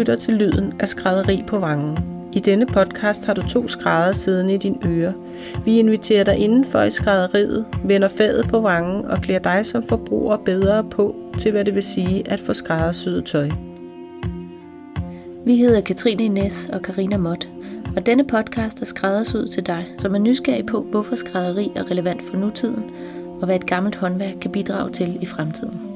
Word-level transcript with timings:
lytter 0.00 0.16
til 0.16 0.34
lyden 0.34 0.72
af 0.78 0.88
skrædderi 0.88 1.44
på 1.46 1.58
vangen. 1.58 1.98
I 2.32 2.40
denne 2.40 2.66
podcast 2.66 3.24
har 3.24 3.34
du 3.34 3.48
to 3.48 3.68
skrædder 3.68 4.12
siddende 4.12 4.54
i 4.54 4.58
din 4.58 4.82
øre. 4.86 5.14
Vi 5.64 5.78
inviterer 5.78 6.24
dig 6.24 6.36
indenfor 6.36 6.80
i 6.82 6.90
skrædderiet, 6.90 7.66
vender 7.84 8.08
fadet 8.08 8.48
på 8.48 8.60
vangen 8.60 9.04
og 9.04 9.20
klæder 9.20 9.40
dig 9.40 9.66
som 9.66 9.82
forbruger 9.88 10.36
bedre 10.36 10.84
på 10.84 11.16
til, 11.38 11.50
hvad 11.50 11.64
det 11.64 11.74
vil 11.74 11.82
sige 11.82 12.30
at 12.30 12.40
få 12.40 12.52
skræddersyet 12.52 13.24
tøj. 13.24 13.50
Vi 15.46 15.56
hedder 15.56 15.80
Katrine 15.80 16.24
Ines 16.24 16.68
og 16.72 16.82
Karina 16.82 17.16
Mott, 17.16 17.48
og 17.96 18.06
denne 18.06 18.26
podcast 18.26 18.80
er 18.80 18.86
skræddersyet 18.86 19.50
til 19.50 19.66
dig, 19.66 19.86
som 19.98 20.14
er 20.14 20.18
nysgerrig 20.18 20.66
på, 20.66 20.80
hvorfor 20.90 21.16
skrædderi 21.16 21.72
er 21.76 21.90
relevant 21.90 22.22
for 22.22 22.36
nutiden, 22.36 22.84
og 23.40 23.46
hvad 23.46 23.56
et 23.56 23.66
gammelt 23.66 23.96
håndværk 23.96 24.34
kan 24.40 24.52
bidrage 24.52 24.92
til 24.92 25.18
i 25.22 25.26
fremtiden. 25.26 25.89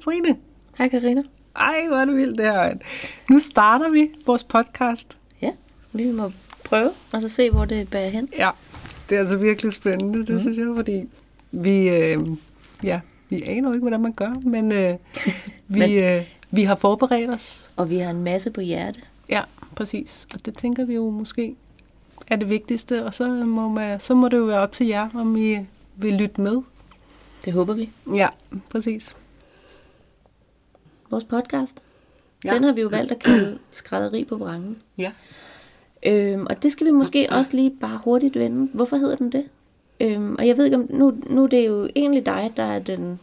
Katrine. 0.00 0.36
Hej 0.78 0.88
Karina. 0.88 1.22
Ej, 1.56 1.86
hvor 1.88 1.96
er 1.96 2.04
det 2.04 2.16
vildt 2.16 2.38
det 2.38 2.46
her. 2.46 2.74
Nu 3.30 3.38
starter 3.38 3.90
vi 3.90 4.10
vores 4.26 4.44
podcast. 4.44 5.18
Ja, 5.42 5.50
vi 5.92 6.10
må 6.10 6.32
prøve, 6.64 6.90
og 7.12 7.20
så 7.20 7.28
se, 7.28 7.50
hvor 7.50 7.64
det 7.64 7.90
bærer 7.90 8.08
hen. 8.08 8.28
Ja, 8.38 8.50
det 9.08 9.16
er 9.16 9.20
altså 9.20 9.36
virkelig 9.36 9.72
spændende, 9.72 10.18
det 10.18 10.28
mm. 10.28 10.40
synes 10.40 10.58
jeg, 10.58 10.66
fordi 10.74 11.08
vi, 11.50 11.88
øh, 11.88 12.18
ja, 12.82 13.00
vi 13.28 13.42
aner 13.46 13.68
jo 13.68 13.72
ikke, 13.72 13.82
hvordan 13.82 14.00
man 14.00 14.12
gør, 14.12 14.34
men, 14.44 14.72
øh, 14.72 14.94
vi, 15.68 15.78
men 15.78 16.04
øh, 16.04 16.22
vi 16.50 16.62
har 16.62 16.76
forberedt 16.76 17.30
os. 17.30 17.70
Og 17.76 17.90
vi 17.90 17.98
har 17.98 18.10
en 18.10 18.24
masse 18.24 18.50
på 18.50 18.60
hjerte. 18.60 19.00
Ja, 19.28 19.42
præcis. 19.76 20.26
Og 20.34 20.46
det 20.46 20.58
tænker 20.58 20.84
vi 20.84 20.94
jo 20.94 21.10
måske 21.10 21.54
er 22.26 22.36
det 22.36 22.48
vigtigste, 22.48 23.04
og 23.04 23.14
så 23.14 23.28
må, 23.28 23.68
man, 23.68 24.00
så 24.00 24.14
må 24.14 24.28
det 24.28 24.36
jo 24.36 24.44
være 24.44 24.60
op 24.60 24.72
til 24.72 24.86
jer, 24.86 25.08
om 25.14 25.36
I 25.36 25.58
vil 25.96 26.14
lytte 26.14 26.40
med. 26.40 26.62
Det 27.44 27.52
håber 27.52 27.74
vi. 27.74 27.90
Ja, 28.14 28.28
præcis. 28.70 29.14
Vores 31.10 31.24
podcast. 31.24 31.82
Ja. 32.44 32.54
Den 32.54 32.64
har 32.64 32.72
vi 32.72 32.80
jo 32.80 32.88
valgt 32.88 33.12
at 33.12 33.18
kalde 33.18 33.58
skrædderi 33.70 34.24
på 34.24 34.36
vrangen. 34.36 34.76
Ja. 34.98 35.12
Øhm, 36.06 36.46
og 36.50 36.62
det 36.62 36.72
skal 36.72 36.86
vi 36.86 36.90
måske 36.90 37.28
også 37.30 37.50
lige 37.54 37.70
bare 37.80 38.00
hurtigt 38.04 38.36
vende. 38.36 38.70
Hvorfor 38.74 38.96
hedder 38.96 39.16
den 39.16 39.32
det? 39.32 39.44
Øhm, 40.00 40.36
og 40.38 40.46
jeg 40.46 40.56
ved 40.56 40.64
ikke 40.64 40.76
om, 40.76 40.86
nu, 40.90 41.14
nu 41.26 41.42
er 41.42 41.48
det 41.48 41.66
jo 41.66 41.88
egentlig 41.96 42.26
dig, 42.26 42.52
der 42.56 42.62
er 42.62 42.78
den, 42.78 43.20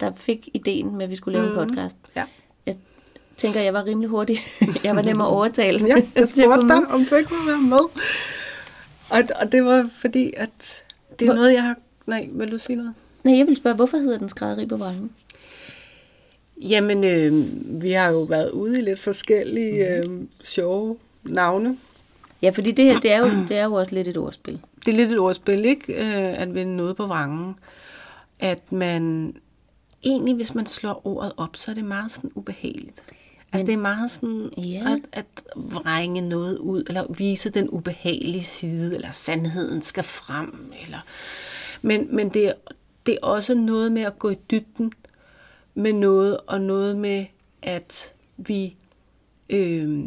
der 0.00 0.12
fik 0.12 0.48
ideen 0.54 0.96
med, 0.96 1.04
at 1.04 1.10
vi 1.10 1.16
skulle 1.16 1.38
lave 1.38 1.52
mm. 1.52 1.58
en 1.58 1.66
podcast. 1.68 1.96
Ja. 2.16 2.24
Jeg 2.66 2.76
tænker, 3.36 3.60
jeg 3.60 3.74
var 3.74 3.86
rimelig 3.86 4.10
hurtig. 4.10 4.38
jeg 4.84 4.96
var 4.96 5.02
nem 5.02 5.20
at 5.20 5.26
overtale. 5.36 5.86
ja, 5.86 5.94
jeg 6.14 6.28
spurgte 6.36 6.68
dig, 6.68 6.86
om 6.88 7.04
du 7.04 7.14
ikke 7.14 7.30
ville 7.30 7.46
være 7.46 7.62
med. 7.62 8.02
Og, 9.10 9.22
og 9.40 9.52
det 9.52 9.64
var 9.64 9.90
fordi, 9.96 10.32
at 10.36 10.82
det 11.18 11.22
er 11.22 11.26
Hvor... 11.26 11.34
noget, 11.34 11.54
jeg 11.54 11.62
har... 11.62 11.76
Nej, 12.06 12.28
vil 12.32 12.50
du 12.50 12.58
sige 12.58 12.76
noget? 12.76 12.94
Nej, 13.24 13.38
jeg 13.38 13.46
vil 13.46 13.56
spørge, 13.56 13.76
hvorfor 13.76 13.96
hedder 13.96 14.18
den 14.18 14.28
skrædderi 14.28 14.66
på 14.66 14.76
vrangen? 14.76 15.10
Jamen, 16.68 17.04
øh, 17.04 17.32
vi 17.82 17.92
har 17.92 18.10
jo 18.10 18.20
været 18.20 18.50
ude 18.50 18.78
i 18.78 18.82
lidt 18.82 19.00
forskellige 19.00 19.96
øh, 19.96 20.04
sjove 20.42 20.96
navne. 21.22 21.78
Ja, 22.42 22.50
fordi 22.50 22.70
det 22.70 22.84
her, 22.84 23.00
det 23.04 23.12
er, 23.12 23.18
jo, 23.18 23.30
det 23.48 23.56
er 23.56 23.64
jo 23.64 23.72
også 23.72 23.94
lidt 23.94 24.08
et 24.08 24.16
ordspil. 24.16 24.60
Det 24.84 24.92
er 24.92 24.96
lidt 24.96 25.12
et 25.12 25.18
ordspil, 25.18 25.64
ikke? 25.64 25.92
Øh, 25.92 26.40
at 26.42 26.54
vende 26.54 26.76
noget 26.76 26.96
på 26.96 27.06
vrangen. 27.06 27.54
At 28.38 28.72
man... 28.72 29.34
Egentlig, 30.04 30.34
hvis 30.34 30.54
man 30.54 30.66
slår 30.66 31.00
ordet 31.04 31.32
op, 31.36 31.56
så 31.56 31.70
er 31.70 31.74
det 31.74 31.84
meget 31.84 32.12
sådan 32.12 32.30
ubehageligt. 32.34 33.02
Altså, 33.52 33.66
det 33.66 33.72
er 33.72 33.78
meget 33.78 34.10
sådan 34.10 34.50
Ja. 34.58 34.82
at, 34.86 35.00
at 35.12 35.26
vrænge 35.56 36.20
noget 36.20 36.58
ud, 36.58 36.84
eller 36.88 37.04
vise 37.18 37.50
den 37.50 37.68
ubehagelige 37.70 38.44
side, 38.44 38.94
eller 38.94 39.10
sandheden 39.10 39.82
skal 39.82 40.04
frem. 40.04 40.72
Eller... 40.84 40.98
Men, 41.82 42.16
men 42.16 42.28
det, 42.28 42.48
er, 42.48 42.52
det 43.06 43.14
er 43.14 43.26
også 43.26 43.54
noget 43.54 43.92
med 43.92 44.02
at 44.02 44.18
gå 44.18 44.30
i 44.30 44.36
dybden 44.50 44.92
med 45.74 45.92
noget, 45.92 46.38
og 46.46 46.60
noget 46.60 46.96
med, 46.96 47.26
at 47.62 48.12
vi 48.36 48.76
øh, 49.50 50.00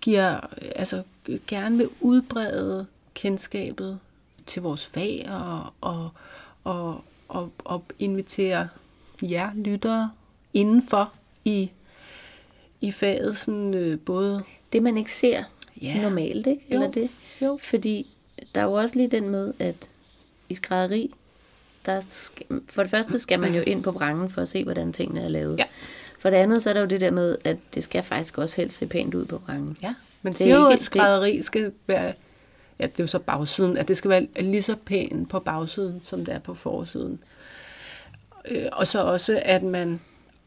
giver, 0.00 0.40
altså 0.76 1.02
gerne 1.46 1.76
vil 1.76 1.88
udbrede 2.00 2.86
kendskabet 3.14 3.98
til 4.46 4.62
vores 4.62 4.86
fag, 4.86 5.26
og, 5.30 5.66
og, 5.80 6.10
og, 6.64 7.04
og, 7.28 7.52
og 7.64 7.84
invitere 7.98 8.68
jer 9.22 9.50
lyttere 9.54 10.10
indenfor 10.54 11.12
i, 11.44 11.70
i 12.80 12.92
faget, 12.92 13.38
sådan, 13.38 13.74
øh, 13.74 14.00
både 14.00 14.42
Det, 14.72 14.82
man 14.82 14.96
ikke 14.96 15.12
ser 15.12 15.44
Ja. 15.82 16.02
normalt, 16.02 16.46
ikke? 16.46 16.62
Jo. 16.70 16.74
Eller 16.74 16.90
det? 16.90 17.10
Jo. 17.42 17.58
Fordi 17.62 18.06
der 18.54 18.60
er 18.60 18.64
jo 18.64 18.72
også 18.72 18.94
lige 18.96 19.08
den 19.08 19.28
med, 19.28 19.52
at 19.58 19.88
i 20.48 20.54
skrædderi, 20.54 21.14
der 21.86 22.00
skal, 22.00 22.46
for 22.70 22.82
det 22.82 22.90
første 22.90 23.18
skal 23.18 23.40
man 23.40 23.54
jo 23.54 23.62
ind 23.66 23.82
på 23.82 23.90
vrangen 23.90 24.30
for 24.30 24.42
at 24.42 24.48
se, 24.48 24.64
hvordan 24.64 24.92
tingene 24.92 25.20
er 25.20 25.28
lavet. 25.28 25.58
Ja. 25.58 25.64
For 26.18 26.30
det 26.30 26.36
andet, 26.36 26.62
så 26.62 26.68
er 26.68 26.74
der 26.74 26.80
jo 26.80 26.86
det 26.86 27.00
der 27.00 27.10
med, 27.10 27.36
at 27.44 27.56
det 27.74 27.84
skal 27.84 28.02
faktisk 28.02 28.38
også 28.38 28.56
helst 28.56 28.76
se 28.76 28.86
pænt 28.86 29.14
ud 29.14 29.24
på 29.24 29.38
vrangen. 29.46 29.76
Ja, 29.82 29.94
man 30.22 30.32
Det 30.32 30.40
er 30.40 30.44
siger 30.44 30.56
jo, 30.56 30.66
at 30.66 30.80
skrædderi 30.80 31.42
skal 31.42 31.72
være, 31.86 32.12
ja, 32.78 32.86
det 32.86 33.00
er 33.00 33.04
jo 33.04 33.06
så 33.06 33.18
bagsiden, 33.18 33.76
at 33.76 33.88
det 33.88 33.96
skal 33.96 34.10
være 34.10 34.26
lige 34.40 34.62
så 34.62 34.76
pænt 34.84 35.28
på 35.28 35.38
bagsiden, 35.40 36.00
som 36.04 36.24
det 36.24 36.34
er 36.34 36.38
på 36.38 36.54
forsiden. 36.54 37.18
Øh, 38.50 38.66
og 38.72 38.86
så 38.86 39.02
også, 39.02 39.42
at 39.44 39.62
man 39.62 40.00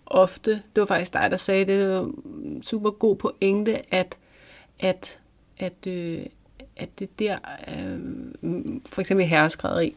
ofte, 0.06 0.52
det 0.52 0.82
var 0.82 0.86
faktisk 0.86 1.14
dig, 1.14 1.28
der 1.32 1.38
sagde 1.38 1.66
det, 1.66 1.80
det 1.80 1.90
var 1.90 2.12
super 2.62 2.92
god 2.92 3.16
pointe, 3.16 3.94
at, 3.94 4.18
at, 4.80 5.20
at, 5.58 5.88
øh, 5.88 6.22
at 6.78 7.00
det 7.00 7.20
der, 7.20 7.38
øh, 7.68 8.00
for 8.86 9.02
eksempel 9.02 9.26
herreskrædderi, 9.26 9.96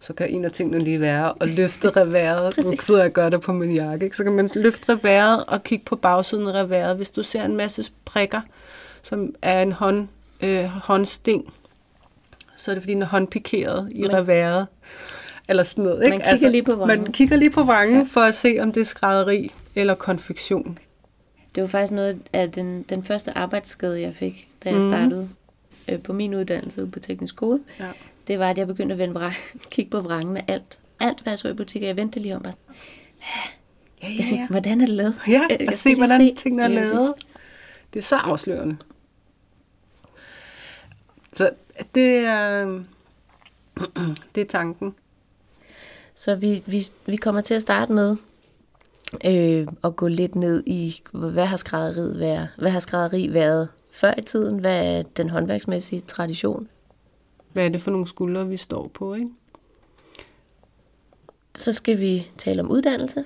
så 0.00 0.12
kan 0.12 0.28
en 0.30 0.44
af 0.44 0.50
tingene 0.52 0.78
lige 0.78 1.00
være 1.00 1.32
at 1.40 1.48
løfte 1.50 1.90
reværet. 2.00 2.56
nu 2.56 2.62
sidder 2.80 3.00
jeg 3.00 3.08
og 3.08 3.12
gør 3.12 3.28
det 3.28 3.40
på 3.40 3.52
min 3.52 3.72
jakke. 3.72 4.04
Ikke? 4.04 4.16
Så 4.16 4.24
kan 4.24 4.32
man 4.32 4.48
løfte 4.54 4.92
reværet 4.92 5.44
og 5.44 5.62
kigge 5.62 5.84
på 5.84 5.96
bagsiden 5.96 6.48
af 6.48 6.52
reværet. 6.62 6.96
Hvis 6.96 7.10
du 7.10 7.22
ser 7.22 7.44
en 7.44 7.56
masse 7.56 7.84
prikker, 8.04 8.40
som 9.02 9.34
er 9.42 9.62
en 9.62 9.72
hånd, 9.72 10.08
øh, 10.40 10.64
håndsting, 10.64 11.52
så 12.56 12.70
er 12.70 12.74
det 12.74 12.82
fordi, 12.82 12.94
den 12.94 13.02
er 13.02 13.06
håndpikeret 13.06 13.88
i 13.92 14.02
Man- 14.02 14.12
reværet. 14.14 14.66
Eller 15.48 15.62
sådan 15.62 15.84
noget. 15.84 16.04
Ikke? 16.04 16.14
Altså, 16.24 16.28
Man 16.30 16.36
kigger 16.38 16.48
lige 16.50 16.62
på 16.62 16.74
vrangen. 16.74 17.04
Man 17.04 17.12
kigger 17.12 17.36
lige 17.36 17.50
på 17.50 17.62
vrangen 17.62 17.96
Ja. 17.98 18.06
for 18.10 18.20
at 18.20 18.34
se, 18.34 18.56
om 18.60 18.72
det 18.72 18.80
er 18.80 18.84
skrædderi 18.84 19.54
eller 19.74 19.94
konfektion. 19.94 20.78
Det 21.54 21.60
var 21.62 21.66
faktisk 21.68 21.92
noget 21.92 22.18
af 22.32 22.52
den, 22.52 22.82
den 22.82 23.04
første 23.04 23.38
arbejdsskade, 23.38 24.00
jeg 24.00 24.14
fik, 24.14 24.48
da 24.64 24.68
jeg 24.70 24.78
Mhm. 24.78 24.90
startede 24.90 25.28
øh, 25.88 26.02
på 26.02 26.12
min 26.12 26.34
uddannelse 26.34 26.82
ude 26.82 26.90
på 26.90 26.98
teknisk 26.98 27.34
skole. 27.34 27.60
Ja. 27.80 27.84
Det 28.28 28.38
var, 28.38 28.50
at 28.50 28.58
jeg 28.58 28.66
begyndte 28.66 28.92
at 28.92 28.98
vende 28.98 29.14
vrang, 29.14 29.34
kigge 29.72 29.90
på 29.90 30.00
vrangen 30.00 30.36
af 30.36 30.44
alt. 30.48 30.78
Alt, 31.00 31.20
hvad 31.20 31.32
jeg 31.32 31.38
så 31.38 31.48
i 31.48 31.52
butikker. 31.52 31.88
Jeg 31.88 31.96
vendte 31.96 32.20
lige 32.20 32.36
om 32.36 32.42
bare, 32.42 32.52
Ja, 34.02 34.08
ja, 34.08 34.24
ja. 34.36 34.46
hvordan 34.50 34.80
er 34.80 34.86
det 34.86 34.94
lavet? 34.94 35.14
Ja, 35.28 35.42
Jeg 35.50 35.68
og 35.68 35.74
se, 35.74 35.94
hvordan 35.94 36.20
se. 36.20 36.34
tingene 36.34 36.62
er 36.62 36.68
lavet. 36.68 37.14
Det 37.94 37.98
er 37.98 38.02
så 38.04 38.16
afslørende. 38.16 38.76
Så 41.32 41.50
det 41.94 42.16
er, 42.16 42.64
det 44.34 44.40
er 44.40 44.46
tanken. 44.48 44.94
Så 46.14 46.34
vi, 46.34 46.62
vi, 46.66 46.86
vi 47.06 47.16
kommer 47.16 47.40
til 47.40 47.54
at 47.54 47.62
starte 47.62 47.92
med 47.92 48.16
øh, 49.24 49.66
at 49.84 49.96
gå 49.96 50.08
lidt 50.08 50.34
ned 50.34 50.62
i, 50.66 51.02
hvad 51.12 51.46
har 51.46 51.56
skrædderiet 51.56 52.20
været, 52.20 52.48
hvad 52.58 52.70
har 52.70 52.80
skrædderi 52.80 53.32
været 53.32 53.68
før 53.90 54.14
i 54.18 54.22
tiden? 54.22 54.58
Hvad 54.58 54.84
er 54.84 55.02
den 55.02 55.30
håndværksmæssige 55.30 56.00
tradition? 56.00 56.68
Hvad 57.52 57.64
er 57.64 57.68
det 57.68 57.80
for 57.80 57.90
nogle 57.90 58.08
skuldre, 58.08 58.48
vi 58.48 58.56
står 58.56 58.88
på, 58.94 59.14
ikke? 59.14 59.30
Så 61.54 61.72
skal 61.72 62.00
vi 62.00 62.26
tale 62.38 62.62
om 62.62 62.70
uddannelse. 62.70 63.24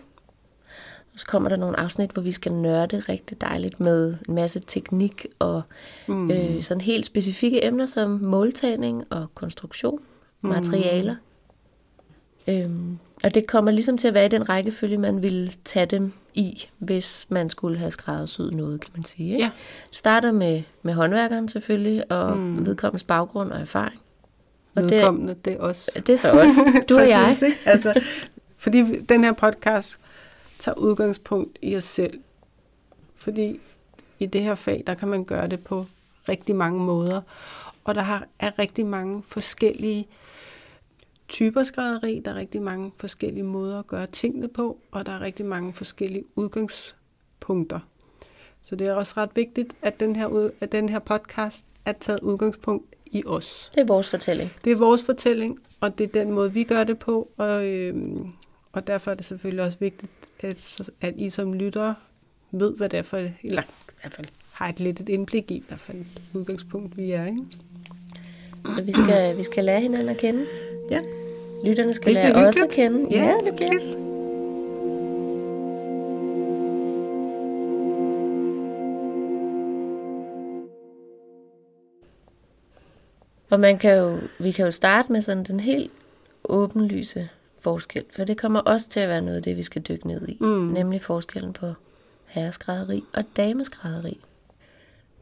Og 1.12 1.18
så 1.18 1.26
kommer 1.26 1.48
der 1.48 1.56
nogle 1.56 1.80
afsnit, 1.80 2.10
hvor 2.10 2.22
vi 2.22 2.32
skal 2.32 2.52
nørde 2.52 3.00
rigtig 3.00 3.40
dejligt 3.40 3.80
med 3.80 4.14
en 4.28 4.34
masse 4.34 4.60
teknik 4.66 5.26
og 5.38 5.62
mm. 6.08 6.30
øh, 6.30 6.62
sådan 6.62 6.80
helt 6.80 7.06
specifikke 7.06 7.64
emner 7.64 7.86
som 7.86 8.10
måltagning 8.10 9.04
og 9.10 9.34
konstruktion, 9.34 10.00
materialer. 10.40 11.16
Øhm, 12.48 12.98
og 13.24 13.34
det 13.34 13.46
kommer 13.46 13.70
ligesom 13.70 13.98
til 13.98 14.08
at 14.08 14.14
være 14.14 14.26
i 14.26 14.28
den 14.28 14.48
rækkefølge, 14.48 14.98
man 14.98 15.22
ville 15.22 15.52
tage 15.64 15.86
dem 15.86 16.12
i, 16.34 16.68
hvis 16.78 17.26
man 17.28 17.50
skulle 17.50 17.78
have 17.78 17.90
skræddersyet 17.90 18.52
noget, 18.52 18.80
kan 18.80 18.90
man 18.94 19.04
sige. 19.04 19.32
Ikke? 19.32 19.44
Ja. 19.44 19.50
Starter 19.90 20.32
med, 20.32 20.62
med 20.82 20.94
håndværkeren 20.94 21.48
selvfølgelig, 21.48 22.12
og 22.12 22.36
mm. 22.36 22.66
vedkommens 22.66 23.04
baggrund 23.04 23.50
og 23.50 23.60
erfaring. 23.60 24.00
Og 24.74 24.82
det, 24.82 24.90
Vedkommende, 24.90 25.34
det 25.44 25.52
er 25.52 25.58
også. 25.58 25.90
det 26.06 26.08
er 26.08 26.16
så 26.16 26.30
også 26.30 26.72
du 26.88 26.98
og 26.98 27.08
jeg. 27.08 27.36
Ikke? 27.44 27.58
Altså, 27.64 28.00
fordi 28.58 29.00
den 29.00 29.24
her 29.24 29.32
podcast 29.32 29.98
tager 30.58 30.78
udgangspunkt 30.78 31.58
i 31.62 31.76
os 31.76 31.84
selv. 31.84 32.20
Fordi 33.16 33.60
i 34.18 34.26
det 34.26 34.42
her 34.42 34.54
fag, 34.54 34.84
der 34.86 34.94
kan 34.94 35.08
man 35.08 35.24
gøre 35.24 35.48
det 35.48 35.64
på 35.64 35.86
rigtig 36.28 36.56
mange 36.56 36.80
måder. 36.80 37.20
Og 37.84 37.94
der 37.94 38.00
har, 38.00 38.26
er 38.38 38.58
rigtig 38.58 38.86
mange 38.86 39.22
forskellige 39.28 40.08
typer 41.28 41.64
skrædderi. 41.64 42.22
Der 42.24 42.30
er 42.30 42.34
rigtig 42.34 42.62
mange 42.62 42.92
forskellige 42.96 43.42
måder 43.42 43.78
at 43.78 43.86
gøre 43.86 44.06
tingene 44.06 44.48
på. 44.48 44.78
Og 44.90 45.06
der 45.06 45.12
er 45.12 45.20
rigtig 45.20 45.46
mange 45.46 45.72
forskellige 45.72 46.24
udgangspunkter. 46.36 47.80
Så 48.62 48.76
det 48.76 48.88
er 48.88 48.92
også 48.92 49.14
ret 49.16 49.30
vigtigt, 49.34 49.74
at 49.82 50.00
den 50.00 50.16
her, 50.16 50.50
at 50.60 50.72
den 50.72 50.88
her 50.88 50.98
podcast 50.98 51.66
er 51.84 51.92
taget 51.92 52.20
udgangspunkt 52.20 52.94
i 53.12 53.22
os. 53.26 53.70
Det 53.74 53.80
er 53.80 53.84
vores 53.84 54.08
fortælling. 54.10 54.52
Det 54.64 54.72
er 54.72 54.76
vores 54.76 55.02
fortælling, 55.02 55.58
og 55.80 55.98
det 55.98 56.04
er 56.04 56.08
den 56.20 56.32
måde, 56.32 56.52
vi 56.52 56.64
gør 56.64 56.84
det 56.84 56.98
på, 56.98 57.28
og, 57.36 57.66
øh, 57.66 57.94
og 58.72 58.86
derfor 58.86 59.10
er 59.10 59.14
det 59.14 59.24
selvfølgelig 59.24 59.64
også 59.64 59.78
vigtigt, 59.80 60.12
at, 60.40 60.80
at 61.00 61.14
I 61.16 61.30
som 61.30 61.54
lytter 61.54 61.94
ved, 62.50 62.76
hvad 62.76 62.88
det 62.88 62.98
er 62.98 63.02
for, 63.02 63.16
eller 63.16 63.62
i 63.62 63.94
hvert 64.00 64.14
fald 64.14 64.26
har 64.52 64.68
et 64.68 64.80
lidt 64.80 65.00
et 65.00 65.08
indblik 65.08 65.50
i, 65.50 65.64
hvad 65.68 65.78
for 65.78 65.92
et 65.92 66.06
udgangspunkt 66.34 66.96
vi 66.96 67.10
er, 67.10 67.26
ikke? 67.26 67.42
Så 68.76 68.82
vi 68.82 68.92
skal, 68.92 69.36
vi 69.38 69.42
skal 69.42 69.64
lære 69.64 69.80
hinanden 69.80 70.08
at 70.08 70.16
kende. 70.16 70.46
Ja. 70.90 71.00
Lytterne 71.64 71.92
skal 71.92 72.14
lære 72.14 72.34
os 72.34 72.56
at 72.56 72.70
kende. 72.70 73.06
Ja, 73.10 73.34
det 73.44 73.54
bliver. 73.56 73.72
præcis. 73.72 73.96
Og 83.52 83.60
man 83.60 83.78
kan 83.78 83.98
jo, 83.98 84.18
vi 84.38 84.52
kan 84.52 84.64
jo 84.64 84.70
starte 84.70 85.12
med 85.12 85.22
sådan 85.22 85.44
den 85.44 85.60
helt 85.60 85.92
åbenlyse 86.44 87.28
forskel, 87.58 88.04
for 88.16 88.24
det 88.24 88.38
kommer 88.38 88.60
også 88.60 88.88
til 88.88 89.00
at 89.00 89.08
være 89.08 89.22
noget 89.22 89.36
af 89.36 89.42
det, 89.42 89.56
vi 89.56 89.62
skal 89.62 89.82
dykke 89.82 90.06
ned 90.06 90.28
i. 90.28 90.36
Mm. 90.40 90.46
Nemlig 90.46 91.02
forskellen 91.02 91.52
på 91.52 91.72
herreskrædderi 92.26 93.04
og 93.12 93.24
dameskrædderi. 93.36 94.20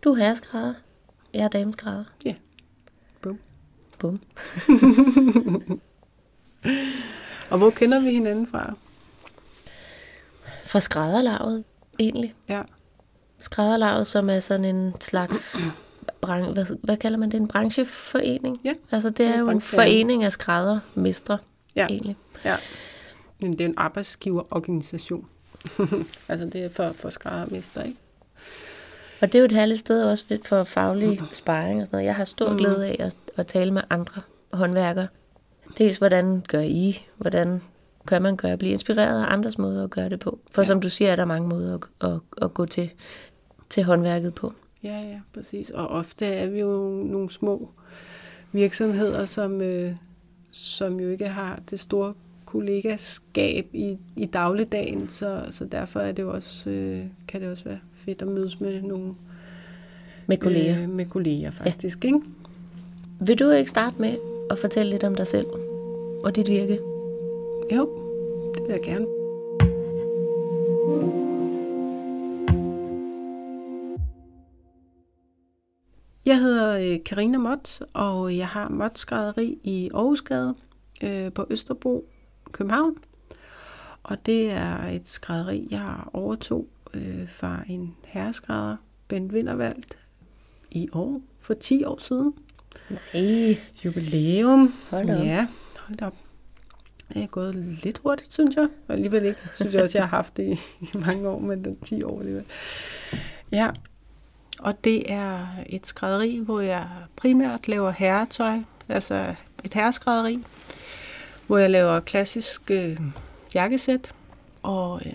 Du 0.05 0.12
er 0.12 0.17
herreskrædder, 0.17 0.75
jeg 1.35 1.44
er 1.44 1.49
dameskrædder. 1.49 2.05
Ja. 2.25 2.35
Bum. 3.21 3.38
Bum. 3.99 4.21
Og 7.50 7.59
hvor 7.59 7.71
kender 7.71 8.00
vi 8.00 8.11
hinanden 8.11 8.47
fra? 8.47 8.75
Fra 10.65 10.81
skrædderlaget, 10.81 11.65
egentlig. 11.99 12.35
Ja. 12.49 12.62
Skrædderlaget, 13.38 14.06
som 14.06 14.31
er 14.31 14.41
sådan 14.41 14.65
en 14.65 14.94
slags, 15.00 15.69
bran- 16.27 16.53
hvad, 16.53 16.77
hvad 16.83 16.97
kalder 16.97 17.19
man 17.19 17.31
det, 17.31 17.41
en 17.41 17.49
brancheforening? 17.49 18.61
Ja. 18.65 18.73
Altså 18.91 19.11
det 19.11 19.27
er 19.27 19.33
En 19.35 19.39
jo 19.41 19.49
en 19.51 19.61
forening 19.61 20.25
af 20.25 20.33
skræddermestre, 20.33 21.39
Ja. 21.77 21.87
egentlig. 21.87 22.17
Ja. 22.45 22.57
Men 23.41 23.53
det 23.53 23.61
er 23.61 23.65
en 23.69 23.75
arbejdsgiverorganisation. 23.77 25.27
altså 26.29 26.47
det 26.47 26.65
er 26.65 26.69
for, 26.69 26.93
for 26.93 27.09
skræddermester, 27.09 27.83
ikke? 27.83 27.97
Og 29.21 29.33
det 29.33 29.35
er 29.35 29.39
jo 29.41 29.45
et 29.45 29.53
herligt 29.53 29.81
sted 29.81 30.05
også 30.05 30.25
for 30.45 30.65
faglig 30.65 31.21
sparring 31.33 31.81
og 31.81 31.87
sådan 31.87 31.97
noget. 31.97 32.07
Jeg 32.07 32.15
har 32.15 32.25
stor 32.25 32.57
glæde 32.57 32.87
af 32.87 32.97
at, 32.99 33.15
at 33.37 33.47
tale 33.47 33.71
med 33.71 33.83
andre 33.91 34.23
håndværkere. 34.53 35.07
Dels 35.79 35.97
hvordan 35.97 36.41
gør 36.49 36.61
I, 36.61 37.07
hvordan 37.17 37.62
kan 38.09 38.23
man 38.23 38.37
gøre, 38.37 38.57
blive 38.57 38.73
inspireret 38.73 39.23
af 39.23 39.33
andres 39.33 39.59
måder 39.59 39.85
at 39.85 39.91
gøre 39.91 40.09
det 40.09 40.21
på. 40.21 40.39
For 40.51 40.62
ja. 40.62 40.67
som 40.67 40.81
du 40.81 40.89
siger, 40.89 41.12
er 41.12 41.17
der 41.17 41.25
mange 41.25 41.49
måder 41.49 41.75
at, 42.01 42.11
at, 42.11 42.21
at 42.43 42.55
gå 42.55 42.67
til, 42.67 42.91
til 43.71 43.85
håndværket 43.85 44.35
på. 44.35 44.53
Ja, 44.85 45.00
ja, 45.00 45.21
præcis. 45.32 45.71
Og 45.71 45.88
ofte 45.88 46.27
er 46.27 46.47
vi 46.47 46.61
jo 46.61 46.88
nogle 47.05 47.31
små 47.31 47.71
virksomheder, 48.53 49.25
som, 49.25 49.61
øh, 49.61 49.94
som 50.50 51.00
jo 51.00 51.09
ikke 51.09 51.29
har 51.29 51.61
det 51.71 51.81
store 51.81 52.15
kollegaskab 52.44 53.67
i, 53.73 53.99
i 54.17 54.27
dagligdagen, 54.27 55.09
så, 55.09 55.43
så 55.50 55.65
derfor 55.65 56.00
er 56.00 56.12
det 56.12 56.23
jo 56.23 56.31
også, 56.32 56.71
øh, 56.71 57.05
kan 57.29 57.41
det 57.41 57.50
også 57.50 57.65
være 57.65 57.79
fedt 57.94 58.23
at 58.23 58.29
mødes 58.29 58.61
med 58.61 58.82
nogle 58.82 59.15
Med 60.27 60.37
kolleger. 60.37 60.83
Øh, 60.83 60.88
med 60.88 61.06
kolleger, 61.06 61.50
faktisk. 61.50 62.05
Ja. 62.05 62.09
Ikke? 62.09 62.21
Vil 63.21 63.38
du 63.38 63.50
ikke 63.50 63.71
starte 63.71 63.97
med 63.99 64.17
at 64.50 64.59
fortælle 64.59 64.91
lidt 64.91 65.05
om 65.05 65.15
dig 65.15 65.26
selv 65.26 65.47
og 66.25 66.37
dit 66.37 66.49
virke? 66.49 66.79
Jo, 67.75 67.88
det 68.55 68.62
vil 68.62 68.71
jeg 68.71 68.83
gerne. 68.83 69.06
Jeg 76.26 76.38
hedder 76.38 76.93
øh, 76.94 77.05
Karina 77.05 77.38
Mott, 77.38 77.82
og 77.93 78.37
jeg 78.37 78.49
har 78.49 78.69
Mott 78.69 78.99
Skrædderi 78.99 79.58
i 79.62 79.90
Aarhusgade 79.94 80.55
øh, 81.02 81.32
på 81.32 81.46
Østerbro, 81.50 82.08
København. 82.52 82.96
Og 84.02 84.26
det 84.26 84.50
er 84.50 84.87
et 84.87 85.08
skrædderi, 85.08 85.69
jeg 85.70 85.96
overtog 86.12 86.67
øh, 86.94 87.28
fra 87.28 87.62
en 87.69 87.96
herreskrædder, 88.06 88.76
Bent 89.08 89.32
Vintervald, 89.32 89.82
i 90.70 90.88
år, 90.93 91.20
for 91.40 91.55
10 91.55 91.84
år 91.84 91.99
siden. 91.99 92.34
Nej, 92.90 93.58
Jubilæum. 93.84 94.75
Hold 94.90 95.11
op. 95.11 95.25
Ja, 95.25 95.46
hold 95.78 96.02
op. 96.02 96.14
Det 97.14 97.23
er 97.23 97.26
gået 97.26 97.55
lidt 97.55 97.99
hurtigt, 97.99 98.32
synes 98.32 98.56
jeg. 98.56 98.69
Og 98.88 98.94
alligevel 98.94 99.25
ikke. 99.25 99.40
Synes 99.55 99.75
jeg 99.75 99.82
også, 99.82 99.99
jeg 99.99 100.08
har 100.08 100.16
haft 100.16 100.37
det 100.37 100.58
i, 100.81 100.87
i 100.94 100.99
mange 100.99 101.28
år, 101.28 101.38
men 101.38 101.64
det 101.64 101.76
er 101.81 101.84
10 101.84 102.02
år 102.02 102.19
alligevel. 102.20 102.44
Ja, 103.52 103.70
og 104.62 104.85
det 104.85 105.12
er 105.12 105.47
et 105.67 105.87
skrædderi, 105.87 106.39
hvor 106.45 106.61
jeg 106.61 106.87
primært 107.17 107.69
laver 107.69 107.91
herretøj. 107.91 108.59
Altså 108.89 109.35
et 109.65 109.75
herreskrædderi, 109.75 110.39
hvor 111.47 111.59
jeg 111.59 111.71
laver 111.71 112.01
klassisk 112.01 112.71
øh, 112.71 113.01
jakkesæt. 113.55 114.12
Og 114.62 115.03
øh, 115.07 115.12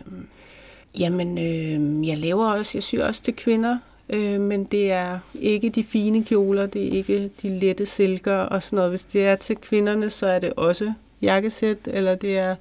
jamen, 1.00 1.38
øh, 1.38 2.08
jeg 2.08 2.18
laver 2.18 2.46
også, 2.46 2.72
jeg 2.74 2.84
syr 2.84 3.06
også 3.06 3.22
til 3.22 3.36
kvinder. 3.36 3.78
Øh, 4.10 4.42
men 4.42 4.64
det 4.64 4.92
er 4.92 5.20
ikke 5.34 5.70
de 5.70 5.84
fine 5.84 6.24
kjoler, 6.24 6.66
det 6.66 6.88
er 6.88 6.92
ikke 6.92 7.30
de 7.42 7.60
lette 7.60 7.86
silker 7.86 8.38
og 8.38 8.64
sådan 8.64 8.76
noget. 8.76 8.92
Hvis 8.92 9.04
det 9.04 9.26
er 9.26 9.36
til 9.36 9.56
kvinderne, 9.56 10.10
så 10.10 10.28
er 10.28 10.40
det 10.40 10.54
også 10.54 10.94
jakkesæt, 11.22 11.78
eller 11.86 12.16
det 12.16 12.38
er 12.38 12.56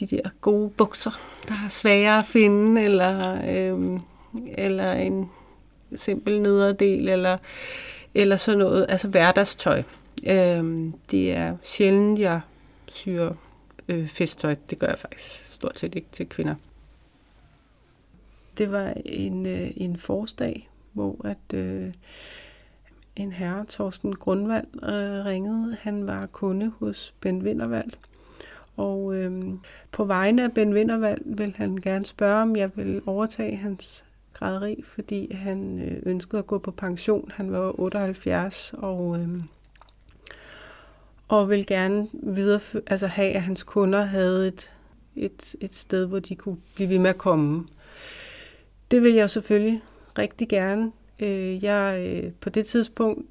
de 0.00 0.06
der 0.06 0.30
gode 0.40 0.70
bukser, 0.70 1.20
der 1.48 1.54
er 1.64 1.68
svære 1.68 2.18
at 2.18 2.26
finde, 2.26 2.82
eller, 2.82 3.38
øh, 3.48 4.00
eller 4.58 4.92
en 4.92 5.30
simpel 5.94 6.40
nederdel, 6.42 7.08
eller, 7.08 7.38
eller 8.14 8.36
sådan 8.36 8.58
noget, 8.58 8.86
altså 8.88 9.08
hverdagstøj. 9.08 9.82
Øhm, 10.26 10.94
det 11.10 11.32
er 11.32 11.56
sjældent, 11.62 12.20
jeg 12.20 12.40
syr 12.88 13.32
øh, 13.88 14.08
festtøj. 14.08 14.56
Det 14.70 14.78
gør 14.78 14.86
jeg 14.86 14.98
faktisk 14.98 15.52
stort 15.52 15.78
set 15.78 15.94
ikke 15.94 16.08
til 16.12 16.28
kvinder. 16.28 16.54
Det 18.58 18.72
var 18.72 18.92
en, 19.04 19.46
øh, 19.46 19.70
en 19.76 19.96
forårsdag, 19.96 20.68
hvor 20.92 21.16
at 21.24 21.58
øh, 21.58 21.92
en 23.16 23.32
herre, 23.32 23.64
Torsten 23.64 24.14
Grundvald, 24.14 24.66
øh, 24.82 25.24
ringede. 25.24 25.76
Han 25.80 26.06
var 26.06 26.26
kunde 26.26 26.72
hos 26.78 27.14
Ben 27.20 27.44
Vintervald. 27.44 27.90
Og 28.76 29.14
øh, 29.14 29.42
på 29.92 30.04
vegne 30.04 30.44
af 30.44 30.52
Ben 30.52 30.74
Vintervald 30.74 31.20
vil 31.24 31.54
han 31.56 31.76
gerne 31.76 32.04
spørge, 32.04 32.42
om 32.42 32.56
jeg 32.56 32.70
vil 32.76 33.02
overtage 33.06 33.56
hans 33.56 34.04
skrædderi, 34.38 34.82
fordi 34.82 35.34
han 35.34 35.80
øh, 35.80 36.02
ønskede 36.06 36.38
at 36.38 36.46
gå 36.46 36.58
på 36.58 36.70
pension. 36.70 37.30
Han 37.34 37.52
var 37.52 37.80
78 37.80 38.74
og, 38.78 39.20
øh, 39.20 39.28
og 41.28 41.50
vil 41.50 41.66
gerne 41.66 42.08
videre, 42.12 42.60
altså 42.86 43.06
have, 43.06 43.32
at 43.32 43.42
hans 43.42 43.62
kunder 43.62 44.02
havde 44.02 44.48
et, 44.48 44.70
et, 45.16 45.56
et 45.60 45.74
sted, 45.74 46.06
hvor 46.06 46.18
de 46.18 46.36
kunne 46.36 46.56
blive 46.74 46.88
ved 46.88 46.98
med 46.98 47.10
at 47.10 47.18
komme. 47.18 47.66
Det 48.90 49.02
vil 49.02 49.14
jeg 49.14 49.30
selvfølgelig 49.30 49.82
rigtig 50.18 50.48
gerne. 50.48 50.92
Øh, 51.20 51.64
jeg, 51.64 52.06
øh, 52.06 52.32
på 52.40 52.50
det 52.50 52.66
tidspunkt 52.66 53.26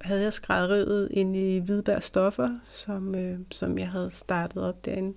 havde 0.00 0.22
jeg 0.22 0.32
skrædderiet 0.32 1.08
ind 1.10 1.36
i 1.36 1.58
Hvidberg 1.58 2.02
Stoffer, 2.02 2.50
som, 2.72 3.14
øh, 3.14 3.38
som 3.50 3.78
jeg 3.78 3.88
havde 3.88 4.10
startet 4.10 4.62
op 4.62 4.84
derinde 4.84 5.16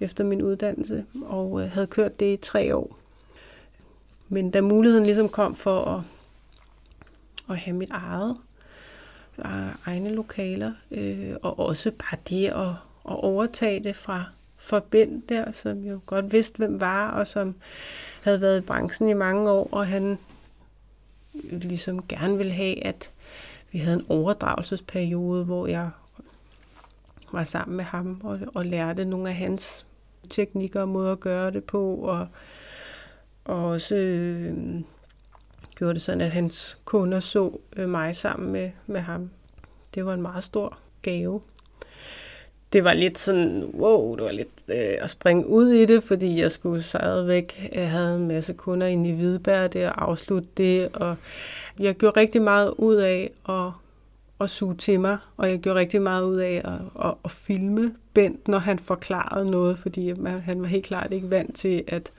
efter 0.00 0.24
min 0.24 0.42
uddannelse, 0.42 1.04
og 1.22 1.62
øh, 1.62 1.70
havde 1.70 1.86
kørt 1.86 2.20
det 2.20 2.32
i 2.32 2.36
tre 2.36 2.76
år. 2.76 2.99
Men 4.32 4.50
da 4.50 4.60
muligheden 4.60 5.06
ligesom 5.06 5.28
kom 5.28 5.54
for 5.54 5.84
at, 5.84 6.02
at 7.50 7.56
have 7.56 7.76
mit 7.76 7.90
eget, 7.90 8.36
øh, 9.38 9.74
egne 9.86 10.14
lokaler, 10.14 10.72
øh, 10.90 11.34
og 11.42 11.58
også 11.58 11.90
bare 11.90 12.18
det 12.28 12.46
at, 12.46 12.68
at 13.10 13.16
overtage 13.24 13.82
det 13.82 13.96
fra, 13.96 14.24
fra 14.56 14.80
der, 15.28 15.52
som 15.52 15.78
jo 15.78 16.00
godt 16.06 16.32
vidste, 16.32 16.56
hvem 16.56 16.80
var, 16.80 17.10
og 17.10 17.26
som 17.26 17.54
havde 18.22 18.40
været 18.40 18.58
i 18.58 18.66
branchen 18.66 19.08
i 19.08 19.14
mange 19.14 19.50
år, 19.50 19.68
og 19.72 19.86
han 19.86 20.18
ligesom 21.50 22.06
gerne 22.06 22.36
ville 22.36 22.52
have, 22.52 22.84
at 22.84 23.10
vi 23.72 23.78
havde 23.78 23.96
en 23.96 24.06
overdragelsesperiode, 24.08 25.44
hvor 25.44 25.66
jeg 25.66 25.90
var 27.32 27.44
sammen 27.44 27.76
med 27.76 27.84
ham 27.84 28.20
og, 28.24 28.40
og 28.54 28.66
lærte 28.66 29.04
nogle 29.04 29.28
af 29.28 29.34
hans 29.34 29.86
teknikker 30.30 30.80
og 30.80 30.88
måder 30.88 31.12
at 31.12 31.20
gøre 31.20 31.50
det 31.50 31.64
på, 31.64 31.94
og, 31.94 32.26
og 33.50 33.68
også 33.68 33.94
øh, 33.94 34.54
gjorde 35.74 35.94
det 35.94 36.02
sådan, 36.02 36.20
at 36.20 36.30
hans 36.30 36.78
kunder 36.84 37.20
så 37.20 37.58
øh, 37.76 37.88
mig 37.88 38.16
sammen 38.16 38.52
med, 38.52 38.70
med 38.86 39.00
ham. 39.00 39.30
Det 39.94 40.06
var 40.06 40.14
en 40.14 40.22
meget 40.22 40.44
stor 40.44 40.78
gave. 41.02 41.40
Det 42.72 42.84
var 42.84 42.92
lidt 42.94 43.18
sådan, 43.18 43.64
wow, 43.64 44.16
det 44.16 44.24
var 44.24 44.32
lidt 44.32 44.48
øh, 44.68 44.94
at 45.00 45.10
springe 45.10 45.46
ud 45.46 45.68
i 45.70 45.86
det, 45.86 46.02
fordi 46.02 46.40
jeg 46.40 46.50
skulle 46.50 46.82
stadigvæk 46.82 47.70
øh, 47.72 47.78
jeg 47.78 47.90
havde 47.90 48.16
en 48.16 48.28
masse 48.28 48.52
kunder 48.52 48.86
inde 48.86 49.10
i 49.10 49.12
Hvidberg 49.12 49.72
det 49.72 49.86
og 49.86 50.10
afslutte 50.10 50.48
det, 50.56 50.88
og 50.92 51.16
jeg 51.78 51.94
gjorde 51.94 52.20
rigtig 52.20 52.42
meget 52.42 52.74
ud 52.78 52.96
af 52.96 53.30
at, 53.48 53.70
at 54.40 54.50
suge 54.50 54.76
til 54.76 55.00
mig, 55.00 55.18
og 55.36 55.50
jeg 55.50 55.58
gjorde 55.58 55.78
rigtig 55.78 56.02
meget 56.02 56.22
ud 56.24 56.36
af 56.36 56.62
at, 56.64 57.06
at, 57.06 57.14
at 57.24 57.30
filme 57.30 57.94
Bent, 58.14 58.48
når 58.48 58.58
han 58.58 58.78
forklarede 58.78 59.50
noget, 59.50 59.78
fordi 59.78 60.12
man, 60.12 60.40
han 60.40 60.62
var 60.62 60.68
helt 60.68 60.86
klart 60.86 61.12
ikke 61.12 61.30
vant 61.30 61.56
til, 61.56 61.84
at 61.88 62.12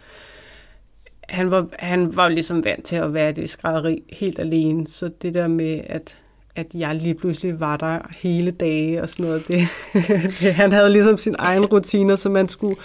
han 1.32 1.52
var, 1.52 1.68
han 1.80 2.16
var 2.16 2.30
ligesom 2.30 2.64
vant 2.64 2.86
til 2.86 2.96
at 2.96 3.14
være 3.14 3.30
i 3.30 3.34
det 3.34 3.50
skrædderi 3.50 4.04
helt 4.10 4.40
alene, 4.40 4.88
så 4.88 5.10
det 5.22 5.34
der 5.34 5.48
med, 5.48 5.82
at, 5.86 6.18
at 6.56 6.68
jeg 6.74 6.96
lige 6.96 7.14
pludselig 7.14 7.60
var 7.60 7.78
der 7.78 8.00
hele 8.18 8.52
dage 8.52 9.02
og 9.02 9.10
sådan 9.10 9.26
noget. 9.26 9.48
Det, 9.48 9.68
det, 10.40 10.54
han 10.54 10.72
havde 10.72 10.90
ligesom 10.90 11.18
sin 11.18 11.36
egen 11.40 11.66
rutiner, 11.66 12.16
så 12.16 12.30
man 12.30 12.50
skulle, 12.50 12.76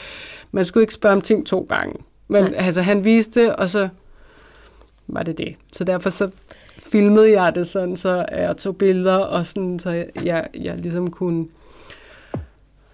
man 0.52 0.64
skulle 0.64 0.82
ikke 0.82 0.94
spørge 0.94 1.16
om 1.16 1.20
ting 1.20 1.46
to 1.46 1.66
gange. 1.68 1.94
Men 2.28 2.44
Nej. 2.44 2.54
altså, 2.56 2.82
han 2.82 3.04
viste, 3.04 3.56
og 3.56 3.70
så 3.70 3.88
var 5.06 5.22
det 5.22 5.38
det. 5.38 5.56
Så 5.72 5.84
derfor 5.84 6.10
så 6.10 6.30
filmede 6.78 7.42
jeg 7.42 7.54
det 7.54 7.66
sådan, 7.66 7.96
så 7.96 8.24
jeg 8.32 8.56
tog 8.56 8.76
billeder, 8.76 9.16
og 9.16 9.46
sådan, 9.46 9.78
så 9.78 10.04
jeg, 10.24 10.48
jeg 10.54 10.76
ligesom 10.76 11.10
kunne 11.10 11.46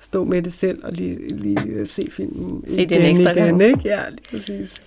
stå 0.01 0.25
med 0.25 0.43
det 0.43 0.53
selv 0.53 0.85
og 0.85 0.93
lige, 0.93 1.29
lige 1.29 1.87
se 1.87 2.07
filmen 2.11 2.67
se 2.67 2.83
igen, 2.83 3.03
ekstra 3.03 3.31
igen, 3.31 3.59
gang. 3.59 3.63
ikke? 3.63 3.81
Ja, 3.85 4.01
lige 4.11 4.31
præcis. 4.31 4.83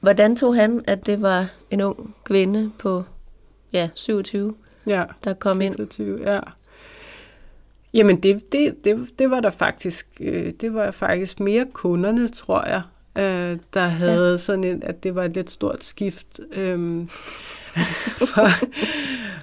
Hvordan 0.00 0.36
tog 0.36 0.54
han, 0.54 0.80
at 0.86 1.06
det 1.06 1.22
var 1.22 1.48
en 1.70 1.80
ung 1.80 2.14
kvinde 2.24 2.70
på 2.78 3.04
ja, 3.72 3.88
27, 3.94 4.54
ja, 4.86 5.04
der 5.24 5.34
kom 5.34 5.56
26, 5.56 6.18
ind? 6.18 6.28
Ja. 6.28 6.40
Jamen, 7.94 8.20
det, 8.22 8.52
det, 8.52 8.84
det, 8.84 9.08
det 9.18 9.30
var 9.30 9.40
der 9.40 9.50
faktisk, 9.50 10.06
øh, 10.20 10.52
det 10.60 10.74
var 10.74 10.90
faktisk 10.90 11.40
mere 11.40 11.66
kunderne, 11.72 12.28
tror 12.28 12.66
jeg, 12.66 12.82
øh, 13.18 13.58
der 13.74 13.86
havde 13.86 14.30
ja. 14.30 14.36
sådan 14.36 14.64
en, 14.64 14.82
at 14.82 15.02
det 15.02 15.14
var 15.14 15.24
et 15.24 15.34
lidt 15.34 15.50
stort 15.50 15.84
skift. 15.84 16.40
Øh, 16.52 17.06
for, 18.34 18.48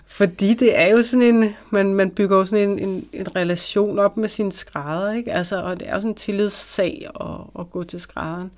fordi 0.06 0.54
det 0.54 0.80
er 0.80 0.88
jo 0.88 1.02
sådan 1.02 1.36
en, 1.36 1.56
man, 1.70 1.94
man 1.94 2.12
bygger 2.12 2.38
jo 2.38 2.46
sådan 2.46 2.70
en, 2.70 2.80
en, 2.80 3.08
en 3.14 3.36
relation 3.36 4.00
op 4.00 4.18
med 4.18 4.30
sine 4.30 4.52
skrædder, 4.52 5.14
ikke? 5.14 5.34
Altså, 5.34 5.62
og 5.62 5.80
det 5.80 5.90
er 5.90 5.92
jo 5.92 5.98
sådan 5.98 6.10
en 6.10 6.16
tillidssag 6.16 7.08
at, 7.22 7.60
at 7.60 7.72
gå 7.72 7.84
til 7.84 8.02
skrædderen. 8.02 8.52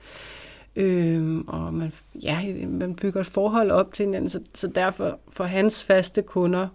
Øhm, 0.77 1.47
og 1.47 1.73
man, 1.73 1.93
ja, 2.23 2.41
man 2.67 2.95
bygger 2.95 3.21
et 3.21 3.27
forhold 3.27 3.71
op 3.71 3.93
til 3.93 4.05
hinanden, 4.05 4.29
så, 4.29 4.39
så 4.53 4.67
derfor 4.67 5.19
for 5.29 5.43
hans 5.43 5.83
faste 5.83 6.21
kunder 6.21 6.67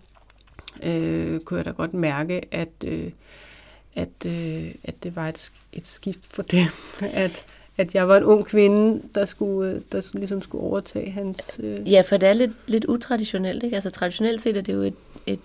øh, 0.83 1.41
kunne 1.41 1.59
jeg 1.59 1.65
da 1.65 1.71
godt 1.71 1.95
mærke, 1.95 2.41
at, 2.51 2.69
øh, 2.87 3.11
at, 3.95 4.09
øh, 4.27 4.75
at 4.85 4.95
det 5.03 5.17
var 5.17 5.29
et, 5.29 5.53
et 5.73 5.87
skift 5.87 6.21
for 6.31 6.43
dem, 6.43 6.67
at, 7.25 7.45
at 7.77 7.95
jeg 7.95 8.09
var 8.09 8.17
en 8.17 8.25
ung 8.25 8.47
kvinde, 8.47 9.03
der 9.15 9.25
skulle, 9.25 9.83
der 9.93 10.11
ligesom 10.15 10.43
skulle 10.43 10.65
overtage 10.65 11.11
hans... 11.11 11.61
Øh... 11.63 11.93
Ja, 11.93 12.01
for 12.01 12.17
det 12.17 12.29
er 12.29 12.33
lidt, 12.33 12.53
lidt 12.67 12.85
utraditionelt, 12.85 13.63
ikke? 13.63 13.75
Altså 13.75 13.91
traditionelt 13.91 14.43
set 14.43 14.57
er 14.57 14.61
det 14.61 14.73
jo 14.73 14.81
et, 14.81 14.95
et 15.27 15.41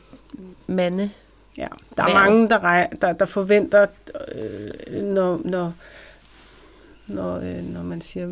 mande... 0.68 1.10
Ja, 1.58 1.68
der 1.98 2.04
er 2.04 2.14
mange, 2.14 2.50
der, 2.50 2.60
rej, 2.60 2.90
der, 3.02 3.14
der 3.14 3.26
forventer, 3.26 3.88
øh, 4.36 5.04
når, 5.04 5.42
når, 5.46 5.74
når, 7.08 7.36
øh, 7.36 7.64
når 7.64 7.84
man 7.84 8.02
siger 8.02 8.28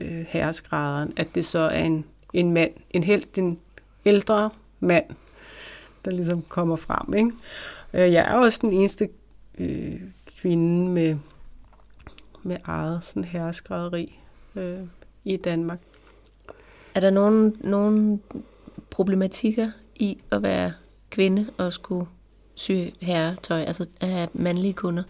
øh, 0.00 0.24
herresgraderen, 0.28 1.12
at 1.16 1.34
det 1.34 1.44
så 1.44 1.58
er 1.58 1.84
en, 1.84 2.04
en 2.32 2.52
mand, 2.52 2.72
en 2.90 3.04
helt 3.04 3.38
en 3.38 3.58
ældre 4.04 4.50
mand, 4.80 5.04
der 6.04 6.10
ligesom 6.10 6.42
kommer 6.42 6.76
frem. 6.76 7.14
Ikke? 7.14 7.30
Øh, 7.94 8.12
jeg 8.12 8.24
er 8.28 8.34
også 8.34 8.58
den 8.62 8.72
eneste 8.72 9.08
øh, 9.58 10.00
kvinde 10.26 10.90
med, 10.90 11.16
med 12.42 12.56
eget 12.64 13.04
sådan 13.04 13.24
herreskrædderi 13.24 14.18
øh, 14.56 14.80
i 15.24 15.36
Danmark. 15.36 15.78
Er 16.94 17.00
der 17.00 17.10
nogen, 17.10 17.56
nogen 17.60 18.22
problematikker 18.90 19.70
i 19.94 20.18
at 20.30 20.42
være 20.42 20.72
kvinde 21.10 21.46
og 21.58 21.72
skulle 21.72 22.06
sy 22.54 22.72
herretøj, 23.00 23.60
altså 23.60 23.86
at 24.00 24.08
have 24.08 24.28
mandlige 24.32 24.72
kunder? 24.72 25.02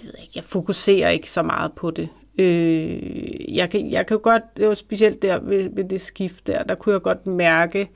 Det 0.00 0.06
ved 0.06 0.12
jeg 0.16 0.22
ikke. 0.22 0.32
Jeg 0.34 0.44
fokuserer 0.44 1.10
ikke 1.10 1.30
så 1.30 1.42
meget 1.42 1.72
på 1.72 1.90
det. 1.90 2.08
Øh, 2.38 3.56
jeg, 3.56 3.70
kan, 3.70 3.90
jeg 3.90 4.06
kan 4.06 4.18
godt, 4.18 4.42
det 4.56 4.68
var 4.68 4.74
specielt 4.74 5.22
der 5.22 5.40
ved, 5.40 5.70
ved 5.72 5.84
det 5.84 6.00
skift 6.00 6.46
der, 6.46 6.62
der 6.62 6.74
kunne 6.74 6.92
jeg 6.92 7.02
godt 7.02 7.26
mærke 7.26 7.90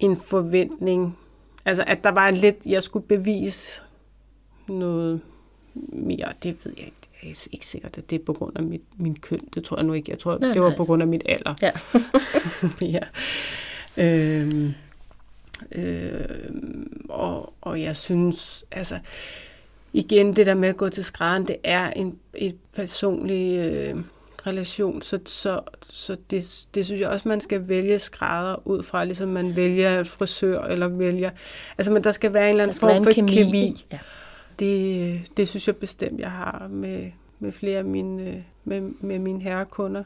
en 0.00 0.16
forventning, 0.16 1.18
altså 1.64 1.84
at 1.86 2.04
der 2.04 2.10
var 2.10 2.28
en 2.28 2.34
lidt, 2.34 2.56
jeg 2.66 2.82
skulle 2.82 3.06
bevise 3.06 3.82
noget 4.68 5.20
mere, 5.92 6.32
det 6.42 6.56
ved 6.64 6.72
jeg 6.76 6.84
ikke, 6.84 6.96
jeg 7.22 7.30
er 7.30 7.46
ikke 7.52 7.66
sikkert, 7.66 7.98
at 7.98 8.10
det 8.10 8.20
er 8.20 8.24
på 8.24 8.32
grund 8.32 8.56
af 8.56 8.62
mit, 8.62 8.82
min 8.96 9.16
køn. 9.16 9.40
Det 9.54 9.64
tror 9.64 9.76
jeg 9.76 9.84
nu 9.84 9.92
ikke. 9.92 10.10
Jeg 10.10 10.18
tror, 10.18 10.38
nej, 10.38 10.52
det 10.52 10.62
var 10.62 10.68
nej. 10.68 10.76
på 10.76 10.84
grund 10.84 11.02
af 11.02 11.08
mit 11.08 11.22
alder. 11.26 11.54
Ja. 11.62 11.70
ja. 12.96 13.00
Øhm, 13.96 14.72
øhm, 15.72 17.06
og, 17.08 17.54
og 17.60 17.82
jeg 17.82 17.96
synes, 17.96 18.64
altså, 18.70 18.98
igen, 19.92 20.36
det 20.36 20.46
der 20.46 20.54
med 20.54 20.68
at 20.68 20.76
gå 20.76 20.88
til 20.88 21.04
skræderen, 21.04 21.48
det 21.48 21.56
er 21.64 21.90
en 21.90 22.18
et 22.34 22.56
personlig 22.74 23.58
øh, 23.58 23.96
relation, 24.46 25.02
så, 25.02 25.18
så, 25.26 25.60
så 25.90 26.16
det, 26.30 26.66
det 26.74 26.86
synes 26.86 27.00
jeg 27.00 27.08
også, 27.08 27.28
man 27.28 27.40
skal 27.40 27.68
vælge 27.68 27.98
skrædder 27.98 28.66
ud 28.68 28.82
fra, 28.82 29.04
ligesom 29.04 29.28
man 29.28 29.56
vælger 29.56 30.04
frisør, 30.04 30.60
eller 30.60 30.88
vælger, 30.88 31.30
altså 31.78 31.92
men 31.92 32.04
der 32.04 32.12
skal 32.12 32.32
være 32.32 32.44
en 32.44 32.50
eller 32.50 32.62
anden 32.62 32.76
form 32.76 33.04
for 33.04 33.12
kemi. 33.12 33.34
kemi. 33.34 33.84
Ja. 33.92 33.98
Det, 34.58 35.20
det 35.36 35.48
synes 35.48 35.66
jeg 35.66 35.76
bestemt, 35.76 36.20
jeg 36.20 36.30
har 36.30 36.68
med, 36.70 37.10
med 37.38 37.52
flere 37.52 37.78
af 37.78 37.84
mine, 37.84 38.44
med, 38.64 38.80
med 38.80 39.18
mine 39.18 39.42
herrekunder. 39.42 40.02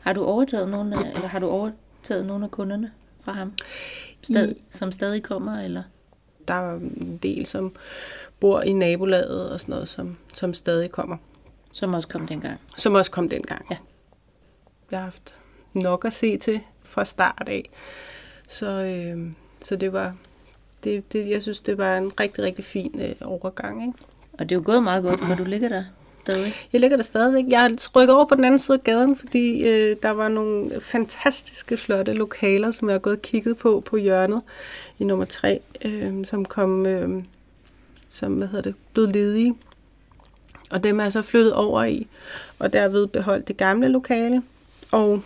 Har 0.00 0.12
du 0.12 0.24
overtaget 0.24 0.68
nogle 0.68 0.96
af, 0.96 1.14
eller 1.14 1.28
har 1.28 1.38
du 1.38 1.48
overtaget 1.48 2.26
nogle 2.26 2.44
af 2.44 2.50
kunderne 2.50 2.92
fra 3.20 3.32
ham, 3.32 3.52
Stad, 4.22 4.48
I, 4.50 4.54
som 4.70 4.92
stadig 4.92 5.22
kommer, 5.22 5.60
eller? 5.60 5.82
Der 6.48 6.54
er 6.54 6.76
en 6.76 7.18
del, 7.22 7.46
som 7.46 7.72
bor 8.42 8.60
i 8.60 8.72
nabolaget 8.72 9.50
og 9.50 9.60
sådan 9.60 9.72
noget, 9.72 9.88
som, 9.88 10.16
som 10.34 10.54
stadig 10.54 10.90
kommer. 10.90 11.16
Som 11.72 11.94
også 11.94 12.08
kom 12.08 12.26
dengang. 12.26 12.60
Som 12.76 12.94
også 12.94 13.10
kom 13.10 13.28
dengang. 13.28 13.66
Ja. 13.70 13.76
Jeg 14.90 14.98
har 14.98 15.04
haft 15.04 15.34
nok 15.72 16.04
at 16.04 16.12
se 16.12 16.36
til 16.36 16.60
fra 16.82 17.04
start 17.04 17.44
af. 17.46 17.70
Så, 18.48 18.66
øh, 18.66 19.30
så 19.60 19.76
det 19.76 19.92
var, 19.92 20.14
det, 20.84 21.12
det, 21.12 21.28
jeg 21.28 21.42
synes, 21.42 21.60
det 21.60 21.78
var 21.78 21.98
en 21.98 22.20
rigtig, 22.20 22.44
rigtig 22.44 22.64
fin 22.64 23.00
øh, 23.00 23.14
overgang. 23.20 23.82
Ikke? 23.82 23.98
Og 24.32 24.48
det 24.48 24.52
er 24.52 24.56
jo 24.56 24.62
gået 24.64 24.82
meget 24.82 25.02
godt, 25.02 25.20
for 25.20 25.34
du 25.34 25.44
ligger 25.44 25.68
der 25.68 25.84
stadig. 26.22 26.54
Jeg 26.72 26.80
ligger 26.80 26.96
der 26.96 27.04
stadigvæk. 27.04 27.44
Jeg 27.48 27.60
har 27.60 27.70
rykket 27.96 28.14
over 28.14 28.24
på 28.24 28.34
den 28.34 28.44
anden 28.44 28.58
side 28.58 28.78
af 28.78 28.84
gaden, 28.84 29.16
fordi 29.16 29.68
øh, 29.68 29.96
der 30.02 30.10
var 30.10 30.28
nogle 30.28 30.80
fantastiske, 30.80 31.76
flotte 31.76 32.12
lokaler, 32.12 32.70
som 32.70 32.88
jeg 32.88 32.94
har 32.94 32.98
gået 32.98 33.16
og 33.16 33.22
kigget 33.22 33.58
på 33.58 33.82
på 33.86 33.96
hjørnet 33.96 34.42
i 34.98 35.04
nummer 35.04 35.24
tre, 35.24 35.60
øh, 35.84 36.26
som 36.26 36.44
kom, 36.44 36.86
øh, 36.86 37.24
som 38.12 38.32
hvad 38.32 38.48
hedder 38.48 38.62
det, 38.62 38.74
blev 38.92 39.06
ledige. 39.06 39.54
Og 40.70 40.84
dem 40.84 41.00
er 41.00 41.04
jeg 41.04 41.12
så 41.12 41.22
flyttet 41.22 41.54
over 41.54 41.84
i, 41.84 42.06
og 42.58 42.72
derved 42.72 43.06
beholdt 43.06 43.48
det 43.48 43.56
gamle 43.56 43.88
lokale, 43.88 44.42
og 44.90 45.22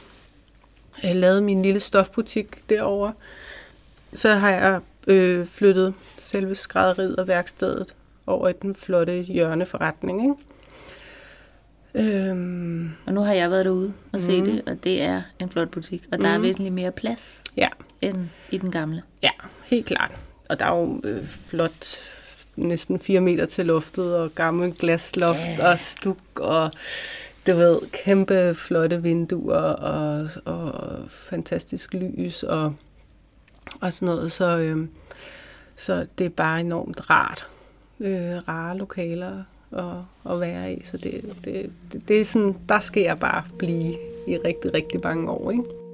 øh, 1.05 1.15
lavet 1.15 1.43
min 1.43 1.63
lille 1.63 1.81
stofbutik 1.81 2.69
derover. 2.71 3.13
Så 4.15 4.33
har 4.33 4.51
jeg 4.51 4.81
øh, 5.07 5.47
flyttet 5.47 5.95
selve 6.19 6.55
skrædderiet 6.55 7.17
og 7.17 7.29
værkstedet 7.29 7.95
over 8.27 8.49
i 8.49 8.53
den 8.63 8.75
flotte 8.75 9.23
hjørneforretning. 9.23 10.23
Ikke? 10.23 10.43
Øhm. 11.95 12.91
Og 13.07 13.15
nu 13.15 13.21
har 13.21 13.33
jeg 13.33 13.51
været 13.51 13.65
derude 13.65 13.93
og 14.13 14.21
set 14.21 14.45
mm. 14.45 14.51
det, 14.51 14.63
og 14.67 14.85
det 14.85 15.03
er 15.03 15.23
en 15.39 15.51
flot 15.51 15.69
butik. 15.69 16.03
Og 16.13 16.19
der 16.19 16.29
mm. 16.29 16.35
er 16.35 16.39
væsentligt 16.39 16.75
mere 16.75 16.93
plads 16.93 17.43
ja. 17.57 17.69
end 18.01 18.29
i 18.51 18.59
den 18.59 18.71
gamle. 18.71 19.03
Ja, 19.23 19.31
helt 19.65 19.87
klart. 19.87 20.15
Og 20.49 20.59
der 20.59 20.67
er 20.67 20.79
jo 20.79 21.01
øh, 21.05 21.27
flot 21.27 21.87
næsten 22.57 22.99
4 22.99 23.21
meter 23.21 23.47
til 23.47 23.67
loftet, 23.67 24.17
og 24.17 24.35
gammel 24.35 24.73
glasloft 24.73 25.41
yeah. 25.59 25.71
og 25.71 25.79
stuk, 25.79 26.19
og 26.35 26.71
du 27.47 27.53
ved, 27.53 27.79
kæmpe 27.93 28.55
flotte 28.55 29.03
vinduer, 29.03 29.57
og, 29.57 30.29
og 30.45 30.73
fantastisk 31.11 31.95
lys, 31.95 32.43
og, 32.43 32.75
og 33.81 33.93
sådan 33.93 34.15
noget. 34.15 34.33
Så, 34.33 34.59
øh, 34.59 34.87
så 35.77 36.07
det 36.19 36.25
er 36.25 36.31
bare 36.31 36.61
enormt 36.61 37.11
rart. 37.11 37.47
Øh, 38.01 38.37
rare 38.49 38.77
lokaler 38.79 39.45
at, 39.73 40.33
at 40.33 40.41
være 40.41 40.73
i, 40.73 40.85
så 40.85 40.97
det, 40.97 41.35
det, 41.45 41.71
det, 41.93 42.09
det 42.09 42.21
er 42.21 42.25
sådan, 42.25 42.57
der 42.69 42.81
skal 42.81 43.03
jeg 43.03 43.19
bare 43.19 43.45
blive 43.59 43.93
i 44.27 44.37
rigtig, 44.45 44.75
rigtig 44.75 45.01
mange 45.05 45.31
år, 45.31 45.51
ikke? 45.51 45.86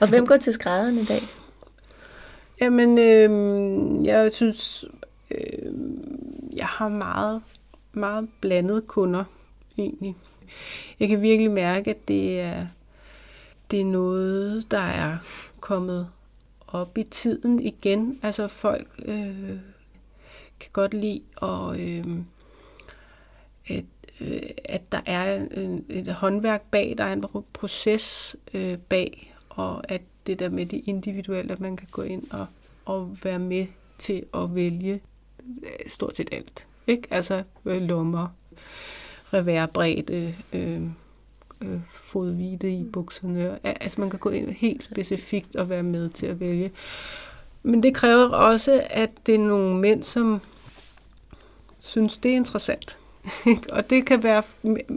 Og 0.00 0.08
hvem 0.08 0.26
går 0.26 0.36
til 0.36 0.52
skrædderen 0.52 0.98
i 0.98 1.04
dag? 1.04 1.20
Jamen, 2.60 2.98
øh, 2.98 4.06
jeg 4.06 4.32
synes, 4.32 4.84
øh, 5.30 5.72
jeg 6.56 6.66
har 6.66 6.88
meget, 6.88 7.42
meget 7.92 8.28
blandet 8.40 8.86
kunder 8.86 9.24
egentlig. 9.78 10.16
Jeg 11.00 11.08
kan 11.08 11.22
virkelig 11.22 11.50
mærke, 11.50 11.90
at 11.90 12.08
det 12.08 12.40
er, 12.40 12.66
det 13.70 13.80
er 13.80 13.84
noget, 13.84 14.70
der 14.70 14.78
er 14.78 15.16
kommet 15.60 16.08
op 16.68 16.98
i 16.98 17.02
tiden 17.02 17.60
igen. 17.60 18.20
Altså 18.22 18.48
folk 18.48 18.88
øh, 19.04 19.58
kan 20.60 20.70
godt 20.72 20.94
lide 20.94 21.22
at, 21.42 21.80
øh, 21.80 22.04
at, 23.68 23.84
øh, 24.20 24.42
at 24.64 24.92
der 24.92 25.00
er 25.06 25.34
et, 25.34 25.84
et 25.88 26.08
håndværk 26.14 26.62
bag, 26.70 26.94
der 26.98 27.04
er 27.04 27.12
en 27.12 27.24
proces 27.52 28.36
øh, 28.54 28.78
bag, 28.78 29.29
og 29.50 29.90
at 29.90 30.02
det 30.26 30.38
der 30.38 30.48
med 30.48 30.66
det 30.66 30.82
individuelle, 30.86 31.52
at 31.52 31.60
man 31.60 31.76
kan 31.76 31.88
gå 31.90 32.02
ind 32.02 32.30
og, 32.30 32.46
og 32.84 33.16
være 33.22 33.38
med 33.38 33.66
til 33.98 34.24
at 34.34 34.54
vælge 34.54 35.00
øh, 35.62 35.90
stort 35.90 36.16
set 36.16 36.28
alt. 36.32 36.66
Ikke? 36.86 37.08
Altså 37.10 37.42
øh, 37.64 37.82
lommer, 37.82 38.28
reværbredde, 39.32 40.34
øh, 40.52 40.82
øh, 41.62 41.80
fodvide 41.94 42.72
i 42.72 42.84
bukserne. 42.84 43.58
Altså 43.66 44.00
man 44.00 44.10
kan 44.10 44.18
gå 44.18 44.30
ind 44.30 44.50
helt 44.50 44.82
specifikt 44.82 45.56
og 45.56 45.68
være 45.68 45.82
med 45.82 46.10
til 46.10 46.26
at 46.26 46.40
vælge. 46.40 46.70
Men 47.62 47.82
det 47.82 47.94
kræver 47.94 48.28
også, 48.28 48.82
at 48.90 49.10
det 49.26 49.34
er 49.34 49.38
nogle 49.38 49.76
mænd, 49.76 50.02
som 50.02 50.40
synes, 51.78 52.18
det 52.18 52.30
er 52.30 52.36
interessant. 52.36 52.96
og 53.72 53.90
det 53.90 54.06
kan 54.06 54.22
være 54.22 54.42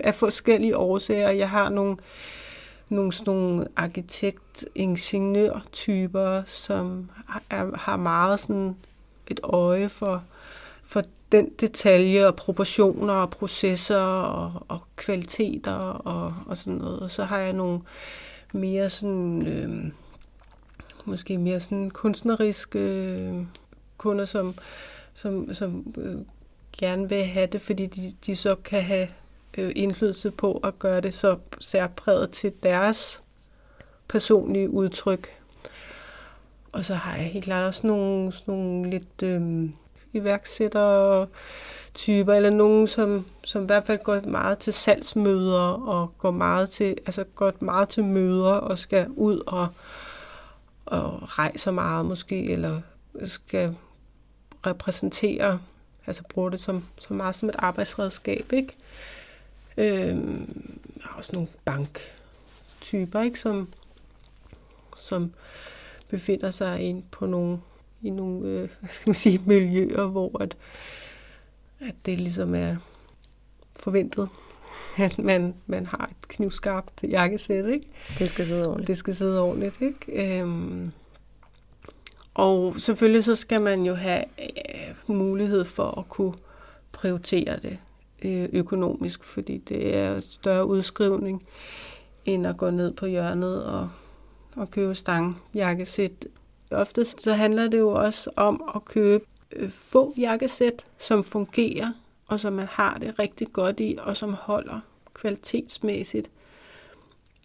af 0.04 0.16
forskellige 0.16 0.78
årsager. 0.78 1.30
Jeg 1.30 1.50
har 1.50 1.70
nogle, 1.70 1.98
nogle, 2.94 3.12
nogle 3.26 3.68
arkitekt-ingeniør-typer, 3.76 6.44
som 6.46 7.10
er, 7.50 7.78
har 7.78 7.98
meget 7.98 8.40
sådan 8.40 8.76
et 9.28 9.40
øje 9.44 9.90
for, 9.90 10.24
for 10.84 11.02
den 11.32 11.50
detalje 11.60 12.28
og 12.28 12.36
proportioner 12.36 13.14
og 13.14 13.30
processer 13.30 14.02
og, 14.02 14.66
og 14.68 14.80
kvaliteter 14.96 15.76
og, 15.76 16.36
og 16.46 16.58
sådan 16.58 16.74
noget. 16.74 17.00
Og 17.00 17.12
så 17.12 17.24
har 17.24 17.40
jeg 17.40 17.54
nogle 17.54 17.80
mere 18.54 18.90
sådan, 18.90 19.48
øh, 19.48 19.92
måske 21.06 21.38
mere 21.38 21.60
sådan 21.60 21.90
kunstneriske 21.90 22.80
øh, 22.80 23.46
kunder, 23.98 24.26
som, 24.26 24.56
som, 25.14 25.54
som 25.54 25.94
øh, 25.98 26.18
gerne 26.78 27.10
vil 27.10 27.24
have 27.24 27.48
det, 27.48 27.62
fordi 27.62 27.86
de, 27.86 28.14
de 28.26 28.36
så 28.36 28.56
kan 28.56 28.82
have 28.82 29.08
øh, 29.58 29.72
indflydelse 29.76 30.32
på 30.32 30.60
at 30.64 30.80
gøre 30.80 31.02
det 31.02 31.16
så 31.16 31.38
særpræget 31.60 32.30
til 32.32 32.54
deres 32.64 33.22
personlige 34.08 34.70
udtryk. 34.70 35.28
Og 36.72 36.86
så 36.86 36.96
har 36.96 37.16
jeg 37.16 37.26
helt 37.26 37.46
klart 37.46 37.68
også 37.68 37.88
nogle, 37.88 38.34
nogle 38.46 38.90
lidt 38.90 39.24
øh, 39.24 39.70
iværksættere 40.14 41.28
typer, 41.94 42.34
eller 42.34 42.50
nogen, 42.50 42.88
som, 42.88 43.26
som 43.44 43.64
i 43.64 43.66
hvert 43.66 43.86
fald 43.86 44.00
går 44.04 44.22
meget 44.22 44.58
til 44.58 44.74
salgsmøder, 44.74 45.88
og 45.88 46.14
går 46.18 46.32
meget 46.32 46.70
til, 46.70 46.96
altså 47.06 47.24
går 47.24 47.54
meget 47.60 47.90
til 47.90 48.04
møder, 48.04 48.54
og 48.54 48.78
skal 48.78 49.08
ud 49.10 49.42
og, 49.48 49.68
og 50.86 51.40
rejser 51.40 51.72
meget 51.72 52.06
måske, 52.06 52.52
eller 52.52 52.82
skal 53.26 53.76
repræsentere, 54.66 55.60
altså 56.08 56.24
bruge 56.30 56.52
det 56.52 56.60
som, 56.60 56.84
som 57.00 57.16
meget 57.16 57.36
som 57.36 57.50
et 57.50 57.56
arbejdsredskab, 57.58 58.54
ikke? 58.54 58.74
Øhm, 59.78 60.80
der 60.98 61.04
er 61.04 61.18
også 61.18 61.32
nogle 61.34 61.48
banktyper, 61.66 63.22
ikke? 63.22 63.40
Som, 63.40 63.68
som 65.00 65.34
befinder 66.08 66.52
sig 66.52 66.80
ind 66.80 67.04
på 67.12 67.26
nogle, 67.26 67.60
i 68.02 68.10
nogle, 68.10 68.48
øh, 68.48 68.70
hvad 68.80 68.90
skal 68.90 69.10
man 69.10 69.16
sige, 69.16 69.42
miljøer, 69.46 70.06
hvor 70.06 70.42
at, 70.42 70.58
at 71.80 71.96
det 72.06 72.20
ligesom 72.20 72.56
er 72.56 72.76
forventet, 73.76 74.30
at 74.98 75.20
man, 75.20 75.56
man 75.68 75.86
har 75.86 76.06
et 76.06 76.28
knivskarpt 76.28 77.04
jakkesæt, 77.12 77.66
ikke? 77.66 77.88
Det 78.20 78.30
skal 78.30 78.48
sidde 78.48 78.68
ordentligt. 78.68 78.88
Det 78.88 78.98
skal 78.98 79.16
sidde 79.16 79.42
ordentligt, 79.42 79.82
ikke? 79.82 80.40
Øhm, 80.40 80.92
og 82.34 82.80
selvfølgelig 82.80 83.24
så 83.24 83.36
skal 83.36 83.62
man 83.62 83.82
jo 83.82 83.94
have 83.96 84.24
øh, 84.40 85.16
mulighed 85.16 85.66
for 85.66 86.00
at 86.00 86.10
kunne 86.10 86.34
prioritere 86.92 87.56
det 87.56 87.66
øh, 87.72 87.78
Øh, 88.26 88.50
økonomisk, 88.54 89.24
fordi 89.24 89.58
det 89.58 89.96
er 89.96 90.20
større 90.20 90.66
udskrivning, 90.66 91.44
end 92.26 92.48
at 92.48 92.58
gå 92.58 92.70
ned 92.70 92.94
på 92.94 93.06
hjørnet 93.06 93.66
og, 93.66 93.90
og 94.56 94.72
købe 94.72 94.96
stangjakkesæt. 94.96 96.28
Ofte 96.72 97.06
så 97.06 97.34
handler 97.34 97.68
det 97.68 97.80
jo 97.80 97.90
også 97.90 98.30
om 98.36 98.72
at 98.76 98.86
købe 98.86 99.26
øh, 99.52 99.70
få 99.70 100.14
jakkesæt, 100.18 100.86
som 100.98 101.24
fungerer, 101.24 101.94
og 102.28 102.40
som 102.40 102.54
man 102.54 102.68
har 102.68 102.98
det 102.98 103.20
rigtig 103.20 103.48
godt 103.54 103.80
i, 103.80 103.98
og 104.02 104.18
som 104.18 104.34
holder 104.34 104.80
kvalitetsmæssigt, 105.14 106.32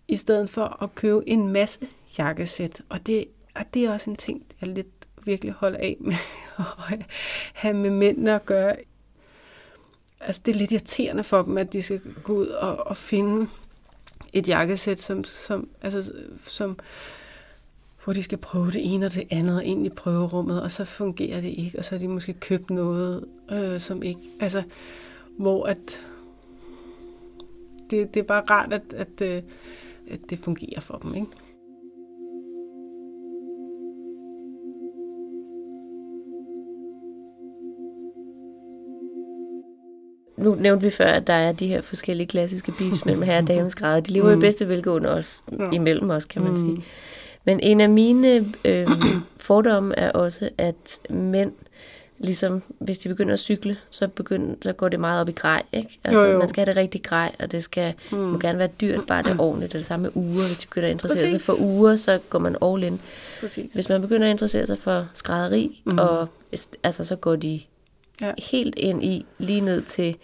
i 0.09 0.17
stedet 0.17 0.51
for 0.51 0.83
at 0.83 0.95
købe 0.95 1.29
en 1.29 1.53
masse 1.53 1.87
jakkesæt. 2.19 2.83
Og 2.89 3.07
det, 3.07 3.25
og 3.55 3.65
det 3.75 3.85
er 3.85 3.93
også 3.93 4.11
en 4.11 4.17
ting, 4.17 4.47
jeg 4.61 4.69
lidt 4.69 4.87
virkelig 5.25 5.53
holder 5.53 5.79
af 5.79 5.97
med 6.01 6.15
at 6.91 7.07
have 7.55 7.75
med 7.75 7.91
mændene 7.91 8.35
at 8.35 8.47
gøre. 8.47 8.77
Altså, 10.21 10.43
det 10.47 10.55
er 10.55 10.59
lidt 10.59 10.73
irriterende 10.73 11.25
for 11.25 11.43
dem, 11.43 11.59
at 11.59 11.73
de 11.73 11.83
skal 11.83 12.01
gå 12.23 12.33
ud 12.33 12.47
og, 12.47 12.87
og 12.87 12.97
finde 12.97 13.49
et 14.33 14.49
jakkesæt, 14.49 15.01
som, 15.01 15.25
som, 15.25 15.69
altså, 15.83 16.13
som, 16.45 16.79
hvor 18.05 18.13
de 18.13 18.23
skal 18.23 18.39
prøve 18.39 18.71
det 18.71 18.95
ene 18.95 19.07
og 19.07 19.15
det 19.15 19.25
andet 19.31 19.63
ind 19.63 19.87
i 19.87 19.91
prøverummet, 19.91 20.63
og 20.63 20.71
så 20.71 20.85
fungerer 20.85 21.41
det 21.41 21.49
ikke, 21.49 21.79
og 21.79 21.85
så 21.85 21.91
har 21.91 21.99
de 21.99 22.09
måske 22.09 22.33
købt 22.33 22.71
noget, 22.71 23.25
øh, 23.51 23.81
som 23.81 24.03
ikke, 24.03 24.21
altså, 24.41 24.63
hvor 25.39 25.65
at, 25.67 26.01
det, 27.91 28.15
det 28.15 28.21
er 28.21 28.25
bare 28.25 28.45
rart, 28.51 28.73
at, 28.73 28.83
at, 28.93 29.23
at, 29.23 29.45
at 30.11 30.21
det 30.31 30.39
fungerer 30.39 30.81
for 30.81 30.99
dem, 30.99 31.15
ikke? 31.15 31.27
Nu 40.39 40.55
nævnte 40.55 40.85
vi 40.85 40.91
før, 40.91 41.07
at 41.07 41.27
der 41.27 41.33
er 41.33 41.53
de 41.53 41.69
her 41.69 41.81
forskellige 41.81 42.27
klassiske 42.27 42.73
beefs 42.73 43.05
mellem 43.05 43.23
herre 43.23 43.39
og 43.43 43.49
damens 43.55 43.75
grader. 43.75 44.01
De 44.01 44.13
lever 44.13 44.35
mm. 44.35 44.39
i 44.39 44.41
bedste 44.41 44.69
velgående 44.69 45.11
også 45.11 45.41
ja. 45.59 45.71
imellem 45.73 46.11
os, 46.11 46.25
kan 46.25 46.43
man 46.43 46.51
mm. 46.51 46.57
sige. 46.57 46.85
Men 47.45 47.61
en 47.61 47.81
af 47.81 47.89
mine 47.89 48.53
øh, 48.65 48.89
fordomme 49.41 49.99
er 49.99 50.11
også, 50.11 50.49
at 50.59 50.99
mænd, 51.11 51.53
ligesom 52.19 52.63
hvis 52.79 52.99
de 52.99 53.09
begynder 53.09 53.33
at 53.33 53.39
cykle, 53.39 53.77
så, 53.91 54.09
begynder, 54.09 54.55
så 54.63 54.73
går 54.73 54.89
det 54.89 55.01
meget 55.01 55.21
op 55.21 55.29
i 55.29 55.33
grej. 55.33 55.63
Ikke? 55.73 55.99
Altså, 56.05 56.25
jo, 56.25 56.33
jo. 56.33 56.39
Man 56.39 56.49
skal 56.49 56.61
have 56.61 56.75
det 56.75 56.77
rigtig 56.77 57.03
grej, 57.03 57.35
og 57.39 57.53
det 57.53 57.65
skal 57.65 57.95
mm. 58.13 58.19
må 58.19 58.39
gerne 58.39 58.59
være 58.59 58.69
dyrt, 58.81 59.07
bare 59.07 59.23
det 59.23 59.31
er 59.31 59.39
ordentligt. 59.39 59.73
Det 59.73 59.79
er 59.79 59.81
det 59.81 59.87
samme 59.87 60.03
med 60.03 60.11
uger. 60.15 60.47
Hvis 60.47 60.59
de 60.59 60.67
begynder 60.67 60.89
at 60.89 60.93
interessere 60.93 61.25
Præcis. 61.25 61.43
sig 61.43 61.55
for 61.57 61.65
uger, 61.65 61.97
så 61.97 62.19
går 62.31 62.39
man 62.39 62.57
all 62.63 62.83
in. 62.83 63.01
Præcis. 63.41 63.73
Hvis 63.73 63.89
man 63.89 64.01
begynder 64.01 64.27
at 64.27 64.31
interessere 64.31 64.67
sig 64.67 64.79
for 64.79 65.07
skrædderi, 65.15 65.83
mm. 65.85 65.99
og, 65.99 66.29
altså, 66.83 67.05
så 67.05 67.17
går 67.17 67.37
de 67.37 67.61
ja. 68.21 68.33
helt 68.51 68.75
ind 68.79 69.05
i, 69.05 69.27
lige 69.39 69.61
ned 69.61 69.83
til 69.83 70.17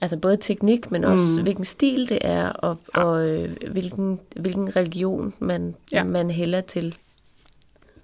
altså 0.00 0.16
både 0.16 0.36
teknik, 0.36 0.90
men 0.90 1.04
også 1.04 1.24
mm. 1.36 1.42
hvilken 1.42 1.64
stil 1.64 2.08
det 2.08 2.18
er, 2.20 2.48
og, 2.48 2.78
ja. 2.96 3.02
og 3.02 3.28
øh, 3.28 3.56
hvilken, 3.70 4.20
hvilken 4.36 4.76
religion 4.76 5.34
man, 5.38 5.74
ja. 5.92 6.04
man 6.04 6.30
hælder 6.30 6.60
til. 6.60 6.96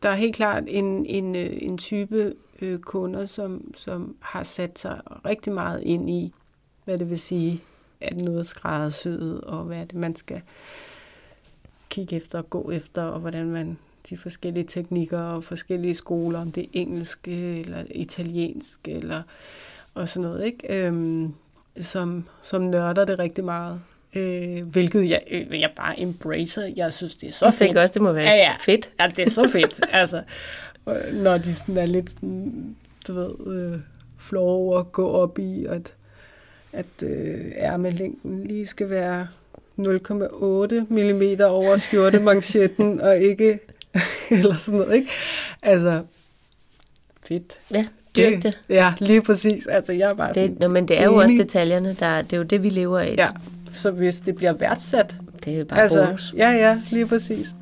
Der 0.02 0.08
er 0.08 0.14
helt 0.14 0.36
klart 0.36 0.64
en, 0.66 1.06
en, 1.06 1.36
øh, 1.36 1.58
en 1.60 1.78
type 1.78 2.34
øh, 2.62 2.78
kunder, 2.78 3.26
som, 3.26 3.74
som 3.76 4.16
har 4.20 4.42
sat 4.42 4.78
sig 4.78 5.00
rigtig 5.24 5.52
meget 5.52 5.82
ind 5.82 6.10
i, 6.10 6.32
hvad 6.84 6.98
det 6.98 7.10
vil 7.10 7.20
sige, 7.20 7.62
at 8.00 8.20
noget 8.20 8.46
skræddersyet, 8.46 9.40
og 9.40 9.64
hvad 9.64 9.86
det, 9.86 9.94
man 9.94 10.16
skal 10.16 10.40
kigge 11.90 12.16
efter 12.16 12.38
og 12.38 12.50
gå 12.50 12.70
efter, 12.70 13.02
og 13.02 13.20
hvordan 13.20 13.46
man 13.46 13.78
de 14.10 14.16
forskellige 14.16 14.64
teknikker 14.64 15.20
og 15.20 15.44
forskellige 15.44 15.94
skoler, 15.94 16.40
om 16.40 16.52
det 16.52 16.62
er 16.62 16.68
engelsk 16.72 17.28
eller 17.28 17.84
italiensk 17.90 18.88
eller 18.88 19.22
og 19.94 20.08
sådan 20.08 20.28
noget, 20.28 20.44
ikke? 20.44 20.86
Øhm, 20.86 21.34
som, 21.80 22.24
som 22.42 22.62
nørder 22.62 23.04
det 23.04 23.18
rigtig 23.18 23.44
meget. 23.44 23.80
Øh, 24.16 24.62
hvilket 24.66 25.10
jeg, 25.10 25.22
øh, 25.30 25.60
jeg 25.60 25.70
bare 25.76 26.00
embracer. 26.00 26.62
Jeg 26.76 26.92
synes, 26.92 27.16
det 27.16 27.26
er 27.26 27.32
så 27.32 27.46
jeg 27.46 27.52
fedt. 27.52 27.60
Jeg 27.60 27.66
tænker 27.68 27.82
også, 27.82 27.94
det 27.94 28.02
må 28.02 28.12
være 28.12 28.24
ja, 28.24 28.36
ja. 28.36 28.54
fedt. 28.60 28.90
Ja, 29.00 29.12
det 29.16 29.26
er 29.26 29.30
så 29.30 29.48
fedt. 29.48 29.80
altså, 29.92 30.22
når 31.12 31.38
de 31.38 31.54
sådan 31.54 31.76
er 31.76 31.86
lidt, 31.86 32.10
sådan, 32.10 32.76
du 33.06 33.14
ved, 33.14 33.54
øh, 33.54 33.80
flove 34.18 34.78
at 34.78 34.92
gå 34.92 35.08
op 35.08 35.38
i, 35.38 35.66
at, 35.66 35.94
at 36.72 37.02
øh, 37.02 37.52
ærmelængden 37.56 38.44
lige 38.44 38.66
skal 38.66 38.90
være 38.90 39.28
0,8 39.78 39.84
mm 40.90 41.40
over 41.40 41.76
skjortemanchetten, 41.76 43.00
og 43.00 43.18
ikke 43.18 43.58
eller 44.38 44.56
sådan 44.56 44.80
noget, 44.80 44.94
ikke? 44.94 45.10
Altså, 45.62 46.02
fedt. 47.28 47.52
Ja, 47.70 47.84
dyrk 48.16 48.42
det. 48.42 48.58
Ja, 48.68 48.94
lige 48.98 49.22
præcis. 49.22 49.66
Altså, 49.66 49.92
jeg 49.92 50.10
er 50.10 50.14
bare 50.14 50.28
det, 50.28 50.34
sådan 50.34 50.56
no, 50.60 50.68
men 50.68 50.88
det 50.88 51.00
er 51.00 51.04
jo 51.04 51.16
også 51.16 51.34
detaljerne, 51.38 51.96
der, 52.00 52.22
det 52.22 52.32
er 52.32 52.36
jo 52.36 52.42
det, 52.42 52.62
vi 52.62 52.70
lever 52.70 52.98
af. 52.98 53.14
Ja, 53.18 53.28
så 53.72 53.90
hvis 53.90 54.20
det 54.20 54.36
bliver 54.36 54.52
værdsat. 54.52 55.16
Det 55.44 55.54
er 55.54 55.58
jo 55.58 55.64
bare 55.64 55.82
altså, 55.82 56.04
bonus. 56.04 56.34
Ja, 56.36 56.50
ja, 56.50 56.80
lige 56.90 57.06
præcis. 57.06 57.54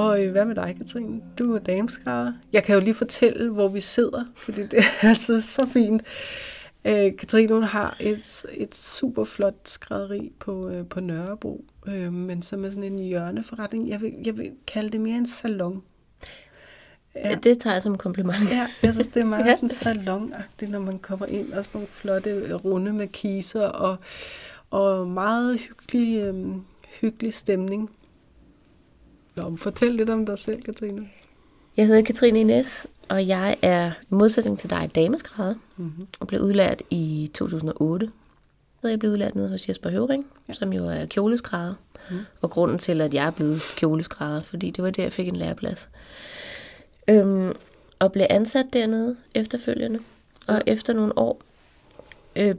Og 0.00 0.24
øh, 0.24 0.32
hvad 0.32 0.44
med 0.44 0.54
dig, 0.54 0.74
Katrine? 0.78 1.20
Du 1.38 1.54
er 1.54 1.58
dameskrædder. 1.58 2.32
Jeg 2.52 2.64
kan 2.64 2.74
jo 2.74 2.80
lige 2.80 2.94
fortælle, 2.94 3.50
hvor 3.50 3.68
vi 3.68 3.80
sidder, 3.80 4.24
fordi 4.36 4.62
det 4.62 4.78
er 4.78 5.08
altid 5.08 5.40
så 5.40 5.66
fint. 5.66 6.02
Øh, 6.84 7.16
Katrine 7.16 7.54
hun 7.54 7.62
har 7.62 7.96
et, 8.00 8.44
et 8.54 8.74
super 8.74 9.24
flot 9.24 9.54
skrædderi 9.64 10.32
på, 10.38 10.68
øh, 10.68 10.86
på 10.86 11.00
Nørrebro, 11.00 11.64
øh, 11.86 12.12
men 12.12 12.42
som 12.42 12.64
er 12.64 12.68
sådan 12.68 12.84
en 12.84 12.98
hjørneforretning. 12.98 13.88
Jeg 13.88 14.00
vil, 14.00 14.12
jeg 14.24 14.38
vil 14.38 14.50
kalde 14.66 14.90
det 14.90 15.00
mere 15.00 15.16
en 15.16 15.26
salon. 15.26 15.82
Ja. 17.14 17.34
Det 17.34 17.58
tager 17.58 17.74
jeg 17.74 17.82
som 17.82 17.98
kompliment. 17.98 18.50
Ja, 18.50 18.68
jeg 18.82 18.92
synes, 18.92 19.08
det 19.08 19.20
er 19.20 19.24
meget 19.24 19.46
ja. 19.46 19.54
sådan 19.54 19.68
salonagtigt, 19.68 20.70
når 20.70 20.80
man 20.80 20.98
kommer 20.98 21.26
ind 21.26 21.52
og 21.52 21.64
sådan 21.64 21.78
nogle 21.78 21.88
flotte 21.88 22.54
runde 22.54 22.92
med 22.92 23.08
kiser 23.08 23.66
og, 23.66 23.96
og 24.70 25.08
meget 25.08 25.58
hyggelig, 25.58 26.22
øh, 26.22 26.34
hyggelig 27.00 27.34
stemning. 27.34 27.90
Nå, 29.34 29.56
fortæl 29.56 29.94
lidt 29.94 30.10
om 30.10 30.26
dig 30.26 30.38
selv, 30.38 30.62
Katrine. 30.62 31.08
Jeg 31.76 31.86
hedder 31.86 32.02
Katrine 32.02 32.40
Ines, 32.40 32.86
og 33.10 33.28
jeg 33.28 33.56
er 33.62 33.92
i 34.02 34.14
modsætning 34.14 34.58
til 34.58 34.70
dig 34.70 34.90
dameskrædder, 34.94 35.54
mm-hmm. 35.76 36.06
og 36.20 36.26
blev 36.26 36.40
udlært 36.40 36.82
i 36.90 37.30
2008. 37.34 38.10
Jeg 38.82 38.98
blev 38.98 39.10
udlært 39.10 39.34
nede 39.34 39.48
hos 39.48 39.68
Jesper 39.68 39.90
Høvring, 39.90 40.26
ja. 40.48 40.52
som 40.52 40.72
jo 40.72 40.86
er 40.86 41.06
kjoleskrædder. 41.06 41.74
Mm. 42.10 42.18
Og 42.40 42.50
grunden 42.50 42.78
til, 42.78 43.00
at 43.00 43.14
jeg 43.14 43.26
er 43.26 43.30
blevet 43.30 43.60
kjoleskrædder, 43.76 44.40
fordi 44.40 44.70
det 44.70 44.84
var 44.84 44.90
der, 44.90 45.02
jeg 45.02 45.12
fik 45.12 45.28
en 45.28 45.36
læreplads. 45.36 45.88
Øhm, 47.08 47.52
og 47.98 48.12
blev 48.12 48.26
ansat 48.30 48.66
dernede 48.72 49.16
efterfølgende. 49.34 49.98
Og 50.48 50.54
mm. 50.54 50.62
efter 50.66 50.92
nogle 50.92 51.18
år 51.18 51.42
øh, 52.36 52.54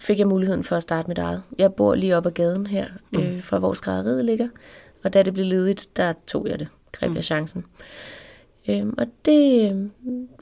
fik 0.00 0.18
jeg 0.18 0.28
muligheden 0.28 0.64
for 0.64 0.76
at 0.76 0.82
starte 0.82 1.08
mit 1.08 1.18
eget. 1.18 1.42
Jeg 1.58 1.74
bor 1.74 1.94
lige 1.94 2.16
op 2.16 2.26
ad 2.26 2.30
gaden 2.30 2.66
her, 2.66 2.86
mm. 3.10 3.20
øh, 3.20 3.42
fra 3.42 3.58
hvor 3.58 3.74
skrædderiet 3.74 4.24
ligger. 4.24 4.48
Og 5.04 5.12
da 5.12 5.22
det 5.22 5.34
blev 5.34 5.46
ledigt, 5.46 5.96
der 5.96 6.12
tog 6.26 6.48
jeg 6.48 6.58
det. 6.58 6.68
Greb 6.92 7.10
mm. 7.10 7.16
jeg 7.16 7.24
chancen. 7.24 7.64
Øhm, 8.68 8.94
og 8.98 9.06
det 9.24 9.72
øh, 9.72 9.88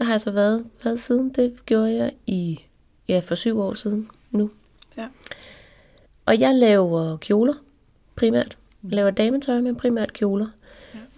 har 0.01 0.13
jeg 0.13 0.21
så 0.21 0.31
været, 0.31 0.65
været 0.85 1.01
siden. 1.01 1.29
Det 1.29 1.67
gjorde 1.67 1.95
jeg 1.95 2.13
i 2.27 2.61
ja, 3.09 3.19
for 3.25 3.35
syv 3.35 3.61
år 3.61 3.75
siden 3.75 4.11
nu. 4.31 4.51
Ja. 4.97 5.09
Og 6.27 6.41
jeg 6.41 6.55
laver 6.55 7.17
kjoler 7.17 7.55
primært. 8.17 8.59
Jeg 8.85 8.93
laver 8.93 9.11
dametøj, 9.11 9.61
men 9.61 9.77
primært 9.77 10.13
kjoler. 10.13 10.47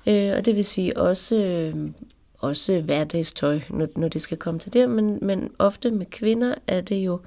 Ja. 0.07 0.31
Øh, 0.31 0.39
og 0.39 0.45
det 0.45 0.57
vil 0.57 0.65
sige 0.65 0.97
også, 0.97 1.37
øh, 1.37 1.91
også 2.39 2.81
hverdagstøj, 2.81 3.61
når, 3.71 3.89
når 3.97 4.09
det 4.09 4.23
skal 4.23 4.37
komme 4.39 4.61
til 4.61 4.73
det. 4.73 4.91
Men, 4.91 5.19
men 5.23 5.51
ofte 5.59 5.91
med 5.91 6.07
kvinder 6.07 6.55
er 6.67 6.81
det 6.81 6.97
jo, 6.97 7.21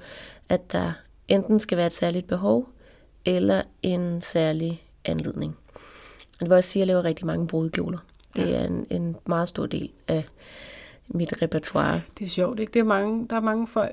at 0.48 0.72
der 0.72 0.92
enten 1.28 1.60
skal 1.60 1.78
være 1.78 1.86
et 1.86 1.92
særligt 1.92 2.26
behov, 2.26 2.68
eller 3.24 3.62
en 3.82 4.20
særlig 4.20 4.82
anledning. 5.04 5.56
Det 6.40 6.48
vil 6.48 6.52
også 6.52 6.70
sige, 6.70 6.80
at 6.82 6.86
jeg 6.88 6.94
laver 6.94 7.04
rigtig 7.04 7.26
mange 7.26 7.46
brudkjoler. 7.46 7.98
Det 8.36 8.56
er 8.56 8.64
en, 8.64 8.86
en 8.90 9.16
meget 9.26 9.48
stor 9.48 9.66
del 9.66 9.90
af 10.08 10.24
mit 11.08 11.42
repertoire. 11.42 12.02
Det 12.18 12.24
er 12.24 12.28
sjovt, 12.28 12.60
ikke? 12.60 12.72
Det 12.72 12.80
er 12.80 12.84
mange, 12.84 13.26
der 13.30 13.36
er 13.36 13.40
mange 13.40 13.66
folk, 13.66 13.90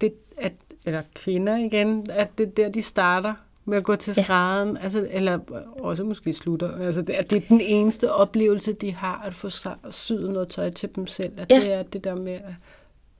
det, 0.00 0.12
at, 0.36 0.52
eller 0.84 1.02
kvinder 1.14 1.56
igen, 1.56 2.06
at 2.10 2.38
det 2.38 2.56
der, 2.56 2.68
de 2.68 2.82
starter 2.82 3.34
med 3.64 3.76
at 3.76 3.84
gå 3.84 3.96
til 3.96 4.14
skrædden, 4.14 4.76
ja. 4.76 4.82
altså, 4.82 5.08
eller 5.10 5.38
også 5.78 6.04
måske 6.04 6.32
slutter. 6.32 6.86
Altså, 6.86 7.02
det, 7.02 7.18
er, 7.18 7.22
det 7.22 7.36
er 7.36 7.48
den 7.48 7.60
eneste 7.60 8.12
oplevelse, 8.12 8.72
de 8.72 8.94
har, 8.94 9.22
at 9.26 9.34
få 9.34 9.48
syet 9.90 10.32
noget 10.32 10.48
tøj 10.48 10.70
til 10.70 10.88
dem 10.96 11.06
selv. 11.06 11.32
At 11.36 11.50
ja. 11.50 11.60
det 11.60 11.72
er 11.72 11.82
det 11.82 12.04
der 12.04 12.14
med 12.14 12.32
at 12.32 12.54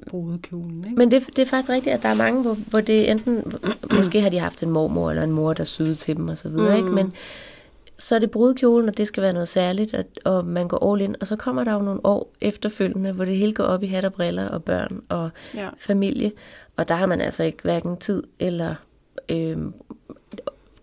bruge 0.07 0.39
kjolen. 0.39 0.85
Ikke? 0.85 0.97
Men 0.97 1.11
det, 1.11 1.27
det 1.27 1.39
er 1.39 1.47
faktisk 1.47 1.71
rigtigt, 1.71 1.95
at 1.95 2.03
der 2.03 2.09
er 2.09 2.15
mange, 2.15 2.43
hvor, 2.43 2.55
hvor 2.55 2.81
det 2.81 3.11
enten, 3.11 3.53
måske 3.97 4.21
har 4.21 4.29
de 4.29 4.39
haft 4.39 4.63
en 4.63 4.71
mormor 4.71 5.11
eller 5.11 5.23
en 5.23 5.31
mor, 5.31 5.53
der 5.53 5.65
syede 5.65 5.95
til 5.95 6.17
dem 6.17 6.29
osv., 6.29 6.51
mm. 6.51 6.77
ikke? 6.77 6.91
men 6.91 7.13
så 7.99 8.15
er 8.15 8.19
det 8.19 8.31
brudkjolen, 8.31 8.89
og 8.89 8.97
det 8.97 9.07
skal 9.07 9.23
være 9.23 9.33
noget 9.33 9.49
særligt, 9.49 9.95
og, 9.95 10.05
og 10.25 10.45
man 10.45 10.69
går 10.69 10.93
all 10.93 11.01
in. 11.01 11.17
Og 11.21 11.27
så 11.27 11.37
kommer 11.37 11.65
der 11.65 11.73
jo 11.73 11.83
nogle 11.83 12.07
år 12.07 12.35
efterfølgende, 12.41 13.13
hvor 13.13 13.25
det 13.25 13.37
hele 13.37 13.55
går 13.55 13.65
op 13.65 13.83
i 13.83 13.87
hat 13.87 14.05
og 14.05 14.13
briller 14.13 14.49
og 14.49 14.65
børn 14.65 15.03
og 15.09 15.31
ja. 15.55 15.69
familie. 15.79 16.33
Og 16.77 16.89
der 16.89 16.95
har 16.95 17.07
man 17.07 17.21
altså 17.21 17.43
ikke 17.43 17.63
hverken 17.63 17.97
tid 17.97 18.23
eller... 18.39 18.75
Øh, 19.29 19.59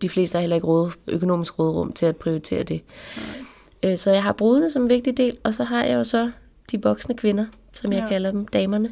de 0.02 0.10
fleste 0.10 0.36
har 0.36 0.42
heller 0.42 0.56
ikke 0.56 0.68
råd, 0.68 0.92
økonomisk 1.08 1.60
rådrum 1.60 1.94
til 1.94 2.06
at 2.06 2.16
prioritere 2.16 2.64
det. 2.64 2.82
Nej. 3.18 3.92
Øh, 3.92 3.98
så 3.98 4.12
jeg 4.12 4.24
har 4.24 4.34
brudene 4.34 4.72
som 4.72 4.82
en 4.82 4.90
vigtig 4.90 5.18
del, 5.18 5.38
og 5.44 5.54
så 5.54 5.64
har 5.64 5.84
jeg 5.84 5.96
jo 5.96 6.04
så 6.04 6.32
de 6.72 6.84
voksne 6.84 7.16
kvinder, 7.16 7.46
som 7.74 7.94
jeg 7.94 8.02
ja. 8.02 8.08
kalder 8.08 8.32
dem, 8.32 8.48
damerne, 8.48 8.92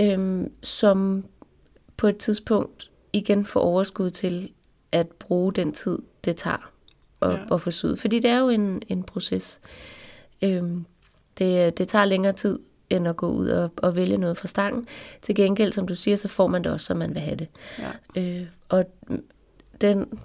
øh, 0.00 0.46
som 0.62 1.24
på 1.96 2.06
et 2.06 2.16
tidspunkt 2.16 2.90
igen 3.12 3.44
får 3.44 3.60
overskud 3.60 4.10
til 4.10 4.52
at 4.92 5.06
bruge 5.06 5.52
den 5.52 5.72
tid, 5.72 5.98
det 6.24 6.36
tager 6.36 6.70
at, 7.22 7.30
ja. 7.30 7.54
at 7.54 7.60
få 7.60 7.70
syet. 7.70 7.98
Fordi 8.00 8.18
det 8.18 8.30
er 8.30 8.38
jo 8.38 8.48
en, 8.48 8.82
en 8.88 9.02
proces. 9.02 9.60
Øhm, 10.42 10.84
det, 11.38 11.78
det 11.78 11.88
tager 11.88 12.04
længere 12.04 12.32
tid 12.32 12.58
end 12.90 13.08
at 13.08 13.16
gå 13.16 13.28
ud 13.28 13.48
og, 13.48 13.70
og 13.76 13.96
vælge 13.96 14.16
noget 14.16 14.36
fra 14.36 14.48
stangen. 14.48 14.86
Til 15.22 15.34
gengæld, 15.34 15.72
som 15.72 15.88
du 15.88 15.94
siger, 15.94 16.16
så 16.16 16.28
får 16.28 16.46
man 16.46 16.64
det 16.64 16.72
også, 16.72 16.86
som 16.86 16.96
man 16.96 17.14
vil 17.14 17.22
have 17.22 17.36
det. 17.36 17.48
Ja. 18.14 18.22
Øh, 18.22 18.46
og 18.68 18.84
den, 19.80 20.18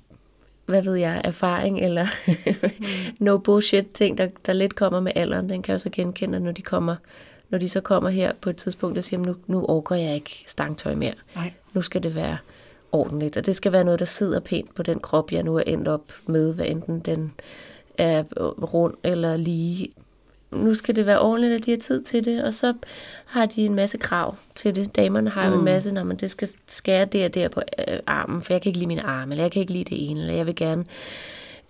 hvad 0.65 0.84
ved 0.84 0.95
jeg, 0.95 1.21
erfaring 1.23 1.79
eller 1.79 2.06
mm. 2.27 3.15
no 3.25 3.38
bullshit 3.38 3.86
ting, 3.93 4.17
der, 4.17 4.27
der 4.45 4.53
lidt 4.53 4.75
kommer 4.75 4.99
med 4.99 5.12
alderen, 5.15 5.49
den 5.49 5.62
kan 5.62 5.71
jeg 5.71 5.82
så 5.82 5.89
genkende, 5.89 6.39
når 6.39 6.51
de 6.51 6.62
kommer 6.62 6.95
når 7.53 7.60
de 7.60 7.69
så 7.69 7.82
kommer 7.82 8.10
her 8.10 8.34
på 8.41 8.49
et 8.49 8.56
tidspunkt 8.56 8.97
og 8.97 9.03
siger, 9.03 9.19
nu, 9.19 9.36
nu 9.47 9.65
overgår 9.65 9.95
jeg 9.95 10.15
ikke 10.15 10.43
stangtøj 10.47 10.95
mere. 10.95 11.13
Nej. 11.36 11.53
Nu 11.73 11.82
skal 11.82 12.03
det 12.03 12.15
være 12.15 12.38
ordentligt, 12.93 13.38
og 13.38 13.45
det 13.45 13.56
skal 13.56 13.71
være 13.71 13.84
noget, 13.84 13.99
der 13.99 14.06
sidder 14.06 14.39
pænt 14.39 14.75
på 14.75 14.84
den 14.84 14.99
krop, 14.99 15.32
jeg 15.32 15.43
nu 15.43 15.56
er 15.56 15.63
endt 15.67 15.88
op 15.88 16.12
med, 16.25 16.53
hvad 16.53 16.65
enten 16.65 16.99
den 16.99 17.34
er 17.97 18.23
rund 18.73 18.93
eller 19.03 19.38
lige. 19.38 19.89
Nu 20.51 20.75
skal 20.75 20.95
det 20.95 21.06
være 21.06 21.19
ordentligt, 21.19 21.53
at 21.53 21.65
de 21.65 21.71
har 21.71 21.77
tid 21.77 22.03
til 22.03 22.25
det, 22.25 22.43
og 22.43 22.53
så 22.53 22.73
har 23.25 23.45
de 23.45 23.65
en 23.65 23.75
masse 23.75 23.97
krav 23.97 24.36
til 24.56 24.75
det. 24.75 24.95
Damerne 24.95 25.29
har 25.29 25.45
jo 25.45 25.53
mm. 25.53 25.60
en 25.60 25.65
masse, 25.65 25.93
når 25.93 26.03
man 26.03 26.17
det 26.17 26.32
skal 26.32 26.49
skære 26.67 27.06
der 27.06 27.25
og 27.25 27.34
der 27.34 27.49
på 27.49 27.62
øh, 27.88 27.99
armen, 28.08 28.41
for 28.41 28.53
jeg 28.53 28.62
kan 28.62 28.69
ikke 28.69 28.79
lide 28.79 28.88
min 28.88 28.99
arm, 28.99 29.32
eller 29.32 29.43
jeg 29.43 29.51
kan 29.51 29.60
ikke 29.60 29.73
lide 29.73 29.95
det 29.95 30.10
ene, 30.10 30.19
eller 30.19 30.34
jeg 30.34 30.45
vil 30.45 30.56
gerne, 30.56 30.86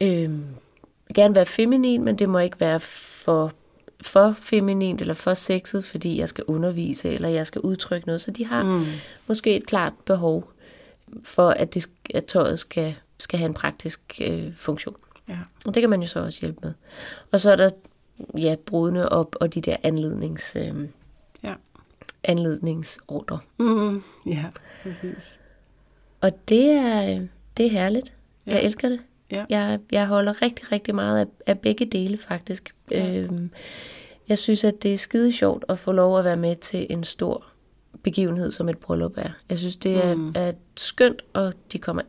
øh, 0.02 0.30
gerne 1.16 1.36
være 1.36 1.46
feminin, 1.46 2.04
men 2.04 2.20
det 2.20 2.30
må 2.30 2.40
ikke 2.40 2.60
være 2.60 2.80
for 2.80 3.52
for 4.02 4.36
feminint 4.38 5.02
eller 5.02 5.14
for 5.14 5.34
sexet, 5.34 5.86
fordi 5.86 6.20
jeg 6.20 6.30
skal 6.30 6.44
undervise, 6.48 7.10
eller 7.10 7.30
jeg 7.30 7.48
skal 7.48 7.62
udtrykke 7.62 8.08
noget. 8.08 8.22
Så 8.22 8.32
de 8.32 8.46
har 8.46 8.64
mm. 8.64 8.86
måske 9.28 9.56
et 9.56 9.66
klart 9.66 9.94
behov 10.06 10.53
for 11.26 11.50
at, 11.50 11.74
det, 11.74 11.90
at 12.14 12.26
tøjet 12.26 12.60
skal, 12.60 12.96
skal 13.20 13.40
have 13.40 13.48
en 13.48 13.54
praktisk 13.54 14.22
øh, 14.22 14.56
funktion. 14.56 14.96
Ja. 15.30 15.38
Og 15.66 15.74
det 15.74 15.82
kan 15.82 15.90
man 15.90 16.02
jo 16.02 16.08
så 16.08 16.20
også 16.20 16.42
hjælpe 16.42 16.60
med. 16.64 16.74
Og 17.32 17.42
så 17.42 17.52
er 17.52 17.56
der 17.56 17.70
ja, 18.38 18.56
brudene 18.66 19.10
op 19.10 19.36
og 19.40 19.54
de 19.54 19.62
der 19.62 19.76
anlednings, 19.84 20.56
øh, 20.56 20.76
ja. 21.44 21.54
anledningsordre. 22.24 23.40
Mm, 23.60 24.04
ja, 24.26 24.46
præcis. 24.84 25.40
Og 26.22 26.50
det 26.50 26.70
er, 26.70 27.28
det 27.58 27.66
er 27.66 27.70
herligt. 27.70 28.14
Ja. 28.48 28.52
Jeg 28.52 28.64
elsker 28.64 28.90
det. 28.90 29.00
Ja. 29.32 29.46
Jeg, 29.50 29.80
jeg 29.92 30.08
holder 30.08 30.42
rigtig, 30.42 30.72
rigtig 30.72 30.96
meget 30.96 31.20
af, 31.20 31.26
af 31.46 31.60
begge 31.60 31.86
dele 31.86 32.18
faktisk. 32.18 32.76
Ja. 32.92 33.18
Øhm, 33.18 33.52
jeg 34.30 34.38
synes, 34.38 34.64
at 34.64 34.84
det 34.84 34.94
er 34.94 34.98
skide 34.98 35.32
sjovt 35.32 35.66
at 35.70 35.80
få 35.80 35.92
lov 35.92 36.20
at 36.20 36.26
være 36.26 36.38
med 36.38 36.56
til 36.56 36.88
en 36.90 37.04
stor 37.04 37.46
begivenhed, 38.04 38.52
som 38.52 38.70
et 38.70 38.78
bryllup 38.78 39.14
er. 39.18 39.30
Jeg 39.50 39.58
synes, 39.58 39.78
det 39.78 40.06
er, 40.06 40.16
mm. 40.16 40.32
er 40.36 40.52
skønt, 40.78 41.22
og 41.34 41.54
de 41.74 41.80
kommer, 41.80 42.02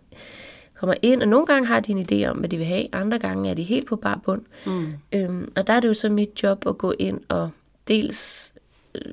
kommer 0.75 0.95
ind, 1.03 1.23
og 1.23 1.29
nogle 1.29 1.47
gange 1.47 1.67
har 1.67 1.81
de 1.81 1.93
en 1.93 2.07
idé 2.13 2.27
om, 2.27 2.37
hvad 2.37 2.49
de 2.49 2.57
vil 2.57 2.67
have, 2.67 2.89
andre 2.93 3.19
gange 3.19 3.51
er 3.51 3.55
de 3.55 3.63
helt 3.63 3.89
på 3.89 3.97
bar 3.97 4.21
bund. 4.25 4.43
Mm. 4.67 4.93
Øhm, 5.13 5.53
og 5.57 5.67
der 5.67 5.73
er 5.73 5.81
det 5.81 5.89
jo 5.89 5.95
så 5.95 6.09
mit 6.09 6.43
job 6.43 6.67
at 6.67 6.79
gå 6.79 6.95
ind 6.99 7.21
og 7.29 7.51
dels 7.89 8.53
øh, 8.95 9.13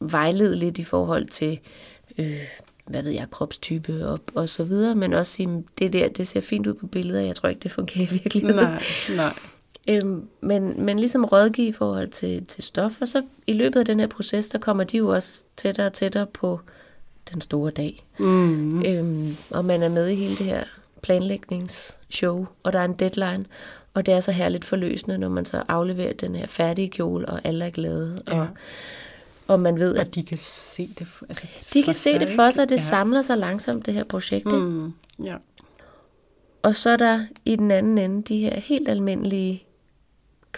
vejlede 0.00 0.56
lidt 0.56 0.78
i 0.78 0.84
forhold 0.84 1.26
til, 1.26 1.58
øh, 2.18 2.40
hvad 2.86 3.02
ved 3.02 3.10
jeg, 3.10 3.30
kropstype 3.30 4.06
og, 4.08 4.20
og 4.34 4.48
så 4.48 4.64
videre, 4.64 4.94
men 4.94 5.12
også 5.12 5.32
sige, 5.32 5.64
det 5.78 5.92
der, 5.92 6.08
det 6.08 6.28
ser 6.28 6.40
fint 6.40 6.66
ud 6.66 6.74
på 6.74 6.86
billeder, 6.86 7.20
jeg 7.20 7.36
tror 7.36 7.48
ikke, 7.48 7.60
det 7.60 7.70
fungerer 7.70 8.06
i 8.06 8.12
virkeligheden. 8.12 8.56
Nej, 8.56 8.82
nej. 9.16 9.32
Øhm, 9.88 10.28
men, 10.40 10.82
men 10.82 10.98
ligesom 10.98 11.24
rådgive 11.24 11.68
i 11.68 11.72
forhold 11.72 12.08
til, 12.08 12.46
til 12.46 12.64
stof, 12.64 13.00
og 13.00 13.08
så 13.08 13.22
i 13.46 13.52
løbet 13.52 13.80
af 13.80 13.86
den 13.86 14.00
her 14.00 14.06
proces, 14.06 14.48
der 14.48 14.58
kommer 14.58 14.84
de 14.84 14.96
jo 14.96 15.08
også 15.08 15.44
tættere 15.56 15.86
og 15.86 15.92
tættere 15.92 16.26
på 16.26 16.60
den 17.32 17.40
store 17.40 17.70
dag. 17.70 18.06
Mm. 18.18 18.84
Øhm, 18.84 19.36
og 19.50 19.64
man 19.64 19.82
er 19.82 19.88
med 19.88 20.08
i 20.08 20.14
hele 20.14 20.36
det 20.36 20.46
her 20.46 20.64
planlægningsshow, 21.02 22.46
og 22.62 22.72
der 22.72 22.78
er 22.78 22.84
en 22.84 22.92
deadline, 22.92 23.44
og 23.94 24.06
det 24.06 24.14
er 24.14 24.20
så 24.20 24.32
herligt 24.32 24.64
forløsende, 24.64 25.18
når 25.18 25.28
man 25.28 25.44
så 25.44 25.62
afleverer 25.68 26.12
den 26.12 26.36
her 26.36 26.46
færdige 26.46 26.88
kjole, 26.88 27.28
og 27.28 27.40
alle 27.44 27.64
er 27.64 27.70
glade, 27.70 28.18
ja. 28.28 28.40
og, 28.40 28.48
og 29.46 29.60
man 29.60 29.78
ved, 29.78 29.94
og 29.94 30.00
at... 30.00 30.14
de 30.14 30.22
kan 30.22 30.38
se 30.38 30.90
det 30.98 31.06
for, 31.06 31.26
altså, 31.28 31.70
De 31.74 31.82
kan 31.82 31.94
se 31.94 32.18
det 32.18 32.28
for 32.28 32.50
sig, 32.50 32.62
og 32.62 32.68
det 32.68 32.76
ja. 32.76 32.82
samler 32.82 33.22
sig 33.22 33.38
langsomt, 33.38 33.86
det 33.86 33.94
her 33.94 34.04
projekt. 34.04 34.46
Mm. 34.46 34.92
Ja. 35.24 35.34
Og 36.62 36.74
så 36.74 36.90
er 36.90 36.96
der 36.96 37.26
i 37.44 37.56
den 37.56 37.70
anden 37.70 37.98
ende 37.98 38.22
de 38.22 38.38
her 38.38 38.60
helt 38.60 38.88
almindelige 38.88 39.64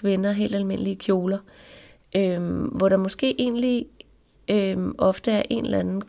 kvinder, 0.00 0.32
helt 0.32 0.54
almindelige 0.54 0.96
kjoler, 0.96 1.38
øhm, 2.16 2.62
hvor 2.62 2.88
der 2.88 2.96
måske 2.96 3.40
egentlig 3.40 3.86
øhm, 4.50 4.94
ofte 4.98 5.30
er 5.30 5.42
en 5.50 5.64
eller 5.64 5.78
anden 5.78 6.02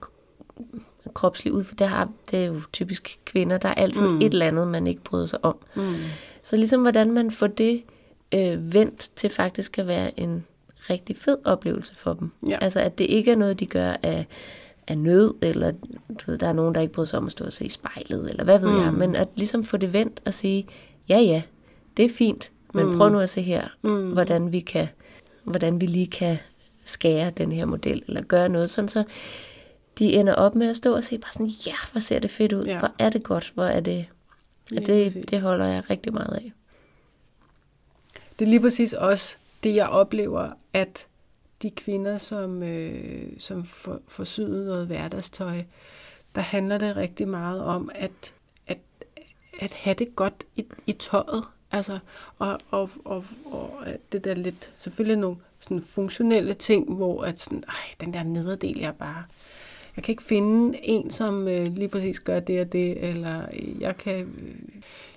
kropslig 1.14 1.54
ud, 1.54 1.64
for 1.64 1.76
det, 1.76 1.88
har, 1.88 2.10
det 2.32 2.40
er 2.40 2.46
jo 2.46 2.62
typisk 2.74 3.20
kvinder, 3.26 3.58
der 3.58 3.70
er 3.70 3.74
altid 3.74 4.08
mm. 4.08 4.18
et 4.18 4.34
eller 4.34 4.46
andet, 4.46 4.68
man 4.68 4.88
ikke 4.88 5.02
bryder 5.02 5.26
sig 5.26 5.46
om. 5.46 5.58
Mm. 5.76 5.96
Så 6.44 6.56
ligesom 6.56 6.82
hvordan 6.82 7.12
man 7.12 7.32
får 7.32 7.48
det 7.48 7.84
øh, 8.32 8.74
vendt 8.74 9.10
til 9.16 9.30
faktisk 9.30 9.80
at 9.80 9.88
være 9.88 10.20
en 10.20 10.46
rigtig 10.90 11.18
fed 11.18 11.38
oplevelse 11.44 11.96
for 11.96 12.14
dem. 12.14 12.32
Ja. 12.48 12.58
Altså 12.62 12.80
at 12.80 12.98
det 12.98 13.06
ikke 13.06 13.32
er 13.32 13.36
noget, 13.36 13.60
de 13.60 13.66
gør 13.66 13.96
af, 14.04 14.26
af 14.88 14.98
nød, 14.98 15.34
eller 15.42 15.72
du 16.10 16.32
ved, 16.32 16.38
der 16.38 16.48
er 16.48 16.54
nogen, 16.54 16.76
der 16.76 16.82
ikke 16.82 16.94
bryder 16.94 17.08
sig 17.08 17.20
om 17.20 17.26
at 17.26 17.32
stå 17.32 17.46
og 17.46 17.54
se 17.54 17.66
i 17.66 17.70
spejlet, 17.70 18.30
eller 18.30 18.44
hvad 18.44 18.60
ved 18.60 18.72
mm. 18.72 18.82
jeg, 18.82 18.94
men 18.94 19.16
at 19.16 19.28
ligesom 19.36 19.64
få 19.64 19.78
det 19.78 19.94
vendt 19.94 20.22
og 20.26 20.34
sige, 20.34 20.68
ja 21.10 21.20
ja, 21.20 21.42
det 21.98 22.06
er 22.06 22.10
fint, 22.10 22.52
men 22.74 22.86
mm. 22.86 22.98
prøv 22.98 23.10
nu 23.10 23.20
at 23.20 23.30
se 23.30 23.42
her, 23.42 23.68
mm. 23.82 24.12
hvordan 24.12 24.52
vi 24.52 24.60
kan, 24.60 24.88
hvordan 25.44 25.82
vi 25.82 25.86
lige 25.86 26.08
kan 26.08 26.38
skære 26.86 27.30
den 27.30 27.52
her 27.52 27.66
model, 27.66 28.04
eller 28.08 28.22
gøre 28.22 28.50
noget, 28.50 28.70
sådan 28.70 28.90
så 28.90 29.04
de 30.00 30.14
ender 30.14 30.34
op 30.34 30.56
med 30.56 30.70
at 30.70 30.78
stå 30.78 30.96
og 30.96 31.04
se 31.04 31.18
bare 31.18 31.32
sådan, 31.32 31.52
ja, 31.68 31.76
hvor 31.92 32.00
ser 32.00 32.20
det 32.20 32.30
fedt 32.30 32.54
ud, 32.54 32.64
ja. 32.64 32.80
hvor 32.80 32.92
er 33.00 33.10
det 33.10 33.24
godt, 33.24 33.52
hvor 33.56 33.66
er 33.66 33.80
det, 33.80 34.06
Ja, 34.72 34.80
det, 34.80 35.32
det 35.32 35.42
holder 35.42 35.66
jeg 35.66 35.90
rigtig 35.90 36.14
meget 36.14 36.34
af. 36.34 36.52
Det 38.40 38.46
er 38.46 38.50
lige 38.50 38.60
præcis 38.60 38.94
også 38.94 39.38
det, 39.64 39.76
jeg 39.76 39.90
oplever, 39.90 40.52
at 40.74 41.08
de 41.62 41.72
kvinder, 41.72 42.18
som, 42.18 42.64
øh, 42.64 43.40
som 43.40 43.66
får, 43.66 44.00
får 44.08 44.24
syet 44.24 44.66
noget 44.66 44.88
hverdagstøj, 44.88 45.64
der 46.36 46.42
handler 46.42 46.78
det 46.78 46.96
rigtig 46.96 47.28
meget 47.28 47.62
om 47.64 47.90
at, 47.96 48.34
at, 48.68 48.78
at 49.60 49.74
have 49.74 49.94
det 49.94 50.16
godt 50.16 50.44
i, 50.56 50.66
i 50.88 50.94
tøjet. 50.94 51.44
Altså, 51.72 52.00
og, 52.40 52.60
og, 52.72 52.90
og, 53.06 53.24
og 53.46 53.72
det 54.12 54.24
der 54.24 54.34
lidt, 54.34 54.72
selvfølgelig 54.78 55.18
nogle 55.18 55.38
sådan 55.60 55.82
funktionelle 55.82 56.54
ting, 56.54 56.94
hvor 56.94 57.24
at 57.24 57.40
sådan, 57.40 57.64
ej, 57.68 58.06
den 58.06 58.14
der 58.14 58.24
nederdel, 58.24 58.80
jeg 58.80 58.94
bare, 59.00 59.24
jeg 59.96 60.04
kan 60.04 60.12
ikke 60.12 60.24
finde 60.24 60.80
en, 60.84 61.12
som 61.12 61.48
øh, 61.48 61.76
lige 61.76 61.88
præcis 61.88 62.20
gør 62.20 62.40
det 62.40 62.62
og 62.62 62.72
det, 62.72 63.10
eller 63.10 63.42
jeg 63.80 63.98
kan, 63.98 64.20
øh, 64.20 64.56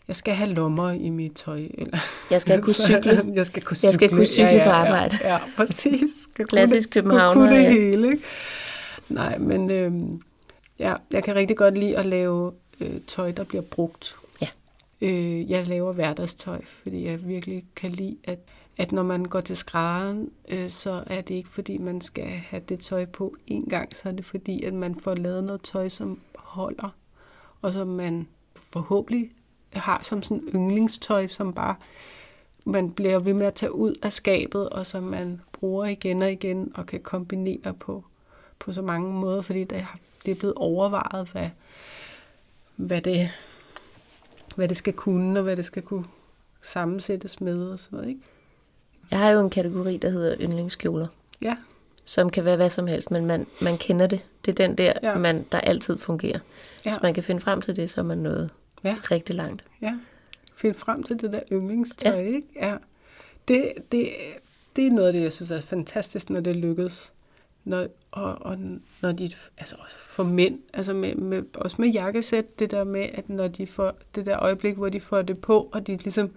jeg 0.09 0.17
skal 0.17 0.35
have 0.35 0.51
lommer 0.51 0.91
i 0.91 1.09
mit 1.09 1.33
tøj. 1.33 1.69
Eller, 1.79 1.99
jeg 2.31 2.41
skal 2.41 2.63
kunne 2.63 2.73
cykle. 2.73 3.25
jeg 3.35 3.47
skal 3.47 3.63
kunne 3.63 3.77
cykle, 3.77 3.87
jeg 3.89 3.95
skal 3.95 4.09
kunne 4.09 4.27
cykle 4.27 4.47
ja, 4.47 4.57
ja, 4.57 4.65
på 4.65 4.71
arbejde. 4.71 5.19
Ja, 5.21 5.33
ja 5.33 5.39
præcis. 5.57 6.11
Skal 6.33 6.47
Klassisk 6.47 6.91
København. 6.91 7.35
Kunne 7.35 7.57
det 7.57 7.73
hele, 7.73 8.09
ikke? 8.13 8.23
Nej, 9.09 9.39
men 9.39 9.71
øh, 9.71 9.93
ja, 10.79 10.95
jeg 11.11 11.25
kan 11.25 11.35
rigtig 11.35 11.57
godt 11.57 11.79
lide 11.79 11.97
at 11.97 12.07
lave 12.07 12.53
øh, 12.81 13.01
tøj, 13.09 13.33
der 13.33 13.45
bliver 13.45 13.63
brugt. 13.63 14.17
Øh, 15.05 15.51
jeg 15.51 15.67
laver 15.67 15.93
hverdagstøj, 15.93 16.61
fordi 16.83 17.05
jeg 17.05 17.29
virkelig 17.29 17.65
kan 17.77 17.91
lide, 17.91 18.17
at 18.25 18.39
at 18.77 18.93
når 18.93 19.03
man 19.03 19.25
går 19.25 19.41
til 19.41 19.57
skrædderen, 19.57 20.31
øh, 20.49 20.71
så 20.71 21.05
er 21.07 21.21
det 21.21 21.35
ikke 21.35 21.49
fordi, 21.49 21.79
man 21.79 22.01
skal 22.01 22.25
have 22.25 22.63
det 22.69 22.81
tøj 22.81 23.05
på 23.05 23.37
en 23.47 23.65
gang, 23.65 23.97
så 23.97 24.09
er 24.09 24.13
det 24.13 24.25
fordi, 24.25 24.63
at 24.63 24.75
man 24.75 25.01
får 25.01 25.15
lavet 25.15 25.45
noget 25.45 25.63
tøj, 25.63 25.89
som 25.89 26.21
holder, 26.35 26.95
og 27.63 27.73
som 27.73 27.87
man 27.87 28.29
forhåbentlig 28.55 29.31
har 29.73 30.01
som 30.03 30.23
sådan 30.23 30.49
yndlingstøj, 30.55 31.27
som 31.27 31.53
bare 31.53 31.75
man 32.65 32.91
bliver 32.91 33.19
ved 33.19 33.35
med 33.35 33.47
at 33.47 33.55
tage 33.55 33.75
ud 33.75 33.95
af 34.03 34.13
skabet, 34.13 34.69
og 34.69 34.87
som 34.87 35.03
man 35.03 35.41
bruger 35.53 35.85
igen 35.85 36.23
og 36.23 36.33
igen, 36.33 36.73
og 36.75 36.87
kan 36.87 37.01
kombinere 37.01 37.75
på, 37.75 38.05
på 38.59 38.73
så 38.73 38.83
mange 38.83 39.13
måder, 39.13 39.43
fordi 39.43 39.65
det, 39.65 39.87
det 40.25 40.31
er 40.31 40.35
blevet 40.35 40.55
overvejet, 40.55 41.29
hvad, 41.29 41.51
hvad, 42.77 43.01
det, 43.01 43.31
hvad 44.55 44.69
det 44.69 44.77
skal 44.77 44.93
kunne, 44.93 45.39
og 45.39 45.43
hvad 45.43 45.57
det 45.57 45.65
skal 45.65 45.83
kunne 45.83 46.05
sammensættes 46.63 47.41
med 47.41 47.69
og 47.69 47.79
sådan 47.79 47.97
noget, 47.97 48.09
ikke? 48.09 48.21
Jeg 49.11 49.19
har 49.19 49.31
jo 49.31 49.41
en 49.41 49.51
kategori, 49.51 49.97
der 49.97 50.11
hedder 50.11 50.37
yndlingskjoler. 50.41 51.07
Ja. 51.43 51.57
Som 52.05 52.31
kan 52.31 52.45
være 52.45 52.57
hvad 52.57 52.71
som 52.71 52.87
helst, 52.87 53.11
men 53.11 53.27
man, 53.27 53.47
man 53.63 53.79
kender 53.79 54.07
det. 54.07 54.25
Det 54.45 54.61
er 54.61 54.67
den 54.67 54.79
der, 54.79 54.93
ja. 55.03 55.19
man, 55.19 55.47
der 55.53 55.61
altid 55.61 55.99
fungerer. 55.99 56.39
Ja. 56.85 56.91
Hvis 56.91 57.03
man 57.03 57.15
kan 57.15 57.23
finde 57.23 57.41
frem 57.41 57.61
til 57.61 57.77
det, 57.77 57.91
så 57.91 58.01
er 58.01 58.05
man 58.05 58.19
nået 58.19 58.51
ja. 58.85 58.97
rigtig 59.11 59.35
langt. 59.35 59.65
Ja, 59.83 59.99
finde 60.57 60.79
frem 60.79 61.03
til 61.03 61.21
det 61.21 61.33
der 61.33 61.41
yndlingstøj, 61.53 62.13
ja. 62.13 62.19
ikke? 62.19 62.49
Ja. 62.57 62.77
Det, 63.49 63.73
det, 63.93 64.09
det 64.77 64.87
er 64.87 64.91
noget 64.91 65.07
af 65.07 65.13
det, 65.13 65.23
jeg 65.23 65.33
synes 65.33 65.51
er 65.51 65.61
fantastisk, 65.61 66.31
når 66.31 66.41
det 66.41 66.57
lykkes. 66.57 67.13
Når, 67.65 67.87
og, 68.15 68.39
og 68.41 68.59
når 69.03 69.13
de, 69.13 69.31
altså 69.59 69.77
også 69.79 69.97
for 70.09 70.25
mænd, 70.25 70.59
altså 70.73 70.93
med, 70.93 71.15
med, 71.15 71.43
også 71.55 71.77
med 71.79 71.89
jakkesæt, 71.89 72.59
det 72.59 72.71
der 72.71 72.85
med, 72.85 73.09
at 73.15 73.29
når 73.29 73.49
de 73.49 73.67
får 73.67 73.93
det 74.15 74.27
der 74.27 74.39
øjeblik, 74.43 74.75
hvor 74.75 74.89
de 74.89 75.01
får 75.01 75.23
det 75.23 75.39
på, 75.39 75.71
og 75.73 75.87
de 75.87 75.97
ligesom 75.97 76.31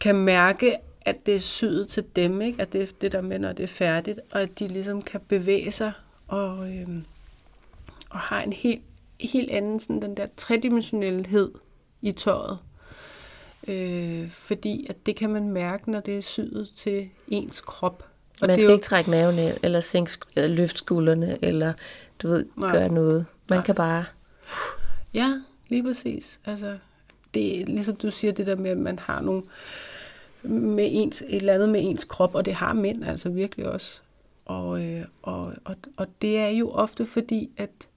kan 0.00 0.14
mærke, 0.14 0.76
at 1.00 1.26
det 1.26 1.34
er 1.34 1.40
syet 1.40 1.88
til 1.88 2.04
dem, 2.16 2.40
ikke? 2.40 2.62
at 2.62 2.72
det 2.72 2.82
er 2.82 2.86
det 3.00 3.12
der 3.12 3.20
med, 3.20 3.38
når 3.38 3.52
det 3.52 3.62
er 3.62 3.68
færdigt, 3.68 4.20
og 4.32 4.40
at 4.40 4.58
de 4.58 4.68
ligesom 4.68 5.02
kan 5.02 5.20
bevæge 5.28 5.70
sig 5.70 5.92
og, 6.26 6.76
øhm, 6.76 7.04
og 8.10 8.18
har 8.18 8.42
en 8.42 8.52
helt, 8.52 8.82
helt 9.20 9.50
anden 9.50 9.80
sådan 9.80 10.02
den 10.02 10.16
der 10.16 10.26
tredimensionelhed 10.36 11.50
i 12.02 12.12
tøjet. 12.12 12.58
Øh, 13.68 14.30
fordi 14.30 14.86
at 14.90 15.06
det 15.06 15.16
kan 15.16 15.30
man 15.30 15.48
mærke, 15.48 15.90
når 15.90 16.00
det 16.00 16.16
er 16.16 16.22
syet 16.22 16.70
til 16.76 17.08
ens 17.28 17.60
krop. 17.60 18.15
Og 18.42 18.48
man 18.48 18.60
skal 18.60 18.68
jo... 18.68 18.74
ikke 18.74 18.84
trække 18.84 19.10
maven 19.10 19.38
ind, 19.38 19.56
eller 19.62 19.80
sænke, 19.80 20.12
løfte 20.36 20.78
skuldrene, 20.78 21.38
eller 21.44 21.72
du 22.22 22.28
ved, 22.28 22.46
Nej. 22.56 22.72
gøre 22.72 22.88
noget. 22.88 23.26
Man 23.48 23.58
Nej. 23.58 23.64
kan 23.64 23.74
bare... 23.74 24.04
Ja, 25.14 25.40
lige 25.68 25.82
præcis. 25.82 26.40
Altså, 26.44 26.78
det 27.34 27.60
er 27.60 27.66
ligesom 27.66 27.96
du 27.96 28.10
siger, 28.10 28.32
det 28.32 28.46
der 28.46 28.56
med, 28.56 28.70
at 28.70 28.78
man 28.78 28.98
har 28.98 29.20
nogle, 29.20 29.42
med 30.42 30.88
ens, 30.90 31.22
et 31.22 31.36
eller 31.36 31.54
andet 31.54 31.68
med 31.68 31.80
ens 31.82 32.04
krop, 32.04 32.34
og 32.34 32.44
det 32.44 32.54
har 32.54 32.72
mænd 32.72 33.04
altså 33.04 33.28
virkelig 33.28 33.66
også. 33.66 34.00
Og, 34.44 34.84
øh, 34.84 35.04
og, 35.22 35.52
og, 35.64 35.76
og 35.96 36.06
det 36.22 36.38
er 36.38 36.48
jo 36.48 36.70
ofte 36.70 37.06
fordi, 37.06 37.50
at 37.56 37.88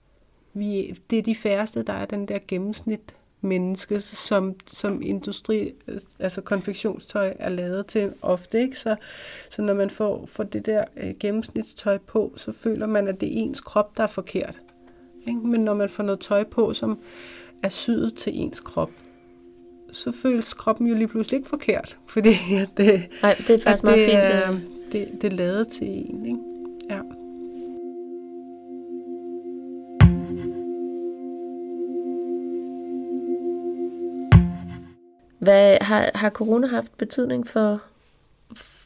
vi, 0.53 0.99
det 1.09 1.19
er 1.19 1.23
de 1.23 1.35
færreste, 1.35 1.83
der 1.83 1.93
er 1.93 2.05
den 2.05 2.27
der 2.27 2.37
gennemsnit 2.47 3.15
menneske, 3.41 4.01
som, 4.01 4.55
som 4.67 5.01
industri, 5.01 5.71
altså 6.19 6.41
konfektionstøj 6.41 7.33
er 7.39 7.49
lavet 7.49 7.85
til 7.85 8.13
ofte. 8.21 8.61
Ikke? 8.61 8.79
Så, 8.79 8.95
så 9.49 9.61
når 9.61 9.73
man 9.73 9.89
får, 9.89 10.25
får 10.25 10.43
det 10.43 10.65
der 10.65 10.83
øh, 10.97 11.13
gennemsnitstøj 11.19 11.97
på, 11.97 12.33
så 12.35 12.51
føler 12.51 12.87
man, 12.87 13.07
at 13.07 13.21
det 13.21 13.27
er 13.27 13.33
ens 13.33 13.61
krop, 13.61 13.97
der 13.97 14.03
er 14.03 14.07
forkert. 14.07 14.59
Ikke? 15.27 15.39
Men 15.39 15.61
når 15.61 15.73
man 15.73 15.89
får 15.89 16.03
noget 16.03 16.19
tøj 16.19 16.43
på, 16.43 16.73
som 16.73 16.99
er 17.63 17.69
syet 17.69 18.13
til 18.17 18.33
ens 18.35 18.59
krop, 18.59 18.91
så 19.91 20.11
føles 20.11 20.53
kroppen 20.53 20.87
jo 20.87 20.95
lige 20.95 21.07
pludselig 21.07 21.37
ikke 21.37 21.49
forkert, 21.49 21.97
fordi 22.07 22.29
at 22.61 22.69
det, 22.77 23.07
Nej, 23.21 23.35
det 23.47 23.55
er 23.55 23.59
faktisk 23.59 23.83
meget 23.83 23.99
det, 23.99 24.05
fint. 24.05 24.17
Er, 24.17 24.51
det, 24.91 25.21
det 25.21 25.33
er 25.33 25.35
lavet 25.35 25.67
til 25.67 25.87
en, 25.87 26.25
ikke? 26.25 26.39
Ja. 26.89 26.99
Hvad 35.49 35.77
har, 35.81 36.11
har 36.15 36.29
corona 36.29 36.67
haft 36.67 36.97
betydning 36.97 37.47
for, 37.47 37.81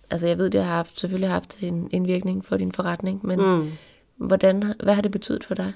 altså 0.10 0.28
jeg 0.28 0.38
ved, 0.38 0.50
det 0.50 0.64
har 0.64 0.76
haft, 0.76 1.00
selvfølgelig 1.00 1.30
haft 1.30 1.58
en 1.62 1.90
indvirkning 1.92 2.46
for 2.46 2.58
din 2.58 2.72
forretning, 2.72 3.26
men 3.26 3.40
mm. 3.40 3.72
hvordan, 4.16 4.74
hvad 4.84 4.94
har 4.94 5.02
det 5.02 5.12
betydet 5.12 5.44
for 5.44 5.56
dig? 5.56 5.74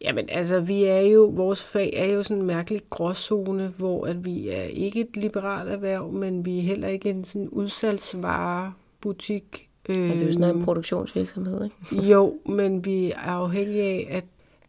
Jamen 0.00 0.28
altså, 0.28 0.60
vi 0.60 0.84
er 0.84 1.00
jo, 1.00 1.24
vores 1.24 1.62
fag 1.62 1.92
er 1.96 2.04
jo 2.04 2.22
sådan 2.22 2.36
en 2.36 2.46
mærkelig 2.46 2.82
gråzone, 2.90 3.72
hvor 3.76 4.06
at 4.06 4.24
vi 4.24 4.48
er 4.48 4.62
ikke 4.62 5.00
et 5.00 5.16
liberalt 5.16 5.70
erhverv, 5.70 6.12
men 6.12 6.46
vi 6.46 6.58
er 6.58 6.62
heller 6.62 6.88
ikke 6.88 7.10
en 7.10 7.24
sådan 7.24 7.48
udsalgsvarebutik. 7.48 9.68
Ja, 9.88 9.94
det 9.94 10.22
er 10.22 10.26
jo 10.26 10.32
sådan 10.32 10.48
en 10.48 10.56
øhm, 10.56 10.64
produktionsvirksomhed, 10.64 11.64
ikke? 11.64 11.76
jo, 12.12 12.38
men 12.46 12.84
vi 12.84 13.10
er 13.10 13.18
afhængige 13.18 13.82
af 13.82 14.06
at, 14.10 14.24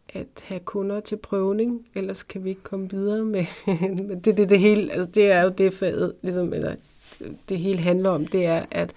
at 0.08 0.26
have 0.42 0.60
kunder 0.60 1.00
til 1.00 1.16
prøvning, 1.16 1.86
ellers 1.94 2.22
kan 2.22 2.44
vi 2.44 2.48
ikke 2.48 2.62
komme 2.62 2.90
videre 2.90 3.24
med 3.24 3.44
det, 4.24 4.36
det, 4.36 4.50
det 4.50 4.58
hele. 4.58 4.92
Altså, 4.92 5.10
det 5.10 5.32
er 5.32 5.42
jo 5.42 5.48
det 5.48 5.74
faget, 5.74 6.14
ligesom, 6.22 6.52
eller 6.52 6.74
det 7.48 7.58
hele 7.58 7.78
handler 7.78 8.10
om, 8.10 8.26
det 8.26 8.46
er 8.46 8.66
at 8.70 8.94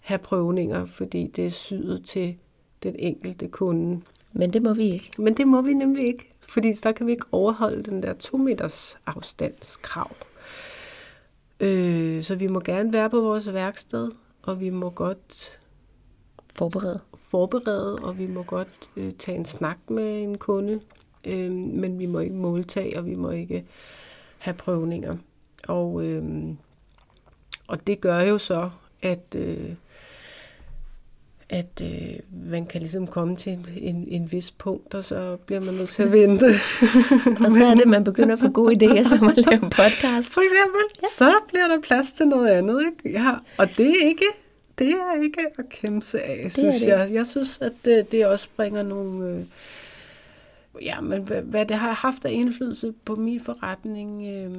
have 0.00 0.18
prøvninger, 0.18 0.86
fordi 0.86 1.26
det 1.36 1.46
er 1.46 1.50
syet 1.50 2.02
til 2.04 2.36
den 2.82 2.96
enkelte 2.98 3.48
kunde. 3.48 4.00
Men 4.32 4.52
det 4.52 4.62
må 4.62 4.74
vi 4.74 4.90
ikke. 4.90 5.10
Men 5.18 5.36
det 5.36 5.48
må 5.48 5.62
vi 5.62 5.74
nemlig 5.74 6.06
ikke, 6.06 6.32
fordi 6.48 6.74
så 6.74 6.92
kan 6.92 7.06
vi 7.06 7.12
ikke 7.12 7.26
overholde 7.32 7.82
den 7.82 8.02
der 8.02 8.12
to 8.12 8.36
meters 8.36 8.98
afstandskrav. 9.06 10.10
Øh, 11.60 12.22
så 12.22 12.34
vi 12.34 12.46
må 12.46 12.60
gerne 12.60 12.92
være 12.92 13.10
på 13.10 13.20
vores 13.20 13.52
værksted, 13.52 14.10
og 14.42 14.60
vi 14.60 14.70
må 14.70 14.90
godt 14.90 15.58
forberede, 16.54 17.00
forberede 17.18 17.96
og 17.96 18.18
vi 18.18 18.26
må 18.26 18.42
godt 18.42 18.90
øh, 18.96 19.12
tage 19.18 19.38
en 19.38 19.44
snak 19.44 19.78
med 19.88 20.22
en 20.22 20.38
kunde, 20.38 20.80
øh, 21.24 21.50
men 21.52 21.98
vi 21.98 22.06
må 22.06 22.18
ikke 22.18 22.34
måltage, 22.34 22.98
og 22.98 23.06
vi 23.06 23.14
må 23.14 23.30
ikke 23.30 23.64
have 24.38 24.54
prøvninger. 24.54 25.16
Og, 25.68 26.04
øh, 26.04 26.24
og 27.66 27.86
det 27.86 28.00
gør 28.00 28.20
jo 28.20 28.38
så, 28.38 28.70
at 29.02 29.36
øh, 29.36 29.74
at 31.52 31.82
øh, 31.82 32.48
man 32.50 32.66
kan 32.66 32.80
ligesom 32.80 33.06
komme 33.06 33.36
til 33.36 33.52
en, 33.52 33.66
en, 33.76 34.08
en 34.08 34.32
vis 34.32 34.50
punkt, 34.50 34.94
og 34.94 35.04
så 35.04 35.36
bliver 35.46 35.60
man 35.60 35.74
nødt 35.74 35.88
til 35.88 36.02
at 36.02 36.12
vente. 36.20 36.46
og 37.44 37.52
så 37.52 37.66
er 37.66 37.74
det, 37.74 37.88
man 37.88 38.04
begynder 38.04 38.32
at 38.32 38.40
få 38.40 38.48
gode 38.48 38.74
idéer, 38.74 39.08
som 39.08 39.28
at 39.28 39.36
lave 39.36 39.54
en 39.54 39.70
podcast. 39.70 40.32
For 40.32 40.40
eksempel, 40.40 40.82
ja. 41.02 41.06
så 41.10 41.32
bliver 41.48 41.68
der 41.68 41.80
plads 41.80 42.12
til 42.12 42.26
noget 42.26 42.48
andet. 42.48 42.82
Ikke? 42.86 43.18
Ja, 43.18 43.32
og 43.58 43.68
det 43.76 43.88
er 43.88 44.06
ikke 44.06 44.24
det 44.82 44.90
er 44.94 45.22
ikke 45.22 45.40
at 45.58 45.68
kæmpe 45.68 46.06
sig 46.06 46.24
af, 46.24 46.40
det 46.44 46.52
synes 46.52 46.82
jeg. 46.86 47.10
Jeg 47.12 47.26
synes, 47.26 47.60
at 47.60 47.72
det, 47.84 48.12
det 48.12 48.26
også 48.26 48.48
bringer 48.56 48.82
nogle... 48.82 49.28
Øh, 49.28 49.44
ja, 50.84 51.00
men 51.00 51.22
hvad, 51.22 51.42
hvad 51.42 51.66
det 51.66 51.76
har 51.76 51.92
haft 51.92 52.24
af 52.24 52.30
indflydelse 52.32 52.94
på 53.04 53.14
min 53.14 53.40
forretning... 53.40 54.26
Øh, 54.26 54.50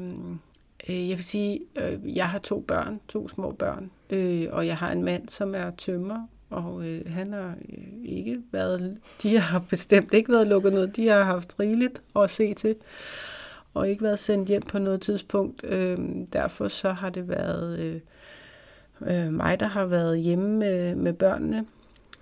øh, 0.89 1.09
jeg 1.09 1.17
vil 1.17 1.23
sige, 1.23 1.59
øh, 1.75 2.17
jeg 2.17 2.29
har 2.29 2.39
to 2.39 2.59
børn, 2.59 2.99
to 3.07 3.29
små 3.29 3.51
børn, 3.51 3.91
øh, 4.09 4.47
og 4.51 4.67
jeg 4.67 4.77
har 4.77 4.91
en 4.91 5.03
mand, 5.03 5.29
som 5.29 5.55
er 5.55 5.71
tømmer, 5.77 6.27
og 6.49 6.88
øh, 6.88 7.13
han 7.13 7.33
har 7.33 7.55
øh, 7.69 7.83
ikke 8.05 8.41
været, 8.51 8.97
de 9.23 9.38
har 9.38 9.59
bestemt 9.69 10.13
ikke 10.13 10.31
været 10.31 10.47
lukket 10.47 10.73
ned, 10.73 10.88
de 10.88 11.07
har 11.07 11.23
haft 11.23 11.59
rigeligt 11.59 12.01
at 12.15 12.29
se 12.29 12.53
til, 12.53 12.75
og 13.73 13.89
ikke 13.89 14.03
været 14.03 14.19
sendt 14.19 14.49
hjem 14.49 14.62
på 14.62 14.79
noget 14.79 15.01
tidspunkt. 15.01 15.63
Øh, 15.63 15.97
derfor 16.33 16.67
så 16.67 16.89
har 16.89 17.09
det 17.09 17.29
været 17.29 17.79
øh, 17.79 17.99
øh, 19.07 19.33
mig, 19.33 19.59
der 19.59 19.67
har 19.67 19.85
været 19.85 20.19
hjemme 20.19 20.57
med, 20.57 20.95
med 20.95 21.13
børnene 21.13 21.65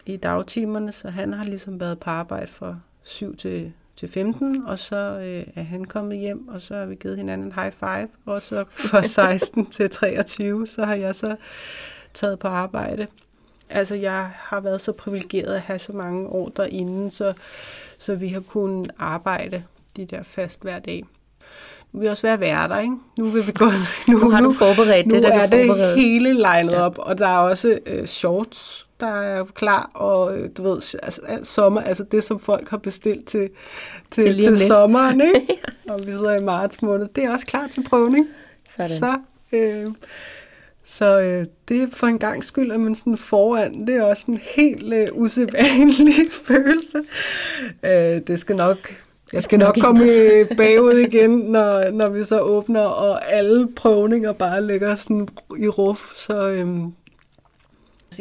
i 0.06 0.18
dagtimerne, 0.18 0.92
så 0.92 1.10
han 1.10 1.34
har 1.34 1.46
ligesom 1.46 1.80
været 1.80 2.00
på 2.00 2.10
arbejde 2.10 2.48
fra 2.48 2.76
7 3.04 3.36
til, 3.36 3.74
til 3.96 4.10
15, 4.10 4.66
og 4.66 4.80
så 4.80 4.96
øh, 4.96 5.54
er 5.56 5.64
han 5.64 5.86
kommet 5.86 6.18
hjem, 6.18 6.48
og 6.48 6.62
så 6.62 6.76
har 6.76 6.86
vi 6.86 6.96
givet 6.96 7.18
hinanden 7.18 7.48
en 7.48 7.54
high 7.54 7.74
five, 7.74 8.08
og 8.26 8.42
så 8.42 8.66
fra 8.70 9.04
16 9.30 9.66
til 9.66 9.90
23, 9.90 10.68
så 10.68 10.86
har 10.86 10.96
jeg 10.96 11.16
så 11.16 11.36
taget 12.14 12.40
på 12.40 12.48
arbejde. 12.48 13.08
Altså, 13.70 13.96
jeg 13.96 14.32
har 14.36 14.60
været 14.60 14.82
så 14.82 14.92
privilegeret 14.92 15.56
at 15.56 15.62
have 15.62 15.80
så 15.80 15.94
mange 15.94 16.28
år 16.28 16.50
derinde, 16.50 17.12
så, 17.12 17.34
så 17.98 18.16
vi 18.16 18.28
har 18.28 18.40
kunnet 18.40 18.92
arbejde 18.98 19.64
de 19.98 20.06
der 20.06 20.24
fast 20.24 20.62
hver 20.62 20.80
dag. 20.80 21.04
Nu 21.94 22.00
vi 22.00 22.08
også 22.08 22.28
være 22.28 22.40
værter, 22.40 22.80
ikke? 22.80 22.96
Nu 23.18 23.26
vil 23.26 23.48
vi 23.48 23.52
godt... 23.56 23.74
Nu, 24.08 24.18
nu 24.18 24.30
har 24.30 24.42
du 24.42 24.52
forberedt 24.52 25.08
nu 25.08 25.16
det, 25.16 25.24
der 25.24 25.30
er 25.34 25.48
kan 25.48 25.60
det 25.60 25.68
forberede. 25.68 26.00
hele 26.00 26.34
legnet 26.34 26.72
ja. 26.72 26.82
op, 26.82 26.98
og 26.98 27.18
der 27.18 27.28
er 27.28 27.38
også 27.38 27.80
øh, 27.86 28.06
shorts, 28.06 28.88
der 29.00 29.22
er 29.22 29.44
klar, 29.44 29.92
og 29.94 30.38
øh, 30.38 30.50
du 30.58 30.64
ved, 30.64 30.96
altså, 31.04 31.22
alt 31.28 31.48
sommer, 31.48 31.82
altså 31.82 32.04
det, 32.04 32.24
som 32.24 32.40
folk 32.40 32.70
har 32.70 32.78
bestilt 32.78 33.26
til, 33.26 33.50
til, 34.12 34.24
Til 34.24 34.44
til, 34.44 34.58
sommeren, 34.58 35.22
ikke? 35.36 35.62
og 35.90 36.00
vi 36.06 36.12
sidder 36.12 36.40
i 36.40 36.44
marts 36.44 36.82
måned, 36.82 37.08
det 37.16 37.24
er 37.24 37.32
også 37.32 37.46
klar 37.46 37.68
til 37.68 37.84
prøvning. 37.90 38.28
Sådan. 38.70 38.90
Så, 38.90 39.18
øh, 39.54 39.88
så 40.84 41.22
øh, 41.22 41.46
det 41.68 41.84
er 41.84 41.88
for 41.92 42.08
en 42.08 42.20
gang 42.20 42.44
skyld, 42.44 42.72
at 42.72 42.80
man 42.80 42.96
sådan 42.96 43.18
foran, 43.18 43.74
det 43.74 43.96
er 43.96 44.04
også 44.04 44.26
en 44.28 44.40
helt 44.56 44.94
øh, 44.94 45.08
usædvanlig 45.12 46.16
følelse. 46.48 46.98
Øh, 47.86 48.22
det 48.28 48.40
skal 48.40 48.56
nok, 48.56 48.78
jeg 49.34 49.44
skal 49.44 49.60
nok 49.60 49.78
komme 49.82 50.06
i- 50.06 50.56
bagud 50.58 50.94
igen, 50.98 51.30
når, 51.30 51.92
når 51.92 52.10
vi 52.10 52.24
så 52.24 52.40
åbner, 52.40 52.82
og 52.82 53.34
alle 53.34 53.68
prøvninger 53.76 54.32
bare 54.32 54.68
ligger 54.68 54.96
sådan 54.96 55.28
i 55.60 55.68
ruf. 55.68 56.14
Så 56.14 56.50
øh, 56.52 56.68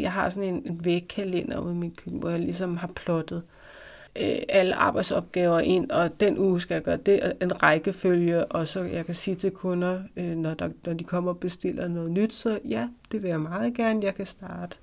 jeg 0.02 0.12
har 0.12 0.28
sådan 0.30 0.48
en, 0.54 0.62
en 0.66 0.80
vægkalender 0.84 1.58
ude 1.58 1.72
i 1.72 1.76
min 1.76 1.90
køkken, 1.96 2.20
hvor 2.20 2.30
jeg 2.30 2.40
ligesom 2.40 2.76
har 2.76 2.90
plottet 2.94 3.42
øh, 4.22 4.36
alle 4.48 4.74
arbejdsopgaver 4.74 5.60
ind, 5.60 5.90
og 5.90 6.20
den 6.20 6.38
uge 6.38 6.60
skal 6.60 6.74
jeg 6.74 6.82
gøre 6.82 6.96
det, 6.96 7.20
og 7.20 7.32
en 7.42 7.62
rækkefølge, 7.62 8.44
og 8.44 8.68
så 8.68 8.80
jeg 8.82 9.06
kan 9.06 9.14
sige 9.14 9.34
til 9.34 9.50
kunder, 9.50 10.00
øh, 10.16 10.36
når, 10.36 10.54
der, 10.54 10.68
når 10.86 10.92
de 10.92 11.04
kommer 11.04 11.30
og 11.32 11.38
bestiller 11.38 11.88
noget 11.88 12.10
nyt, 12.10 12.32
så 12.34 12.58
ja, 12.68 12.88
det 13.12 13.22
vil 13.22 13.28
jeg 13.28 13.40
meget 13.40 13.74
gerne, 13.74 14.00
jeg 14.04 14.14
kan 14.14 14.26
starte 14.26 14.76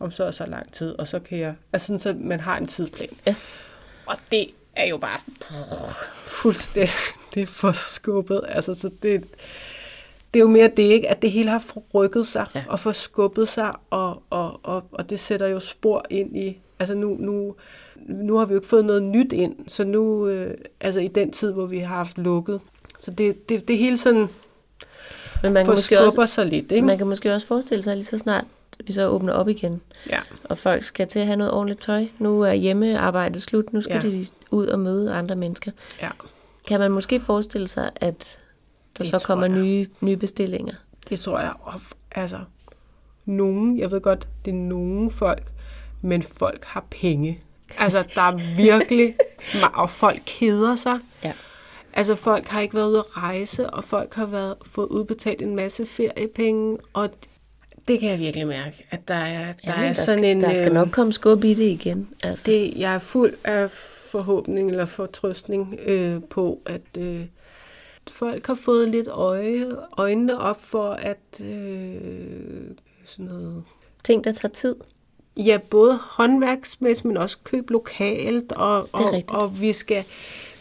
om 0.00 0.10
så 0.10 0.26
og 0.26 0.34
så 0.34 0.46
lang 0.46 0.72
tid, 0.72 0.90
og 0.98 1.06
så 1.06 1.18
kan 1.18 1.38
jeg, 1.38 1.54
altså 1.72 1.86
sådan, 1.86 1.98
så 1.98 2.16
man 2.20 2.40
har 2.40 2.58
en 2.58 2.66
tidsplan. 2.66 3.08
Ja. 3.26 3.34
Og 4.06 4.16
det 4.32 4.46
er 4.76 4.84
jo 4.86 4.96
bare 4.96 5.18
sådan, 5.18 5.34
fuldstændig, 6.26 6.94
det 7.34 7.42
er 7.42 7.46
for 7.46 7.72
skubbet, 7.72 8.40
altså 8.48 8.74
så 8.74 8.90
det, 9.02 9.24
det 10.34 10.40
er 10.40 10.40
jo 10.40 10.48
mere 10.48 10.68
det, 10.68 10.82
ikke? 10.82 11.08
at 11.08 11.22
det 11.22 11.30
hele 11.30 11.50
har 11.50 11.62
rykket 11.94 12.26
sig 12.26 12.46
Ja. 12.54 12.64
og 12.68 12.80
forskubbet 12.80 13.48
sig, 13.48 13.72
og, 13.90 14.22
og, 14.30 14.60
og, 14.62 14.84
og 14.92 15.10
det 15.10 15.20
sætter 15.20 15.46
jo 15.46 15.60
spor 15.60 16.04
ind 16.10 16.36
i, 16.36 16.58
altså 16.78 16.94
nu, 16.94 17.16
nu, 17.20 17.54
nu 18.06 18.36
har 18.36 18.44
vi 18.44 18.52
jo 18.52 18.58
ikke 18.58 18.68
fået 18.68 18.84
noget 18.84 19.02
nyt 19.02 19.32
ind, 19.32 19.56
så 19.68 19.84
nu, 19.84 20.26
øh, 20.28 20.54
altså 20.80 21.00
i 21.00 21.08
den 21.08 21.32
tid, 21.32 21.52
hvor 21.52 21.66
vi 21.66 21.78
har 21.78 21.94
haft 21.96 22.18
lukket, 22.18 22.60
så 23.00 23.10
det, 23.10 23.48
det, 23.48 23.68
det 23.68 23.78
hele 23.78 23.98
sådan 23.98 24.26
Men 25.42 25.52
man 25.52 25.64
kan, 25.64 25.74
måske 25.74 26.00
også, 26.00 26.26
sig 26.26 26.46
lidt, 26.46 26.72
ikke? 26.72 26.86
man 26.86 26.98
kan 26.98 27.06
måske 27.06 27.34
også 27.34 27.46
forestille 27.46 27.82
sig, 27.82 27.90
at 27.90 27.98
lige 27.98 28.06
så 28.06 28.18
snart 28.18 28.44
vi 28.84 28.92
så 28.92 29.06
åbner 29.08 29.32
op 29.32 29.48
igen, 29.48 29.80
Ja, 30.10 30.20
og 30.44 30.58
folk 30.58 30.82
skal 30.82 31.08
til 31.08 31.18
at 31.18 31.26
have 31.26 31.36
noget 31.36 31.52
ordentligt 31.52 31.82
tøj. 31.82 32.06
Nu 32.18 32.40
er 32.42 32.52
hjemmearbejdet 32.52 33.42
slut, 33.42 33.72
nu 33.72 33.80
skal 33.80 33.94
ja. 33.94 34.00
De 34.10 34.26
ud 34.50 34.66
og 34.66 34.78
møde 34.78 35.12
andre 35.14 35.36
mennesker. 35.36 35.70
ja, 36.02 36.08
Kan 36.68 36.80
man 36.80 36.90
måske 36.92 37.20
forestille 37.20 37.68
sig, 37.68 37.90
at 37.96 38.14
der 38.98 39.04
Det 39.04 39.06
så 39.06 39.24
kommer 39.26 39.46
jeg. 39.46 39.54
nye, 39.58 39.86
nye 40.00 40.16
bestillinger? 40.16 40.74
det 41.08 41.20
tror 41.20 41.38
jeg. 41.40 41.52
Og, 41.60 41.80
altså, 42.12 42.38
nogen, 43.24 43.78
jeg 43.78 43.90
ved 43.90 44.00
godt, 44.00 44.28
det 44.44 44.50
er 44.50 44.54
nogen 44.54 45.10
folk, 45.10 45.42
men 46.02 46.22
folk 46.22 46.64
har 46.64 46.84
penge. 46.90 47.40
Altså, 47.78 48.04
der 48.14 48.20
er 48.20 48.32
virkelig, 48.62 49.14
og 49.74 49.90
folk 49.90 50.22
keder 50.26 50.76
sig. 50.76 50.98
Ja. 51.24 51.32
Altså, 51.92 52.14
folk 52.14 52.46
har 52.46 52.60
ikke 52.60 52.74
været 52.74 52.88
ude 52.90 52.98
at 52.98 53.16
rejse, 53.16 53.70
og 53.70 53.84
folk 53.84 54.14
har 54.14 54.26
været, 54.26 54.54
fået 54.66 54.86
udbetalt 54.88 55.42
en 55.42 55.56
masse 55.56 55.86
feriepenge, 55.86 56.78
og 56.92 57.08
det 57.88 58.00
kan 58.00 58.10
jeg 58.10 58.18
virkelig 58.18 58.46
mærke, 58.46 58.86
at 58.90 59.08
der 59.08 59.14
er, 59.14 59.52
der 59.52 59.72
Jamen, 59.72 59.84
er 59.84 59.86
der 59.86 59.92
sådan 59.92 60.18
skal, 60.18 60.36
en... 60.36 60.40
Der 60.40 60.54
skal 60.54 60.68
øh, 60.68 60.74
nok 60.74 60.88
komme 60.90 61.12
skub 61.12 61.44
i 61.44 61.54
det 61.54 61.64
igen. 61.64 62.08
Altså. 62.22 62.44
det, 62.46 62.74
jeg 62.76 62.94
er 62.94 62.98
fuld 62.98 63.34
af 63.44 63.70
forhåbning 64.10 64.70
eller 64.70 64.86
fortrøstning 64.86 65.78
øh, 65.86 66.22
på, 66.30 66.60
at 66.66 66.80
øh, 66.98 67.20
folk 68.10 68.46
har 68.46 68.54
fået 68.54 68.88
lidt 68.88 69.08
øje, 69.08 69.66
øjnene 69.96 70.38
op 70.38 70.62
for, 70.62 70.90
at 70.90 71.40
øh, 71.40 71.96
sådan 73.04 73.24
noget... 73.24 73.64
Ting, 74.04 74.24
der 74.24 74.32
tager 74.32 74.52
tid. 74.52 74.74
Ja, 75.36 75.58
både 75.70 75.98
håndværksmæssigt, 76.02 77.04
men 77.04 77.16
også 77.16 77.38
køb 77.44 77.70
lokalt, 77.70 78.52
og, 78.52 78.88
og, 78.92 79.12
rigtigt. 79.12 79.30
og 79.30 79.60
vi 79.60 79.72
skal, 79.72 80.04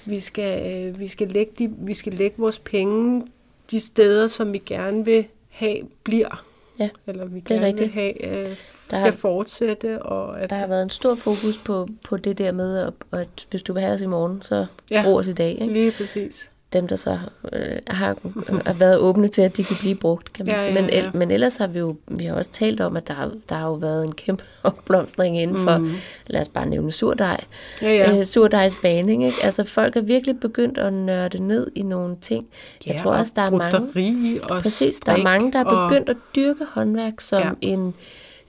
vi 0.05 0.19
skal, 0.19 0.85
øh, 0.87 0.99
vi 0.99 1.07
skal, 1.07 1.27
lægge 1.27 1.51
de, 1.59 1.73
vi 1.77 1.93
skal 1.93 2.13
lægge 2.13 2.37
vores 2.37 2.59
penge 2.59 3.27
de 3.71 3.79
steder, 3.79 4.27
som 4.27 4.53
vi 4.53 4.57
gerne 4.57 5.05
vil 5.05 5.25
have, 5.49 5.77
bliver. 6.03 6.45
Ja, 6.79 6.89
Eller 7.07 7.25
vi 7.25 7.39
det 7.39 7.51
er 7.51 7.55
gerne 7.55 7.67
rigtigt. 7.67 7.95
vil 7.95 8.01
have, 8.01 8.25
øh, 8.25 8.49
Der 8.49 8.55
skal 8.95 8.99
har- 8.99 9.11
fortsætte. 9.11 10.01
Og 10.03 10.41
at, 10.41 10.49
Der 10.49 10.55
har 10.55 10.67
været 10.67 10.83
en 10.83 10.89
stor 10.89 11.15
fokus 11.15 11.57
på, 11.65 11.87
på 12.03 12.17
det 12.17 12.37
der 12.37 12.51
med, 12.51 12.77
at, 12.77 12.93
at 13.19 13.47
hvis 13.49 13.61
du 13.61 13.73
vil 13.73 13.81
have 13.81 13.93
os 13.93 14.01
i 14.01 14.05
morgen, 14.05 14.41
så 14.41 14.65
Ja. 14.91 15.03
brug 15.05 15.17
os 15.17 15.27
i 15.27 15.33
dag. 15.33 15.51
Ikke? 15.51 15.73
Lige 15.73 15.91
præcis. 15.91 16.49
Dem, 16.75 16.87
der 16.87 16.95
så 16.95 17.19
øh, 17.53 17.61
har, 17.87 18.17
har 18.65 18.73
været 18.73 18.97
åbne 18.97 19.27
til, 19.27 19.41
at 19.41 19.57
de 19.57 19.63
kunne 19.63 19.77
blive 19.79 19.95
brugt, 19.95 20.33
kan 20.33 20.45
man 20.45 20.55
Ja, 20.55 20.59
sige. 20.59 20.73
ja, 20.73 20.81
Men, 20.81 20.89
ja. 20.89 20.97
el, 21.05 21.17
men 21.17 21.31
ellers 21.31 21.57
har 21.57 21.67
vi 21.67 21.79
jo 21.79 21.95
vi 22.07 22.25
har 22.25 22.35
også 22.35 22.51
talt 22.51 22.81
om, 22.81 22.97
at 22.97 23.07
der, 23.07 23.31
der 23.49 23.55
har 23.55 23.67
jo 23.67 23.73
været 23.73 24.03
en 24.05 24.11
kæmpe 24.15 24.43
opblomstring 24.63 25.39
inden 25.41 25.59
for, 25.59 25.77
mm. 25.77 25.91
lad 26.27 26.41
os 26.41 26.49
bare 26.49 26.65
nævne 26.65 26.91
surdej. 26.91 27.43
Ja, 27.81 27.89
ja. 27.89 28.17
Øh, 28.17 28.25
surdejsbaning, 28.25 29.25
ikke? 29.25 29.37
Altså 29.43 29.63
folk 29.63 29.95
er 29.95 30.01
virkelig 30.01 30.39
begyndt 30.39 30.77
at 30.77 30.93
nørde 30.93 31.43
ned 31.43 31.67
i 31.75 31.81
nogle 31.81 32.15
ting. 32.21 32.47
Jeg 32.85 32.93
Ja, 32.95 32.99
tror 33.01 33.11
og 33.11 33.17
også, 33.17 33.31
der 33.35 33.41
er 33.41 33.49
mange... 33.49 34.41
og 34.49 34.61
Præcis, 34.61 34.95
der 35.05 35.11
er 35.11 35.23
mange, 35.23 35.51
der 35.51 35.59
er 35.59 35.63
og- 35.65 35.89
begyndt 35.89 36.09
at 36.09 36.17
dyrke 36.35 36.65
håndværk 36.69 37.13
som 37.21 37.41
ja. 37.41 37.47
Ja. 37.47 37.53
en, 37.61 37.93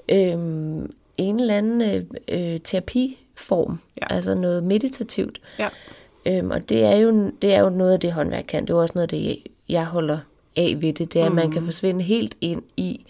øhm, 0.08 0.90
en 1.16 1.40
eller 1.40 1.54
anden 1.56 1.82
øh, 1.82 2.04
øh, 2.54 2.60
terapiform, 2.60 3.78
ja. 4.00 4.06
Ja. 4.10 4.14
altså 4.14 4.34
noget 4.34 4.64
meditativt. 4.64 5.40
Ja, 5.58 5.68
Øhm, 6.26 6.50
og 6.50 6.68
det 6.68 6.82
er, 6.84 6.96
jo, 6.96 7.30
det 7.42 7.54
er 7.54 7.60
jo 7.60 7.68
noget 7.70 7.92
af 7.92 8.00
det, 8.00 8.12
håndværk 8.12 8.44
kan. 8.48 8.62
Det 8.62 8.70
er 8.70 8.74
jo 8.74 8.80
også 8.80 8.92
noget 8.94 9.12
af 9.12 9.18
det, 9.18 9.42
jeg 9.68 9.84
holder 9.84 10.18
af 10.56 10.76
ved 10.80 10.92
det. 10.92 11.12
Det 11.12 11.20
er, 11.22 11.26
at 11.26 11.32
man 11.32 11.50
kan 11.50 11.64
forsvinde 11.64 12.02
helt 12.04 12.34
ind 12.40 12.62
i 12.76 13.06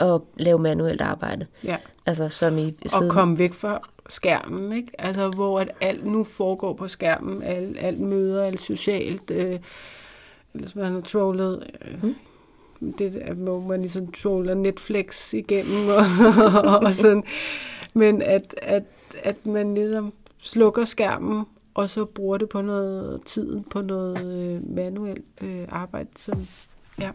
at 0.00 0.20
lave 0.36 0.58
manuelt 0.58 1.00
arbejde. 1.00 1.46
ja. 1.64 1.76
Altså 2.06 2.28
som 2.28 2.58
i 2.58 2.74
Og 2.84 2.90
siden. 2.90 3.08
komme 3.10 3.38
væk 3.38 3.52
fra 3.52 3.80
skærmen, 4.08 4.72
ikke? 4.72 4.88
Altså, 4.98 5.28
hvor 5.28 5.60
at 5.60 5.70
alt 5.80 6.06
nu 6.06 6.24
foregår 6.24 6.72
på 6.72 6.88
skærmen, 6.88 7.42
alt, 7.42 7.76
alt 7.80 8.00
møder, 8.00 8.44
alt 8.44 8.60
socialt, 8.60 9.30
øh, 9.30 9.58
ellers 10.54 10.74
man 10.76 10.92
har 10.92 11.00
trollet, 11.00 11.70
øh, 11.84 12.04
Mm. 12.04 12.14
det 12.98 13.18
er, 13.20 13.34
hvor 13.34 13.60
man 13.60 13.80
ligesom 13.80 14.12
troller 14.12 14.54
Netflix 14.54 15.32
igennem, 15.34 15.88
og, 15.88 16.04
og 16.86 16.94
sådan, 16.94 17.22
men 17.94 18.22
at, 18.22 18.54
at, 18.62 18.82
at 19.22 19.46
man 19.46 19.74
ligesom 19.74 20.12
slukker 20.38 20.84
skærmen, 20.84 21.44
og 21.74 21.90
så 21.90 22.04
bruger 22.04 22.38
det 22.38 22.48
på 22.48 22.62
noget 22.62 23.22
tiden, 23.26 23.64
på 23.64 23.82
noget 23.82 24.24
øh, 24.24 24.76
manuelt 24.76 25.24
øh, 25.42 25.66
arbejde, 25.68 26.08
som 26.16 26.46
ja, 26.98 27.10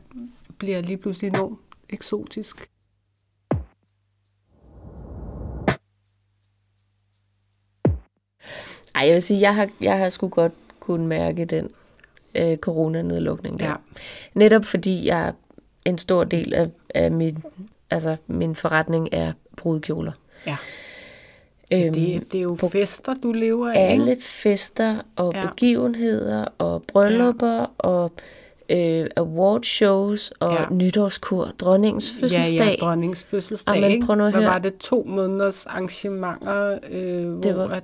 bliver 0.58 0.82
lige 0.82 0.98
pludselig 0.98 1.28
enormt 1.28 1.60
eksotisk. 1.90 2.70
Ej, 8.96 9.06
jeg 9.06 9.14
vil 9.14 9.22
sige, 9.22 9.42
jeg 9.42 9.56
har, 9.56 9.70
jeg 9.82 9.98
har 9.98 10.10
sgu 10.10 10.28
godt 10.28 10.54
kunne 10.80 11.08
mærke 11.08 11.46
den 11.46 11.70
øh, 12.36 12.58
coronanedlukning 12.58 13.60
der. 13.60 13.70
Ja. 13.70 13.76
Netop 14.34 14.66
fordi 14.66 15.06
jeg 15.06 15.34
en 15.86 15.98
stor 15.98 16.24
del 16.24 16.54
af, 16.54 16.70
af 16.96 17.12
min, 17.12 17.44
altså 17.90 18.18
min 18.28 18.56
forretning 18.56 19.10
er 19.12 19.34
brudkjoler. 19.58 20.12
Ja. 20.48 20.58
Øhm, 21.74 21.94
Det, 21.94 22.32
det 22.32 22.38
er 22.38 22.42
jo 22.42 22.56
fester, 22.72 23.14
du 23.24 23.32
lever 23.32 23.70
af, 23.72 23.92
ikke? 23.94 24.04
alle 24.04 24.18
fester 24.22 24.96
og 25.16 25.34
ja. 25.36 25.48
Begivenheder 25.50 26.46
og 26.58 26.84
bryllupper 26.94 27.60
ja. 27.60 27.66
og 27.78 28.12
øh, 28.70 29.08
awardshows 29.18 30.32
og 30.40 30.54
ja. 30.54 30.66
Nytårskur, 30.76 31.52
dronningens 31.60 32.12
fødselsdag. 32.20 32.58
Ja, 32.58 32.70
ja, 32.70 32.76
dronningens 32.76 33.24
fødselsdag, 33.24 33.92
ikke? 33.92 34.06
prøv 34.06 34.16
nu 34.16 34.26
at 34.26 34.32
Hvad 34.32 34.42
høre. 34.42 34.52
var 34.52 34.60
det? 34.60 34.78
To 34.78 35.04
måneders 35.08 35.66
arrangementer, 35.66 36.80
øh, 36.92 37.32
hvor 37.34 37.54
var- 37.54 37.76
at 37.76 37.84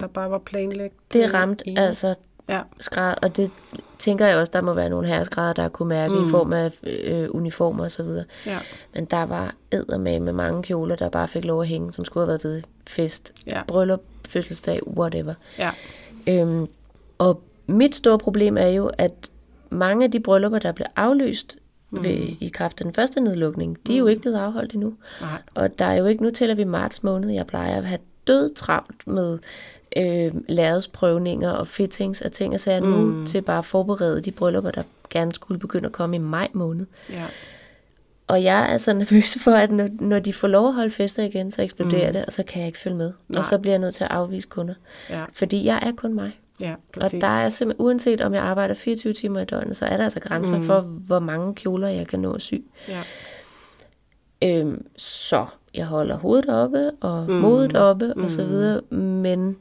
der 0.00 0.06
bare 0.06 0.30
var 0.30 0.38
planlagt. 0.38 0.94
Det 1.12 1.24
øh, 1.28 1.34
ramte 1.34 1.64
altså 1.76 2.14
Ja, 2.48 2.60
skræd, 2.78 3.14
og 3.22 3.36
det 3.36 3.50
tænker 3.98 4.26
jeg 4.26 4.36
også, 4.36 4.50
der 4.54 4.60
må 4.60 4.72
være 4.74 4.88
nogle 4.88 5.06
herresgrader, 5.08 5.52
der 5.52 5.68
kunne 5.68 5.88
mærke 5.88 6.14
mm. 6.14 6.22
i 6.22 6.30
form 6.30 6.52
af 6.52 6.72
øh, 6.82 7.28
uniformer 7.30 7.84
og 7.84 7.90
så 7.90 8.02
videre. 8.02 8.24
ja, 8.46 8.58
Men 8.94 9.04
der 9.04 9.22
var 9.22 9.54
eddermame 9.70 10.24
med 10.24 10.32
mange 10.32 10.62
kjoler, 10.62 10.96
der 10.96 11.08
bare 11.08 11.28
fik 11.28 11.44
lov 11.44 11.60
at 11.62 11.68
hænge, 11.68 11.92
som 11.92 12.04
skulle 12.04 12.22
have 12.22 12.28
været 12.28 12.40
til 12.40 12.64
fest, 12.86 13.32
Ja. 13.46 13.62
bryllup, 13.68 14.02
fødselsdag, 14.28 14.86
whatever. 14.98 15.34
ja, 15.58 15.70
Øhm, 16.28 16.66
og 17.18 17.42
mit 17.66 17.94
store 17.94 18.18
problem 18.18 18.56
er 18.58 18.66
jo, 18.68 18.90
at 18.98 19.12
mange 19.70 20.04
af 20.04 20.10
de 20.10 20.20
bryllupper, 20.20 20.58
der 20.58 20.72
blev 20.72 20.86
aflyst 20.96 21.56
mm. 21.90 22.04
ved, 22.04 22.14
i 22.40 22.50
kraft 22.54 22.80
af 22.80 22.84
den 22.84 22.94
første 22.94 23.20
nedlukning, 23.20 23.78
de 23.86 23.94
er 23.94 23.98
jo 23.98 24.06
ikke 24.06 24.20
blevet 24.22 24.36
afholdt 24.36 24.72
endnu. 24.72 24.94
nej, 25.20 25.42
Og 25.54 25.78
der 25.78 25.84
er 25.84 25.94
jo 25.94 26.06
ikke, 26.06 26.22
nu 26.22 26.30
tæller 26.30 26.54
vi 26.54 26.64
marts 26.64 27.02
måned, 27.02 27.30
jeg 27.30 27.46
plejer 27.46 27.76
at 27.76 27.84
have 27.84 27.98
død 28.26 28.54
travlt 28.54 29.06
med 29.06 29.38
øh, 29.96 30.32
lærredsprøvninger 30.48 31.50
og 31.50 31.66
fittings 31.66 32.20
og 32.20 32.32
ting, 32.32 32.54
og 32.54 32.60
så 32.60 32.72
er 32.72 32.80
mm. 32.80 32.88
nu 32.88 33.26
til 33.26 33.42
bare 33.42 33.58
at 33.58 33.64
forberede 33.64 34.20
de 34.20 34.32
bryllupper, 34.32 34.70
der 34.70 34.82
gerne 35.10 35.34
skulle 35.34 35.60
begynde 35.60 35.86
at 35.86 35.92
komme 35.92 36.16
i 36.16 36.18
maj 36.18 36.48
måned. 36.52 36.86
Ja. 37.10 37.24
Og 38.26 38.42
jeg 38.42 38.72
er 38.72 38.78
så 38.78 38.92
nervøs 39.02 39.38
for, 39.44 39.50
at 39.50 39.70
når, 39.70 39.88
når 40.00 40.18
de 40.18 40.32
får 40.32 40.48
lov 40.48 40.68
at 40.68 40.74
holde 40.74 40.90
fester 40.90 41.22
igen, 41.22 41.50
så 41.50 41.62
eksploderer 41.62 42.06
mm. 42.06 42.12
det, 42.12 42.26
og 42.26 42.32
så 42.32 42.42
kan 42.42 42.60
jeg 42.60 42.66
ikke 42.66 42.78
følge 42.78 42.96
med. 42.96 43.12
Nej. 43.28 43.38
Og 43.38 43.44
så 43.44 43.58
bliver 43.58 43.72
jeg 43.72 43.80
nødt 43.80 43.94
til 43.94 44.04
at 44.04 44.10
afvise 44.10 44.48
kunder. 44.48 44.74
Ja. 45.10 45.24
Fordi 45.32 45.64
jeg 45.64 45.78
er 45.82 45.92
kun 45.92 46.14
mig. 46.14 46.40
Ja, 46.60 46.74
Og 47.00 47.10
der 47.12 47.28
er 47.28 47.48
simpelthen, 47.48 47.86
uanset 47.86 48.20
om 48.20 48.34
jeg 48.34 48.42
arbejder 48.42 48.74
24 48.74 49.12
timer 49.12 49.40
i 49.40 49.44
døgnet, 49.44 49.76
så 49.76 49.86
er 49.86 49.96
der 49.96 50.04
altså 50.04 50.20
grænser 50.20 50.58
mm. 50.58 50.64
for, 50.64 50.80
hvor 50.80 51.18
mange 51.18 51.54
kjoler 51.54 51.88
jeg 51.88 52.06
kan 52.06 52.20
nå 52.20 52.32
at 52.32 52.42
sy. 52.42 52.54
Ja. 52.88 53.02
Øhm, 54.42 54.86
så 54.96 55.46
jeg 55.74 55.86
holder 55.86 56.16
hovedet 56.16 56.48
oppe 56.48 56.90
og 56.90 57.24
mm. 57.28 57.34
modet 57.34 57.76
oppe 57.76 58.12
mm. 58.16 58.24
og 58.24 58.30
så 58.30 58.44
videre, 58.44 58.80
men 58.90 59.56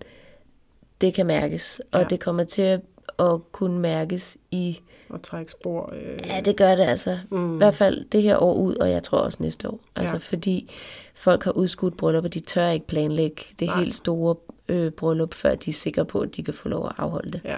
det 1.01 1.13
kan 1.13 1.25
mærkes, 1.25 1.81
og 1.91 2.01
Ja. 2.01 2.07
det 2.07 2.19
kommer 2.19 2.43
til 2.43 2.61
at, 2.61 2.79
at 3.19 3.51
kunne 3.51 3.79
mærkes 3.79 4.37
i, 4.51 4.79
Og 5.09 5.21
trække 5.23 5.51
spor. 5.51 5.93
Øh, 5.95 6.19
ja 6.27 6.41
det 6.45 6.57
gør 6.57 6.75
det 6.75 6.83
altså, 6.83 7.17
mm. 7.31 7.55
i 7.55 7.57
hvert 7.57 7.73
fald 7.75 8.05
det 8.11 8.23
her 8.23 8.37
år 8.37 8.53
ud, 8.53 8.75
og 8.75 8.91
jeg 8.91 9.03
tror 9.03 9.17
også 9.17 9.37
næste 9.41 9.69
år. 9.69 9.79
Altså 9.95 10.15
Ja. 10.15 10.19
fordi 10.19 10.71
folk 11.15 11.43
har 11.43 11.51
udskudt 11.51 11.97
bryllup, 11.97 12.23
og 12.23 12.33
de 12.33 12.39
tør 12.39 12.69
ikke 12.69 12.87
planlægge 12.87 13.41
det 13.59 13.67
Nej. 13.67 13.79
helt 13.79 13.95
store 13.95 14.35
øh, 14.67 14.91
bryllup, 14.91 15.33
før 15.33 15.55
de 15.55 15.69
er 15.69 15.73
sikre 15.73 16.05
på, 16.05 16.19
at 16.19 16.35
de 16.35 16.43
kan 16.43 16.53
få 16.53 16.69
lov 16.69 16.85
at 16.85 16.91
afholde 16.97 17.31
det. 17.31 17.41
ja. 17.45 17.57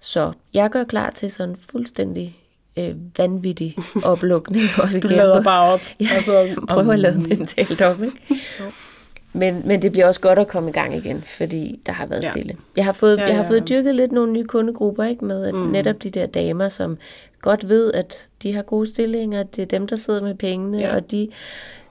Så 0.00 0.32
jeg 0.54 0.70
gør 0.70 0.84
klar 0.84 1.10
til 1.10 1.30
sådan 1.30 1.48
en 1.50 1.56
fuldstændig 1.56 2.36
øh, 2.76 2.94
vanvittig 3.18 3.76
oplukning. 4.04 4.62
Også 4.82 5.00
Du 5.00 5.06
igen 5.08 5.16
lader 5.16 5.42
bare 5.42 5.72
op. 5.72 5.80
Ja, 6.00 6.06
Altså, 6.14 6.54
prøver 6.68 6.92
at 6.92 6.98
lade 6.98 7.18
mentalt 7.20 7.80
op, 7.82 8.02
ikke? 8.02 8.16
Men, 9.36 9.62
men 9.64 9.82
det 9.82 9.92
bliver 9.92 10.06
også 10.06 10.20
godt 10.20 10.38
at 10.38 10.48
komme 10.48 10.70
i 10.70 10.72
gang 10.72 10.96
igen, 10.96 11.22
fordi 11.22 11.80
der 11.86 11.92
har 11.92 12.06
været 12.06 12.22
Ja. 12.22 12.30
stille. 12.30 12.56
Jeg 12.76 12.84
har 12.84 12.92
fået, 12.92 13.16
Ja, 13.18 13.26
jeg 13.26 13.36
har 13.36 13.42
ja. 13.42 13.50
fået 13.50 13.68
dyrket 13.68 13.94
lidt 13.94 14.12
nogle 14.12 14.32
nye 14.32 14.44
kundegrupper, 14.44 15.04
ikke? 15.04 15.24
Med 15.24 15.44
at 15.44 15.54
mm. 15.54 15.60
netop 15.60 16.02
de 16.02 16.10
der 16.10 16.26
damer, 16.26 16.68
som 16.68 16.98
godt 17.42 17.68
ved, 17.68 17.92
at 17.92 18.28
de 18.42 18.52
har 18.52 18.62
gode 18.62 18.86
stillinger, 18.86 19.42
det 19.42 19.62
er 19.62 19.66
dem, 19.66 19.86
der 19.86 19.96
sidder 19.96 20.22
med 20.22 20.34
pengene, 20.34 20.78
Ja. 20.78 20.88
ja. 20.88 20.96
og 20.96 21.10
de 21.10 21.28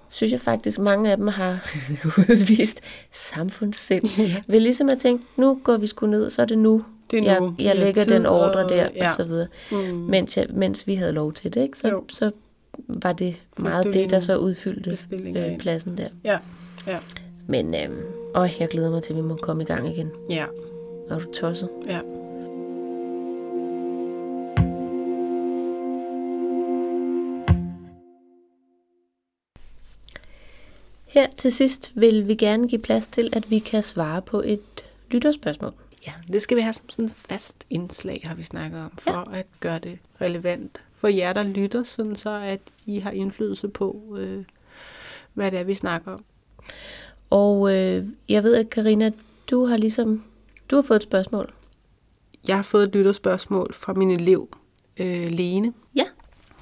synes 0.09 0.31
jeg 0.31 0.39
faktisk, 0.39 0.79
mange 0.79 1.11
af 1.11 1.17
dem 1.17 1.27
har 1.27 1.59
udvist 2.29 2.81
samfundssind. 3.11 4.03
ja. 4.19 4.35
Ved 4.47 4.59
ligesom 4.59 4.89
at 4.89 4.99
tænke, 4.99 5.23
nu 5.37 5.59
går 5.63 5.77
vi 5.77 5.87
sgu 5.87 6.05
ned, 6.07 6.29
så 6.29 6.41
er 6.41 6.45
det 6.45 6.57
nu, 6.57 6.83
Det 7.11 7.19
er 7.19 7.23
jeg, 7.23 7.39
nu. 7.39 7.55
jeg 7.59 7.67
har 7.69 7.75
lægger 7.75 8.05
den 8.05 8.25
ordre 8.25 8.63
og- 8.63 8.69
der, 8.69 8.87
ja. 8.95 9.05
og 9.05 9.11
så 9.15 9.23
videre. 9.23 9.47
Mm. 9.71 9.77
Mens, 9.97 10.37
jeg, 10.37 10.45
mens 10.53 10.87
vi 10.87 10.95
havde 10.95 11.11
lov 11.11 11.33
til 11.33 11.53
det, 11.53 11.61
ikke? 11.61 11.77
Så, 11.77 11.87
Jo. 11.89 12.03
så 12.11 12.31
var 12.87 13.13
det 13.13 13.35
meget 13.57 13.93
det, 13.93 14.09
der 14.09 14.19
så 14.19 14.37
udfyldte 14.37 14.97
øh, 15.39 15.57
pladsen 15.57 15.97
der. 15.97 16.07
Ja, 16.23 16.37
ja, 16.87 16.97
Men 17.47 17.75
øhm, 17.75 18.01
åh, 18.35 18.49
jeg 18.59 18.69
glæder 18.69 18.91
mig 18.91 19.03
til, 19.03 19.13
at 19.13 19.17
vi 19.17 19.21
må 19.21 19.35
komme 19.35 19.63
i 19.63 19.65
gang 19.65 19.89
igen. 19.89 20.11
ja, 20.29 20.45
Er 21.09 21.19
du 21.19 21.31
tosset? 21.31 21.69
ja. 21.87 21.99
Her 31.07 31.27
til 31.37 31.51
sidst 31.51 31.91
vil 31.95 32.27
vi 32.27 32.35
gerne 32.35 32.67
give 32.67 32.81
plads 32.81 33.07
til, 33.07 33.29
at 33.33 33.49
vi 33.49 33.59
kan 33.59 33.83
svare 33.83 34.21
på 34.21 34.41
et 34.45 34.85
lytterspørgsmål. 35.11 35.73
Ja, 36.07 36.13
det 36.31 36.41
skal 36.41 36.57
vi 36.57 36.61
have 36.61 36.73
som 36.73 36.89
sådan 36.89 37.09
fast 37.09 37.55
indslag, 37.69 38.21
har 38.23 38.35
vi 38.35 38.41
snakket 38.41 38.79
om, 38.79 38.91
for 38.97 39.31
ja. 39.31 39.39
at 39.39 39.45
gøre 39.59 39.79
det 39.79 39.99
relevant 40.21 40.81
for 40.95 41.07
jer, 41.07 41.33
der 41.33 41.43
lytter, 41.43 41.83
sådan 41.83 42.15
så 42.15 42.29
at 42.29 42.59
I 42.85 42.99
har 42.99 43.11
indflydelse 43.11 43.67
på, 43.67 44.15
øh, 44.19 44.43
hvad 45.33 45.51
det 45.51 45.59
er, 45.59 45.63
vi 45.63 45.73
snakker 45.73 46.11
om. 46.11 46.23
Og 47.29 47.75
øh, 47.75 48.05
jeg 48.29 48.43
ved, 48.43 48.55
at 48.55 48.69
Karina, 48.69 49.11
du 49.51 49.65
har 49.65 49.77
ligesom 49.77 50.23
du 50.71 50.75
har 50.75 50.81
fået 50.83 50.95
et 50.97 51.03
spørgsmål. 51.03 51.53
Jeg 52.47 52.55
har 52.55 52.63
fået 52.63 52.83
et 52.83 52.95
lytterspørgsmål 52.95 53.73
fra 53.73 53.93
min 53.93 54.11
elev, 54.11 54.47
øh, 54.99 55.27
Lene, 55.29 55.73
Ja. 55.95 56.05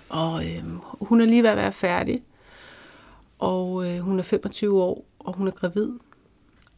og 0.09 0.45
øh, 0.45 0.63
hun 1.01 1.21
er 1.21 1.25
lige 1.25 1.43
ved 1.43 1.49
at 1.49 1.57
være 1.57 1.71
færdig, 1.71 2.23
og 3.39 3.89
øh, 3.89 3.99
hun 3.99 4.19
er 4.19 4.23
25 4.23 4.81
år, 4.83 5.05
og 5.19 5.33
hun 5.33 5.47
er 5.47 5.51
gravid. 5.51 5.89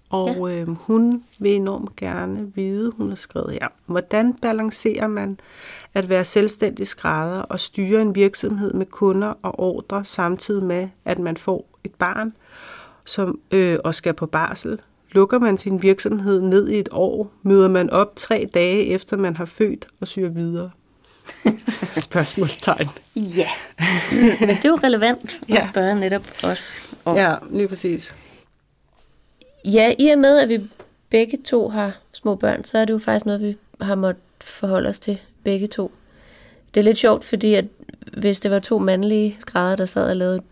Og 0.09 0.51
øh, 0.53 0.67
hun 0.67 1.23
vil 1.39 1.51
enormt 1.55 1.95
gerne 1.95 2.51
vide, 2.55 2.91
hun 2.91 3.09
har 3.09 3.15
skrevet 3.15 3.51
her, 3.61 3.67
hvordan 3.85 4.33
balancerer 4.33 5.07
man 5.07 5.39
at 5.93 6.09
være 6.09 6.25
selvstændig 6.25 6.87
skrædder 6.87 7.41
og 7.41 7.59
styre 7.59 8.01
en 8.01 8.15
virksomhed 8.15 8.73
med 8.73 8.85
kunder 8.85 9.33
og 9.41 9.59
ordre, 9.59 10.05
samtidig 10.05 10.63
med, 10.63 10.89
at 11.05 11.19
man 11.19 11.37
får 11.37 11.67
et 11.83 11.93
barn, 11.95 12.33
som 13.05 13.39
øh, 13.51 13.79
og 13.83 13.95
skal 13.95 14.13
på 14.13 14.25
barsel. 14.25 14.79
Lukker 15.11 15.39
man 15.39 15.57
sin 15.57 15.81
virksomhed 15.81 16.41
ned 16.41 16.69
i 16.69 16.79
et 16.79 16.89
år, 16.91 17.31
møder 17.43 17.67
man 17.67 17.89
op 17.89 18.15
tre 18.15 18.49
dage 18.53 18.85
efter 18.85 19.17
man 19.17 19.37
har 19.37 19.45
født 19.45 19.87
og 20.01 20.07
syr 20.07 20.29
videre. 20.29 20.69
Spørgsmålstegn. 21.95 22.87
Ja. 23.15 23.47
Men 24.39 24.49
det 24.49 24.65
er 24.65 24.69
jo 24.69 24.79
relevant 24.83 25.39
at 25.41 25.49
Ja. 25.49 25.67
spørge 25.71 25.99
netop 25.99 26.23
os 26.43 26.83
om. 27.05 27.15
Ja, 27.15 27.35
lige 27.51 27.67
præcis. 27.67 28.15
Ja, 29.65 29.93
i 29.99 30.07
og 30.07 30.19
med, 30.19 30.39
at 30.39 30.49
vi 30.49 30.61
begge 31.09 31.37
to 31.45 31.69
har 31.69 31.97
små 32.11 32.35
børn, 32.35 32.63
så 32.63 32.77
er 32.77 32.85
det 32.85 32.93
jo 32.93 32.97
faktisk 32.99 33.25
noget, 33.25 33.41
vi 33.41 33.57
har 33.81 33.95
måttet 33.95 34.23
forholde 34.41 34.89
os 34.89 34.99
til 34.99 35.19
begge 35.43 35.67
to. 35.67 35.91
Det 36.73 36.79
er 36.79 36.83
lidt 36.83 36.97
sjovt, 36.97 37.23
fordi 37.23 37.53
at 37.53 37.65
hvis 38.17 38.39
det 38.39 38.51
var 38.51 38.59
to 38.59 38.79
mandlige 38.79 39.37
skrædder, 39.39 39.75
der 39.75 39.85
sad 39.85 40.09
og 40.09 40.15
lavede 40.15 40.35
et 40.35 40.43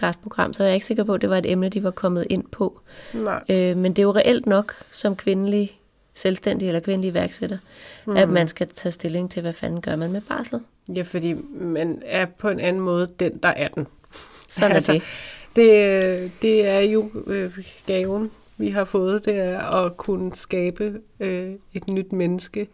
podcastprogram, 0.00 0.52
så 0.52 0.62
er 0.62 0.66
jeg 0.66 0.74
ikke 0.74 0.86
sikker 0.86 1.04
på, 1.04 1.14
at 1.14 1.20
det 1.20 1.30
var 1.30 1.38
et 1.38 1.50
emne, 1.50 1.68
de 1.68 1.82
var 1.82 1.90
kommet 1.90 2.26
ind 2.30 2.44
på. 2.52 2.80
Nej. 3.14 3.44
Øh, 3.48 3.76
men 3.76 3.92
det 3.92 3.98
er 3.98 4.06
jo 4.06 4.12
reelt 4.12 4.46
nok 4.46 4.74
som 4.90 5.16
kvindelig 5.16 5.80
selvstændig 6.14 6.68
eller 6.68 6.80
kvindelig 6.80 7.08
iværksætter, 7.08 7.58
mm. 8.06 8.16
at 8.16 8.28
man 8.28 8.48
skal 8.48 8.68
tage 8.68 8.92
stilling 8.92 9.30
til, 9.30 9.42
hvad 9.42 9.52
fanden 9.52 9.80
gør 9.80 9.96
man 9.96 10.12
med 10.12 10.20
barsel. 10.20 10.60
Ja, 10.96 11.02
fordi 11.02 11.34
man 11.52 12.02
er 12.06 12.26
på 12.26 12.48
en 12.48 12.60
anden 12.60 12.82
måde 12.82 13.08
den, 13.20 13.38
der 13.42 13.48
er 13.48 13.68
den. 13.68 13.86
Sådan 14.48 14.72
altså, 14.72 14.92
er 14.92 14.98
det. 14.98 15.02
det. 15.56 16.32
Det 16.42 16.66
er 16.66 16.80
jo 16.80 17.10
øh, 17.26 17.58
gaven, 17.86 18.30
vi 18.56 18.68
har 18.68 18.84
fået, 18.84 19.24
det 19.24 19.38
er 19.38 19.58
at 19.58 19.96
kunne 19.96 20.34
skabe 20.34 21.00
øh, 21.20 21.52
et 21.74 21.88
nyt 21.90 22.12
menneske. 22.12 22.68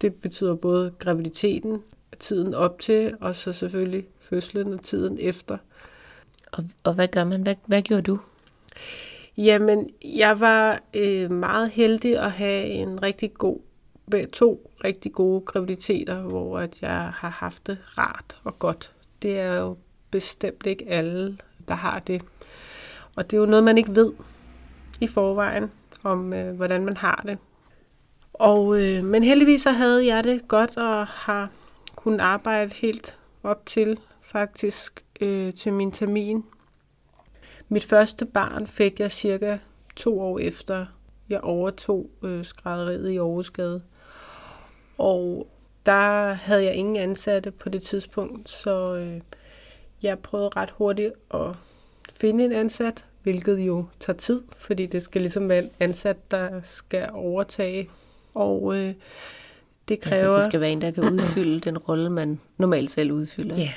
Det 0.00 0.14
betyder 0.14 0.54
både 0.54 0.92
graviditeten, 0.98 1.82
tiden 2.18 2.54
op 2.54 2.78
til, 2.78 3.14
og 3.20 3.36
så 3.36 3.52
selvfølgelig 3.52 4.04
fødslen 4.20 4.72
og 4.72 4.82
tiden 4.82 5.18
efter. 5.20 5.56
Og, 6.52 6.64
og 6.84 6.94
hvad 6.94 7.08
gør 7.08 7.24
man? 7.24 7.42
Hvad, 7.42 7.54
hvad 7.66 7.82
gjorde 7.82 8.02
du? 8.02 8.18
Jamen, 9.36 9.90
jeg 10.04 10.40
var 10.40 10.80
øh, 10.94 11.30
meget 11.30 11.70
heldig 11.70 12.18
at 12.18 12.32
have 12.32 12.64
en 12.64 13.02
rigtig 13.02 13.34
god, 13.34 13.58
to 14.32 14.70
rigtig 14.84 15.12
gode 15.12 15.40
graviditeter, 15.40 16.22
hvor 16.22 16.58
at 16.58 16.82
jeg 16.82 17.12
har 17.14 17.30
haft 17.30 17.66
det 17.66 17.78
rart 17.98 18.36
og 18.44 18.58
godt. 18.58 18.92
Det 19.22 19.38
er 19.38 19.60
jo 19.60 19.76
bestemt 20.10 20.66
ikke 20.66 20.84
alle, 20.88 21.38
der 21.68 21.74
har 21.74 21.98
det. 21.98 22.22
Og 23.16 23.30
det 23.30 23.36
er 23.36 23.40
jo 23.40 23.46
noget, 23.46 23.64
man 23.64 23.78
ikke 23.78 23.94
ved 23.94 24.12
i 25.00 25.06
forvejen, 25.06 25.70
om 26.02 26.32
øh, 26.32 26.56
hvordan 26.56 26.84
man 26.84 26.96
har 26.96 27.22
det. 27.26 27.38
Og, 28.32 28.82
øh, 28.82 29.04
men 29.04 29.22
heldigvis 29.22 29.62
så 29.62 29.70
havde 29.70 30.06
jeg 30.06 30.24
det 30.24 30.48
godt 30.48 30.76
og 30.76 31.06
har 31.06 31.50
kunnet 31.96 32.20
arbejde 32.20 32.74
helt 32.74 33.16
op 33.42 33.66
til 33.66 33.98
faktisk 34.32 35.04
øh, 35.20 35.54
til 35.54 35.72
min 35.72 35.92
termin 35.92 36.44
mit 37.68 37.84
første 37.84 38.26
barn 38.26 38.66
fik 38.66 39.00
jeg 39.00 39.12
cirka 39.12 39.58
to 39.96 40.20
år 40.20 40.38
efter, 40.38 40.86
jeg 41.30 41.40
overtog 41.40 42.10
øh, 42.22 42.44
skrædderiet 42.44 43.10
i 43.10 43.16
Aarhusgade. 43.16 43.82
Og 44.98 45.48
der 45.86 46.32
havde 46.32 46.64
jeg 46.64 46.74
ingen 46.74 46.96
ansatte 46.96 47.50
på 47.50 47.68
det 47.68 47.82
tidspunkt, 47.82 48.48
så 48.48 48.94
øh, 48.96 49.20
jeg 50.02 50.18
prøvede 50.18 50.50
ret 50.56 50.70
hurtigt 50.70 51.12
at 51.34 51.50
finde 52.12 52.44
en 52.44 52.52
ansat, 52.52 53.06
hvilket 53.22 53.58
jo 53.58 53.84
tager 54.00 54.16
tid, 54.16 54.42
fordi 54.58 54.86
det 54.86 55.02
skal 55.02 55.20
ligesom 55.20 55.48
være 55.48 55.62
en 55.62 55.70
ansat, 55.80 56.30
der 56.30 56.60
skal 56.62 57.08
overtage. 57.12 57.90
Og 58.34 58.76
øh, 58.76 58.94
det 59.88 60.00
kræver... 60.00 60.24
Altså, 60.24 60.38
det 60.38 60.44
skal 60.44 60.60
være 60.60 60.70
en, 60.70 60.82
der 60.82 60.90
kan 60.90 61.04
udfylde 61.04 61.60
den 61.70 61.78
rolle, 61.78 62.10
man 62.10 62.40
normalt 62.56 62.90
selv 62.90 63.12
udfylder. 63.12 63.56
Ja. 63.56 63.72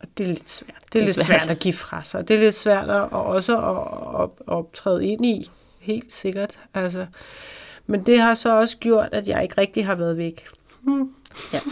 Og 0.00 0.08
det 0.18 0.24
er 0.24 0.28
lidt 0.28 0.50
svært. 0.50 0.82
Det 0.92 1.00
er, 1.00 1.04
lidt 1.04 1.16
svært. 1.16 1.42
svært 1.42 1.50
at 1.50 1.58
give 1.58 1.74
fra 1.74 2.02
sig. 2.02 2.28
Det 2.28 2.36
er 2.36 2.40
lidt 2.40 2.54
svært 2.54 2.90
at, 2.90 3.00
og 3.00 3.24
også 3.24 3.56
at, 3.56 4.22
at, 4.22 4.30
at 4.48 4.54
optræde 4.54 5.06
ind 5.06 5.26
i. 5.26 5.50
Helt 5.78 6.12
sikkert. 6.12 6.58
Altså. 6.74 7.06
Men 7.86 8.06
det 8.06 8.20
har 8.20 8.34
så 8.34 8.58
også 8.58 8.78
gjort, 8.78 9.08
at 9.12 9.28
jeg 9.28 9.42
ikke 9.42 9.54
rigtig 9.58 9.86
har 9.86 9.94
været 9.94 10.16
væk. 10.16 10.46
Hmm. 10.82 11.14
Ja. 11.52 11.60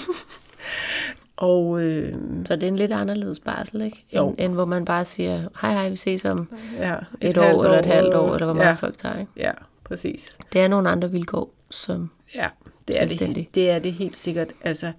Og 1.36 1.82
øh, 1.82 2.14
Så 2.44 2.54
det 2.56 2.62
er 2.62 2.68
en 2.68 2.76
lidt 2.76 2.92
anderledes 2.92 3.40
barsel, 3.40 3.80
ikke? 3.80 4.04
Jo. 4.12 4.28
End, 4.28 4.36
end 4.38 4.54
hvor 4.54 4.64
man 4.64 4.84
bare 4.84 5.04
siger, 5.04 5.48
hej 5.60 5.72
hej, 5.72 5.88
vi 5.88 5.96
ses 5.96 6.24
om 6.24 6.48
ja, 6.78 6.94
et, 7.20 7.30
et 7.30 7.38
år, 7.38 7.64
eller 7.64 7.78
et 7.78 7.86
halvt 7.86 8.14
år, 8.14 8.34
eller 8.34 8.46
hvor 8.46 8.54
meget 8.54 8.66
ja, 8.66 8.72
folk 8.72 8.98
tager, 8.98 9.18
ikke? 9.18 9.32
Ja, 9.36 9.50
præcis. 9.84 10.36
Det 10.52 10.60
er 10.60 10.68
nogle 10.68 10.88
andre 10.88 11.10
vilkår, 11.10 11.54
som... 11.70 12.10
Ja, 12.34 12.48
det 12.88 13.02
er 13.02 13.06
det, 13.06 13.54
det 13.54 13.70
er 13.70 13.78
det 13.78 13.92
helt 13.92 14.16
sikkert. 14.16 14.52
Altså, 14.62 14.92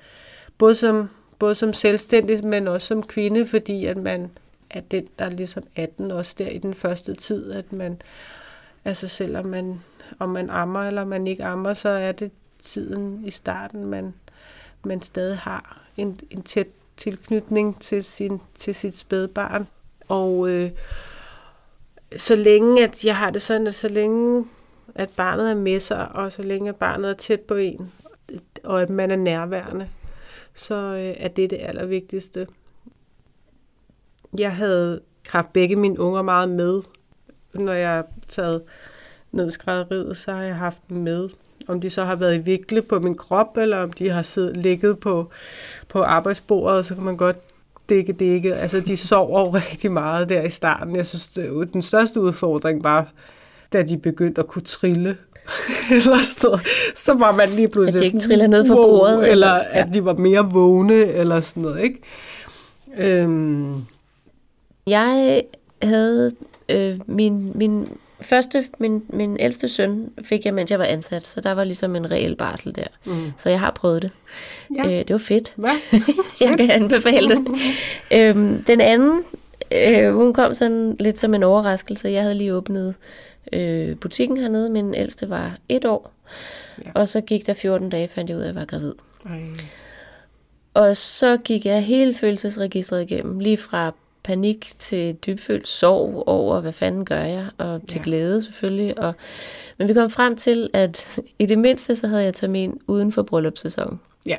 både 0.58 0.76
som, 0.76 1.10
både 1.40 1.56
som 1.56 1.74
selvstændig, 1.74 2.46
men 2.46 2.68
også 2.68 2.88
som 2.88 3.04
kvinde, 3.04 3.46
fordi 3.46 3.86
at 3.86 3.98
man 3.98 4.32
er 4.70 4.82
den, 4.82 5.08
der 5.20 5.30
ligesom 5.30 5.64
er 5.76 5.86
den 5.86 6.12
også 6.12 6.36
der 6.38 6.48
i 6.48 6.58
den 6.58 6.74
første 6.74 7.16
tid, 7.16 7.52
at 7.52 7.74
man, 7.74 8.02
altså 8.86 9.08
selvom 9.08 9.46
man 9.46 9.80
om 10.20 10.30
man 10.30 10.50
ammer 10.50 10.84
eller 10.84 11.06
man 11.06 11.28
ikke 11.28 11.44
ammer, 11.44 11.74
så 11.74 11.90
er 11.90 12.12
det 12.12 12.32
tiden 12.60 13.22
i 13.26 13.32
starten, 13.32 13.86
man, 13.86 14.14
man 14.84 15.00
stadig 15.00 15.38
har 15.38 15.82
en, 15.98 16.20
en 16.30 16.42
tæt 16.44 16.68
tilknytning 16.98 17.82
til, 17.82 18.04
sin, 18.04 18.42
til 18.56 18.76
sit 18.76 18.98
spædbarn. 18.98 19.68
Og 20.08 20.50
øh, 20.50 20.72
så 22.18 22.36
længe 22.36 22.84
at 22.84 23.06
jeg 23.06 23.18
har 23.18 23.30
det 23.30 23.42
sådan, 23.42 23.68
at 23.68 23.76
så 23.76 23.88
længe 23.88 24.46
at 24.96 25.10
barnet 25.10 25.52
er 25.52 25.56
med 25.56 25.80
sig, 25.80 26.12
og 26.12 26.32
så 26.32 26.42
længe 26.42 26.70
at 26.70 26.76
barnet 26.76 27.10
er 27.10 27.14
tæt 27.14 27.42
på 27.42 27.56
en, 27.56 27.92
og 28.64 28.82
at 28.82 28.90
man 28.90 29.12
er 29.12 29.16
nærværende, 29.16 29.90
så 30.58 30.76
øh, 30.76 31.16
er 31.18 31.28
det 31.28 31.50
det 31.50 31.60
allervigtigste. 31.62 32.48
Jeg 34.38 34.56
havde 34.56 35.02
haft 35.30 35.54
begge 35.54 35.76
mine 35.76 36.00
unger 36.00 36.22
meget 36.22 36.50
med. 36.50 36.82
Når 37.54 37.74
jeg 37.74 37.90
har 37.90 38.06
taget 38.30 38.64
ned 39.32 39.52
skrædderiet, 39.52 40.18
så 40.18 40.32
har 40.32 40.44
jeg 40.44 40.56
haft 40.56 40.78
dem 40.90 40.98
med. 40.98 41.30
Om 41.68 41.82
de 41.82 41.90
så 41.90 42.04
har 42.04 42.16
været 42.16 42.36
i 42.36 42.40
vikle 42.40 42.82
på 42.82 43.00
min 43.00 43.16
krop, 43.16 43.58
eller 43.58 43.78
om 43.78 43.94
de 43.94 44.10
har 44.10 44.22
siddet, 44.22 44.58
ligget 44.58 45.00
på, 45.00 45.30
på 45.90 46.02
arbejdsbordet, 46.02 46.86
så 46.86 46.96
kan 46.96 47.04
man 47.04 47.18
godt 47.18 47.38
dække 47.90 48.14
dække. 48.14 48.56
Altså, 48.56 48.80
de 48.80 48.98
sover 48.98 49.56
rigtig 49.72 49.92
meget 49.92 50.30
der 50.30 50.42
i 50.42 50.50
starten. 50.50 50.96
Jeg 50.96 51.08
synes, 51.08 51.28
det, 51.28 51.74
den 51.74 51.82
største 51.82 52.22
udfordring 52.22 52.84
var, 52.84 53.12
da 53.74 53.84
de 53.84 53.98
begyndte 53.98 54.42
at 54.42 54.48
kunne 54.48 54.64
trille. 54.66 55.18
eller 55.92 56.22
så, 56.24 56.60
så 56.96 57.14
var 57.14 57.32
man 57.32 57.50
lige 57.50 57.68
pludselig 57.68 58.00
At 58.00 58.02
de 58.02 58.06
ikke 58.06 58.20
triller 58.20 58.48
ned 58.48 58.68
fra 58.68 58.76
bordet. 58.76 59.16
Eller, 59.16 59.32
eller 59.32 59.54
ja. 59.54 59.82
at 59.82 59.94
de 59.94 60.06
var 60.06 60.14
mere 60.14 60.52
vågne, 60.52 61.06
eller 61.06 61.42
sådan 61.42 61.64
noget, 61.64 61.84
ikke? 61.84 62.00
Øhm. 63.00 63.86
Jeg 64.88 65.44
havde 65.82 66.32
øh, 66.70 67.00
min, 67.06 67.52
min 67.56 67.88
første, 68.22 68.66
min, 68.80 69.04
min 69.10 69.38
ældste 69.40 69.68
søn 69.68 70.10
fik 70.24 70.46
jeg, 70.46 70.54
mens 70.54 70.72
jeg 70.72 70.80
var 70.80 70.86
ansat, 70.86 71.28
så 71.28 71.42
der 71.42 71.52
var 71.52 71.64
ligesom 71.64 71.96
en 71.96 72.12
reel 72.12 72.36
barsel 72.36 72.76
der. 72.76 72.88
Mm. 73.06 73.32
Så 73.38 73.50
jeg 73.50 73.60
har 73.60 73.72
prøvet 73.72 74.02
det. 74.02 74.12
Ja. 74.76 74.86
Øh, 74.86 74.92
det 74.92 75.10
var 75.10 75.18
fedt. 75.18 75.54
Hvad? 75.56 75.70
jeg 76.42 76.58
kan 76.58 76.72
anbefale 76.72 77.30
det. 77.30 77.48
øhm, 78.20 78.64
den 78.64 78.82
anden, 78.82 79.24
øh, 79.72 80.16
hun 80.16 80.34
kom 80.34 80.54
sådan 80.54 80.96
lidt 81.00 81.20
som 81.20 81.34
en 81.34 81.44
overraskelse. 81.44 82.10
Jeg 82.10 82.22
havde 82.22 82.36
lige 82.36 82.54
åbnet 82.54 82.96
øh, 83.54 83.96
butikken 83.96 84.38
hernede. 84.38 84.70
Min 84.70 84.96
ældste 84.96 85.30
var 85.30 85.58
et 85.70 85.86
år. 85.86 86.12
Ja. 86.86 86.92
Og 86.94 87.08
så 87.08 87.22
gik 87.22 87.48
der 87.48 87.54
14 87.54 87.90
dage, 87.90 88.08
fandt 88.08 88.30
jeg 88.30 88.38
ud 88.38 88.42
af, 88.42 88.50
at 88.50 88.56
jeg 88.56 88.60
var 88.60 88.66
gravid. 88.66 88.94
Ej. 89.26 89.42
Og 90.74 90.98
så 90.98 91.38
gik 91.38 91.66
jeg 91.66 91.84
hele 91.84 92.14
følelsesregistret 92.14 93.02
igennem, 93.02 93.40
lige 93.40 93.58
fra 93.58 93.94
panik 94.24 94.74
til 94.78 95.16
dybfølt 95.16 95.68
sorg 95.68 96.24
over, 96.28 96.60
hvad 96.60 96.72
fanden 96.72 97.06
gør 97.06 97.22
jeg, 97.22 97.46
og 97.58 97.82
til 97.88 97.98
ja. 97.98 98.04
glæde 98.04 98.42
selvfølgelig. 98.42 99.00
Og, 99.00 99.14
men 99.78 99.88
vi 99.88 99.94
kom 99.94 100.10
frem 100.10 100.38
til, 100.38 100.70
at 100.74 101.20
i 101.40 101.46
det 101.46 101.60
mindste, 101.60 101.96
så 101.96 102.08
havde 102.08 102.24
jeg 102.24 102.34
termin 102.34 102.80
uden 102.88 103.12
for 103.12 103.24
bryllupssæsonen. 103.24 104.00
Ja. 104.28 104.38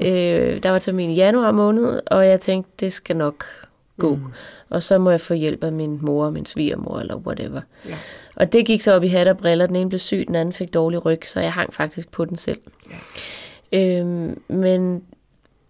Øh, 0.00 0.62
der 0.62 0.70
var 0.70 0.78
termin 0.78 1.10
i 1.10 1.14
januar 1.14 1.50
måned, 1.50 2.00
og 2.06 2.26
jeg 2.26 2.40
tænkte, 2.40 2.70
det 2.80 2.92
skal 2.92 3.16
nok 3.16 3.44
gå. 3.98 4.14
Mm. 4.14 4.24
Og 4.72 4.82
så 4.82 4.98
må 4.98 5.10
jeg 5.10 5.20
få 5.20 5.34
hjælp 5.34 5.64
af 5.64 5.72
min 5.72 5.98
mor, 6.02 6.30
min 6.30 6.46
svigermor 6.46 6.98
eller 6.98 7.16
whatever. 7.16 7.60
Ja. 7.88 7.98
Og 8.36 8.52
det 8.52 8.66
gik 8.66 8.80
så 8.80 8.92
op 8.92 9.02
i 9.02 9.08
hat 9.08 9.28
og 9.28 9.38
briller. 9.38 9.66
Den 9.66 9.76
ene 9.76 9.88
blev 9.88 9.98
syg, 9.98 10.24
den 10.26 10.34
anden 10.34 10.52
fik 10.52 10.74
dårlig 10.74 11.04
ryg, 11.04 11.20
så 11.26 11.40
jeg 11.40 11.52
hang 11.52 11.74
faktisk 11.74 12.10
på 12.10 12.24
den 12.24 12.36
selv. 12.36 12.60
Ja. 13.72 13.98
Øhm, 14.00 14.42
men 14.48 15.02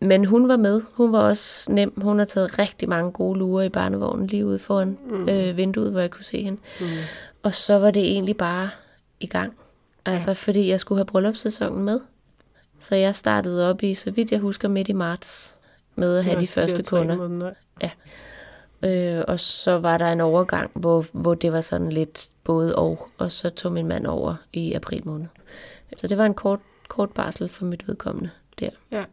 men 0.00 0.24
hun 0.24 0.48
var 0.48 0.56
med. 0.56 0.82
Hun 0.92 1.12
var 1.12 1.18
også 1.18 1.72
nem. 1.72 2.00
Hun 2.00 2.18
har 2.18 2.24
taget 2.24 2.58
rigtig 2.58 2.88
mange 2.88 3.12
gode 3.12 3.38
lurer 3.38 3.62
i 3.62 3.68
barnevognen 3.68 4.26
lige 4.26 4.46
ude 4.46 4.58
foran 4.58 4.98
mm. 5.10 5.28
øh, 5.28 5.56
vinduet, 5.56 5.90
hvor 5.90 6.00
jeg 6.00 6.10
kunne 6.10 6.24
se 6.24 6.42
hende. 6.42 6.60
Mm. 6.80 6.86
Og 7.42 7.54
så 7.54 7.78
var 7.78 7.90
det 7.90 8.02
egentlig 8.02 8.36
bare 8.36 8.70
i 9.20 9.26
gang. 9.26 9.56
Altså, 10.04 10.30
ja. 10.30 10.34
fordi 10.34 10.68
jeg 10.68 10.80
skulle 10.80 10.98
have 10.98 11.06
bryllupssæsonen 11.06 11.84
med. 11.84 12.00
Så 12.78 12.94
jeg 12.94 13.14
startede 13.14 13.70
op 13.70 13.82
i, 13.82 13.94
så 13.94 14.10
vidt 14.10 14.32
jeg 14.32 14.40
husker, 14.40 14.68
midt 14.68 14.88
i 14.88 14.92
marts 14.92 15.54
med 15.94 16.16
at 16.16 16.24
have 16.24 16.40
de 16.40 16.46
første 16.46 16.82
kunder. 16.82 17.16
Måneder. 17.16 17.52
Ja. 17.82 17.90
Øh, 18.82 19.24
og 19.28 19.40
så 19.40 19.78
var 19.78 19.98
der 19.98 20.12
en 20.12 20.20
overgang, 20.20 20.70
hvor, 20.74 21.04
hvor 21.12 21.34
det 21.34 21.52
var 21.52 21.60
sådan 21.60 21.92
lidt 21.92 22.28
både 22.44 22.76
og, 22.76 23.08
og 23.18 23.32
så 23.32 23.50
tog 23.50 23.72
min 23.72 23.86
mand 23.86 24.06
over 24.06 24.34
i 24.52 24.72
april 24.72 25.02
måned. 25.04 25.26
Så 25.96 26.06
det 26.06 26.18
var 26.18 26.26
en 26.26 26.34
kort, 26.34 26.60
kort 26.88 27.10
barsel 27.10 27.48
for 27.48 27.64
mit 27.64 27.88
vedkommende 27.88 28.30
der. 28.60 28.70
Ja. 28.90 29.04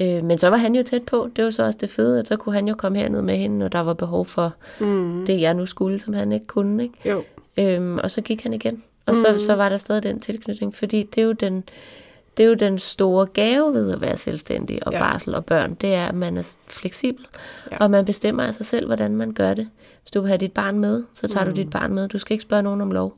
Øh, 0.00 0.24
men 0.24 0.38
så 0.38 0.48
var 0.48 0.56
han 0.56 0.74
jo 0.74 0.82
tæt 0.82 1.02
på. 1.02 1.30
Det 1.36 1.44
var 1.44 1.50
så 1.50 1.64
også 1.64 1.78
det 1.80 1.90
fede, 1.90 2.18
at 2.18 2.28
så 2.28 2.36
kunne 2.36 2.54
han 2.54 2.68
jo 2.68 2.74
komme 2.74 2.98
herned 2.98 3.22
med 3.22 3.36
hende, 3.36 3.58
når 3.58 3.68
der 3.68 3.80
var 3.80 3.94
behov 3.94 4.26
for 4.26 4.54
mm. 4.80 5.26
det, 5.26 5.40
jeg 5.40 5.54
nu 5.54 5.66
skulle, 5.66 6.00
som 6.00 6.14
han 6.14 6.32
ikke 6.32 6.46
kunne. 6.46 6.82
Ikke? 6.82 7.08
Jo. 7.08 7.24
Øhm, 7.56 7.98
og 7.98 8.10
så 8.10 8.20
gik 8.20 8.42
han 8.42 8.52
igen. 8.52 8.82
Og 9.06 9.12
mm. 9.12 9.38
så, 9.38 9.44
så 9.46 9.54
var 9.54 9.68
der 9.68 9.76
stadig 9.76 10.02
den 10.02 10.20
tilknytning, 10.20 10.74
fordi 10.74 11.02
det 11.02 11.20
er 11.20 11.26
jo 11.26 11.32
den, 11.32 11.64
det 12.36 12.42
er 12.42 12.48
jo 12.48 12.54
den 12.54 12.78
store 12.78 13.26
gave 13.26 13.74
ved 13.74 13.92
at 13.92 14.00
være 14.00 14.16
selvstændig 14.16 14.86
og 14.86 14.92
ja. 14.92 14.98
barsel 14.98 15.34
og 15.34 15.44
børn. 15.44 15.74
Det 15.74 15.94
er, 15.94 16.06
at 16.06 16.14
man 16.14 16.36
er 16.36 16.54
fleksibel, 16.68 17.26
ja. 17.70 17.76
og 17.76 17.90
man 17.90 18.04
bestemmer 18.04 18.42
af 18.42 18.54
sig 18.54 18.66
selv, 18.66 18.86
hvordan 18.86 19.16
man 19.16 19.32
gør 19.32 19.54
det. 19.54 19.68
Hvis 20.02 20.10
du 20.10 20.20
vil 20.20 20.28
have 20.28 20.38
dit 20.38 20.52
barn 20.52 20.78
med, 20.78 21.04
så 21.12 21.28
tager 21.28 21.44
mm. 21.44 21.54
du 21.54 21.60
dit 21.60 21.70
barn 21.70 21.94
med. 21.94 22.08
Du 22.08 22.18
skal 22.18 22.34
ikke 22.34 22.42
spørge 22.42 22.62
nogen 22.62 22.80
om 22.80 22.90
lov. 22.90 23.16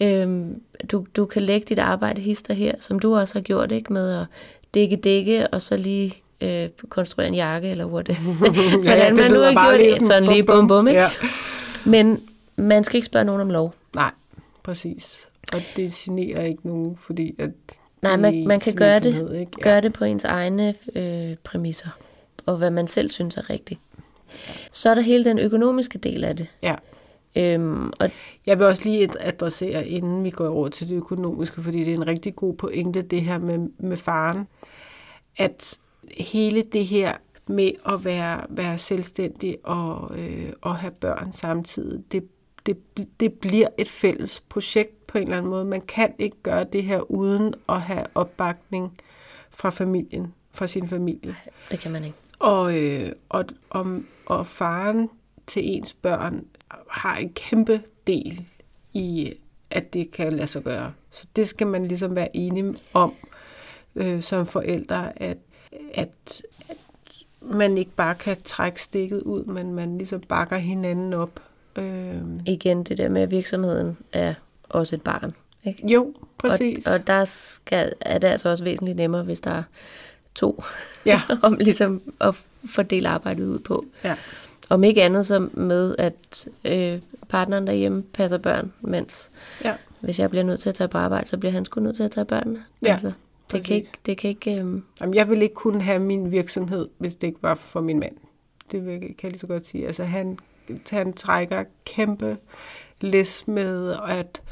Øhm, 0.00 0.62
du, 0.90 1.06
du 1.16 1.24
kan 1.24 1.42
lægge 1.42 1.66
dit 1.68 1.78
arbejde 1.78 2.20
hister 2.20 2.54
her, 2.54 2.72
som 2.80 2.98
du 2.98 3.16
også 3.16 3.34
har 3.34 3.40
gjort, 3.40 3.72
ikke 3.72 3.92
med 3.92 4.20
at 4.20 4.26
dække 4.74 4.96
dække, 4.96 5.48
og 5.48 5.62
så 5.62 5.76
lige 5.76 6.22
øh, 6.40 6.68
konstruere 6.88 7.28
en 7.28 7.34
jakke, 7.34 7.70
eller 7.70 7.86
what 7.86 8.06
det. 8.06 8.16
ja, 8.18 8.80
Hvordan 8.82 9.16
man 9.16 9.30
nu 9.30 9.40
har 9.40 9.68
gjort 9.68 9.80
det, 9.80 10.06
sådan 10.06 10.24
lige 10.24 10.44
bum 10.44 10.68
bum, 10.68 10.88
ikke? 10.88 11.00
Ja. 11.00 11.10
Men 11.86 12.22
man 12.56 12.84
skal 12.84 12.96
ikke 12.96 13.06
spørge 13.06 13.24
nogen 13.24 13.40
om 13.40 13.50
lov. 13.50 13.74
Nej, 13.94 14.10
præcis. 14.62 15.28
Og 15.52 15.60
det 15.76 15.92
generer 15.92 16.42
ikke 16.42 16.66
nogen, 16.66 16.96
fordi 16.96 17.34
at 17.38 17.50
Nej, 18.02 18.16
man, 18.16 18.46
man 18.46 18.60
kan 18.60 18.74
gøre 18.74 19.00
det, 19.00 19.40
ikke? 19.40 19.52
Ja. 19.58 19.62
gøre 19.62 19.80
det 19.80 19.92
på 19.92 20.04
ens 20.04 20.24
egne 20.24 20.74
øh, 20.94 21.36
præmisser, 21.44 21.88
og 22.46 22.56
hvad 22.56 22.70
man 22.70 22.88
selv 22.88 23.10
synes 23.10 23.36
er 23.36 23.50
rigtigt. 23.50 23.80
Så 24.72 24.90
er 24.90 24.94
der 24.94 25.02
hele 25.02 25.24
den 25.24 25.38
økonomiske 25.38 25.98
del 25.98 26.24
af 26.24 26.36
det. 26.36 26.46
Ja. 26.62 26.74
Øhm, 27.36 27.92
og 28.00 28.10
jeg 28.46 28.58
vil 28.58 28.66
også 28.66 28.88
lige 28.88 29.08
adressere, 29.20 29.86
inden 29.86 30.24
vi 30.24 30.30
går 30.30 30.48
over 30.48 30.68
til 30.68 30.88
det 30.88 30.94
økonomiske, 30.94 31.62
fordi 31.62 31.78
det 31.78 31.88
er 31.88 31.94
en 31.94 32.06
rigtig 32.06 32.36
god 32.36 32.54
pointe, 32.54 33.02
det 33.02 33.22
her 33.22 33.38
med, 33.38 33.68
med 33.78 33.96
faren, 33.96 34.46
at 35.38 35.78
hele 36.18 36.62
det 36.62 36.86
her 36.86 37.12
med 37.46 37.70
at 37.86 38.04
være, 38.04 38.40
være 38.48 38.78
selvstændig 38.78 39.56
og, 39.64 40.18
øh, 40.18 40.52
og 40.60 40.76
have 40.76 40.90
børn 40.90 41.32
samtidig, 41.32 42.04
det, 42.12 42.24
det, 42.66 42.76
det 43.20 43.32
bliver 43.32 43.68
et 43.78 43.88
fælles 43.88 44.40
projekt 44.40 45.06
på 45.06 45.18
en 45.18 45.24
eller 45.24 45.36
anden 45.36 45.50
måde. 45.50 45.64
Man 45.64 45.80
kan 45.80 46.14
ikke 46.18 46.36
gøre 46.42 46.64
det 46.64 46.82
her 46.82 47.10
uden 47.10 47.54
at 47.68 47.80
have 47.80 48.04
opbakning 48.14 48.98
fra 49.50 49.70
familien, 49.70 50.34
fra 50.52 50.66
sin 50.66 50.88
familie. 50.88 51.36
Det 51.70 51.80
kan 51.80 51.92
man 51.92 52.04
ikke. 52.04 52.16
Og, 52.38 52.82
øh, 52.82 53.12
og, 53.28 53.44
og, 53.70 54.00
og 54.26 54.46
faren 54.46 55.10
til 55.46 55.62
ens 55.64 55.92
børn 55.92 56.44
har 56.90 57.16
en 57.16 57.32
kæmpe 57.32 57.82
del 58.06 58.44
i, 58.92 59.34
at 59.70 59.92
det 59.92 60.10
kan 60.10 60.32
lade 60.32 60.46
sig 60.46 60.62
gøre. 60.62 60.92
Så 61.10 61.26
det 61.36 61.48
skal 61.48 61.66
man 61.66 61.88
ligesom 61.88 62.16
være 62.16 62.36
enig 62.36 62.74
om 62.92 63.14
øh, 63.96 64.22
som 64.22 64.46
forældre, 64.46 65.22
at, 65.22 65.38
at, 65.94 66.42
at 66.68 66.78
man 67.40 67.78
ikke 67.78 67.90
bare 67.90 68.14
kan 68.14 68.42
trække 68.44 68.82
stikket 68.82 69.22
ud, 69.22 69.44
men 69.44 69.74
man 69.74 69.98
ligesom 69.98 70.20
bakker 70.20 70.56
hinanden 70.56 71.12
op. 71.12 71.40
Øh. 71.78 72.22
Igen 72.46 72.84
det 72.84 72.98
der 72.98 73.08
med, 73.08 73.22
at 73.22 73.30
virksomheden 73.30 73.98
er 74.12 74.34
også 74.68 74.96
et 74.96 75.02
barn. 75.02 75.34
Ikke? 75.64 75.86
Jo, 75.92 76.14
præcis. 76.38 76.86
Og, 76.86 76.94
og 76.94 77.06
der 77.06 77.24
skal, 77.24 77.92
er 78.00 78.18
det 78.18 78.28
altså 78.28 78.48
også 78.48 78.64
væsentligt 78.64 78.96
nemmere, 78.96 79.22
hvis 79.22 79.40
der 79.40 79.50
er 79.50 79.62
to, 80.34 80.62
ja. 81.06 81.20
om 81.42 81.54
ligesom 81.54 82.02
at 82.20 82.44
fordele 82.68 83.08
arbejdet 83.08 83.46
ud 83.46 83.58
på. 83.58 83.84
Ja. 84.04 84.16
Om 84.70 84.84
ikke 84.84 85.02
andet 85.02 85.26
så 85.26 85.48
med, 85.52 85.94
at 85.98 86.48
øh, 86.64 87.00
partneren 87.28 87.66
derhjemme 87.66 88.02
passer 88.02 88.38
børn, 88.38 88.72
mens 88.80 89.30
ja. 89.64 89.74
hvis 90.00 90.18
jeg 90.18 90.30
bliver 90.30 90.42
nødt 90.42 90.60
til 90.60 90.68
at 90.68 90.74
tage 90.74 90.88
på 90.88 90.98
arbejde, 90.98 91.28
så 91.28 91.38
bliver 91.38 91.52
han 91.52 91.64
sgu 91.64 91.80
nødt 91.80 91.96
til 91.96 92.02
at 92.02 92.10
tage 92.10 92.24
børnene. 92.24 92.62
Ja. 92.82 92.92
Altså, 92.92 93.12
det 93.52 93.64
kan 93.64 93.76
ikke... 93.76 93.90
Det 94.06 94.18
kan 94.18 94.30
ikke 94.30 94.50
øh... 94.50 94.82
Jamen, 95.00 95.14
jeg 95.14 95.28
vil 95.28 95.42
ikke 95.42 95.54
kunne 95.54 95.82
have 95.82 95.98
min 95.98 96.30
virksomhed, 96.30 96.88
hvis 96.98 97.14
det 97.14 97.26
ikke 97.26 97.42
var 97.42 97.54
for 97.54 97.80
min 97.80 98.00
mand. 98.00 98.16
Det 98.72 98.84
kan 99.00 99.14
jeg 99.22 99.30
lige 99.30 99.38
så 99.38 99.46
godt 99.46 99.66
sige. 99.66 99.86
Altså, 99.86 100.04
han, 100.04 100.38
han 100.90 101.12
trækker 101.12 101.64
kæmpe 101.84 102.36
læs 103.00 103.48
med, 103.48 103.96
at 104.08 104.42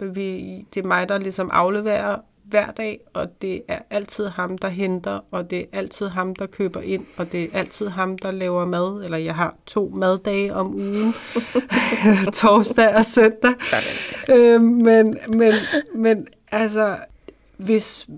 vi, 0.00 0.58
det 0.74 0.82
er 0.82 0.86
mig, 0.86 1.08
der 1.08 1.18
ligesom 1.18 1.50
afleverer 1.52 2.16
hver 2.50 2.70
dag, 2.70 3.00
og 3.14 3.42
det 3.42 3.62
er 3.68 3.78
altid 3.90 4.28
ham, 4.28 4.58
der 4.58 4.68
henter, 4.68 5.20
og 5.30 5.50
det 5.50 5.58
er 5.58 5.78
altid 5.78 6.08
ham, 6.08 6.34
der 6.34 6.46
køber 6.46 6.80
ind, 6.80 7.06
og 7.16 7.32
det 7.32 7.44
er 7.44 7.58
altid 7.58 7.88
ham, 7.88 8.18
der 8.18 8.30
laver 8.30 8.64
mad, 8.64 9.04
eller 9.04 9.18
jeg 9.18 9.34
har 9.34 9.54
to 9.66 9.92
maddage 9.94 10.54
om 10.54 10.74
ugen, 10.74 11.14
torsdag 12.34 12.94
og 12.94 13.04
søndag. 13.04 13.50
Øh, 14.28 14.62
men, 14.62 15.18
men, 15.28 15.54
men 15.94 16.26
altså, 16.50 16.98
hvis, 17.56 18.08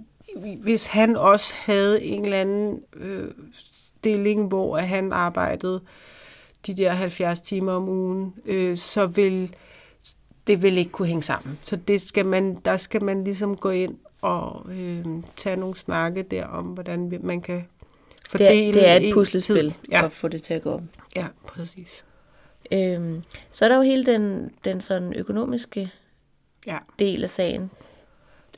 hvis 0.62 0.86
han 0.86 1.16
også 1.16 1.54
havde 1.56 2.02
en 2.02 2.24
eller 2.24 2.40
anden 2.40 2.80
øh, 2.96 3.28
stilling, 3.72 4.48
hvor 4.48 4.76
han 4.76 5.12
arbejdede 5.12 5.80
de 6.66 6.76
der 6.76 6.92
70 6.92 7.40
timer 7.40 7.72
om 7.72 7.88
ugen, 7.88 8.34
øh, 8.44 8.76
så 8.76 9.06
vil 9.06 9.54
det 10.46 10.62
vil 10.62 10.78
ikke 10.78 10.90
kunne 10.90 11.08
hænge 11.08 11.22
sammen. 11.22 11.58
Så 11.62 11.76
det 11.76 12.02
skal 12.02 12.26
man, 12.26 12.54
der 12.54 12.76
skal 12.76 13.02
man 13.04 13.24
ligesom 13.24 13.56
gå 13.56 13.70
ind 13.70 13.98
og 14.20 14.66
øh, 14.70 15.04
tage 15.36 15.56
nogle 15.56 15.76
snakke 15.76 16.22
der 16.22 16.46
om, 16.46 16.64
hvordan 16.64 17.20
man 17.22 17.40
kan 17.40 17.64
fordele 18.28 18.66
det 18.66 18.74
det 18.74 18.88
er 18.88 18.96
et 18.96 19.14
puslespil 19.14 19.74
ja. 19.90 20.04
at 20.04 20.12
få 20.12 20.28
det 20.28 20.42
til 20.42 20.54
at 20.54 20.62
gå 20.62 20.70
om. 20.70 20.88
Ja, 21.16 21.26
præcis. 21.46 22.04
Øhm, 22.72 23.22
så 23.50 23.64
er 23.64 23.68
der 23.68 23.76
jo 23.76 23.82
hele 23.82 24.06
den, 24.06 24.50
den 24.64 24.80
sådan 24.80 25.12
økonomiske 25.12 25.90
ja. 26.66 26.78
del 26.98 27.22
af 27.22 27.30
sagen. 27.30 27.70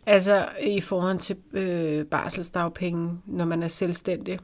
Altså 0.07 0.49
i 0.63 0.81
forhold 0.81 1.19
til 1.19 1.37
øh, 1.53 2.07
barselsdagpenge, 2.07 3.19
når 3.27 3.45
man 3.45 3.63
er 3.63 3.69
selvstændig. 3.69 4.39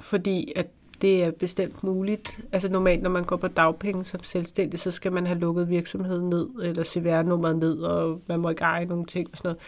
Fordi 0.00 0.52
at 0.56 0.66
det 1.02 1.24
er 1.24 1.30
bestemt 1.30 1.82
muligt. 1.82 2.38
Altså 2.52 2.68
normalt, 2.68 3.02
når 3.02 3.10
man 3.10 3.24
går 3.24 3.36
på 3.36 3.48
dagpenge 3.48 4.04
som 4.04 4.22
selvstændig, 4.22 4.80
så 4.80 4.90
skal 4.90 5.12
man 5.12 5.26
have 5.26 5.38
lukket 5.38 5.68
virksomheden 5.68 6.30
ned, 6.30 6.48
eller 6.62 6.84
CVR-nummeret 6.84 7.56
ned, 7.56 7.78
og 7.78 8.20
man 8.26 8.40
må 8.40 8.50
ikke 8.50 8.64
eje 8.64 8.84
nogle 8.84 9.06
ting 9.06 9.28
og 9.32 9.38
sådan 9.38 9.48
noget. 9.48 9.58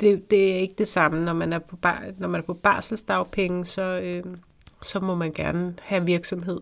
Det, 0.00 0.30
det 0.30 0.52
er 0.52 0.56
ikke 0.56 0.74
det 0.78 0.88
samme. 0.88 1.24
Når 1.24 1.32
man 1.32 1.52
er 1.52 1.58
på, 1.58 1.76
bar, 1.76 2.04
når 2.18 2.28
man 2.28 2.40
er 2.40 2.44
på 2.44 2.54
barselsdagpenge, 2.54 3.66
så, 3.66 4.00
øh, 4.02 4.24
så 4.82 5.00
må 5.00 5.14
man 5.14 5.32
gerne 5.32 5.74
have 5.82 6.06
virksomhed. 6.06 6.60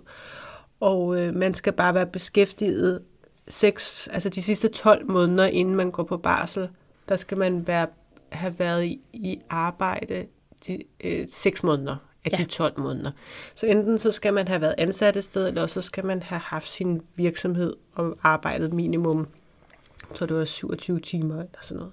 Og 0.80 1.20
øh, 1.20 1.34
man 1.34 1.54
skal 1.54 1.72
bare 1.72 1.94
være 1.94 2.06
beskæftiget 2.06 3.02
seks, 3.48 4.08
altså 4.12 4.28
de 4.28 4.42
sidste 4.42 4.68
12 4.68 5.10
måneder, 5.10 5.46
inden 5.46 5.74
man 5.74 5.90
går 5.90 6.02
på 6.02 6.16
barsel, 6.16 6.68
der 7.08 7.16
skal 7.16 7.38
man 7.38 7.66
være, 7.66 7.86
have 8.32 8.54
været 8.58 8.84
i, 8.84 9.00
i 9.12 9.40
arbejde 9.48 10.26
de, 10.66 10.78
øh, 11.04 11.26
6 11.28 11.62
måneder 11.62 11.96
af 12.24 12.30
ja. 12.32 12.36
de 12.36 12.44
12 12.44 12.80
måneder. 12.80 13.10
Så 13.54 13.66
enten 13.66 13.98
så 13.98 14.12
skal 14.12 14.34
man 14.34 14.48
have 14.48 14.60
været 14.60 14.74
ansat 14.78 15.16
et 15.16 15.24
sted, 15.24 15.48
eller 15.48 15.66
så 15.66 15.80
skal 15.80 16.04
man 16.04 16.22
have 16.22 16.40
haft 16.40 16.68
sin 16.68 17.02
virksomhed 17.16 17.74
og 17.94 18.16
arbejdet 18.22 18.72
minimum, 18.72 19.26
så 20.14 20.26
det 20.26 20.36
var 20.36 20.44
27 20.44 21.00
timer 21.00 21.34
eller 21.34 21.58
sådan 21.60 21.78
noget. 21.78 21.92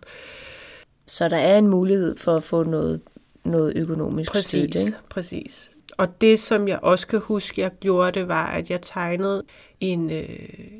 Så 1.07 1.29
der 1.29 1.37
er 1.37 1.57
en 1.57 1.67
mulighed 1.67 2.17
for 2.17 2.35
at 2.35 2.43
få 2.43 2.63
noget, 2.63 3.01
noget 3.43 3.73
økonomisk 3.75 4.31
præcis, 4.31 4.47
støtte, 4.47 4.79
ikke? 4.79 4.97
Præcis. 5.09 5.71
Og 5.97 6.21
det, 6.21 6.39
som 6.39 6.67
jeg 6.67 6.79
også 6.81 7.07
kan 7.07 7.19
huske, 7.19 7.61
jeg 7.61 7.71
gjorde, 7.79 8.19
det 8.19 8.27
var, 8.27 8.45
at 8.45 8.69
jeg 8.69 8.81
tegnede 8.81 9.43
en, 9.79 10.11
øh, 10.11 10.39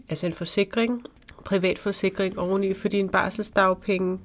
altså 0.10 0.26
en 0.26 0.34
forsikring, 0.34 1.04
privat 1.46 1.80
forsikring 1.80 2.40
oveni, 2.40 2.74
fordi 2.74 3.00
en 3.00 3.10
barselsdagpenge 3.10 4.20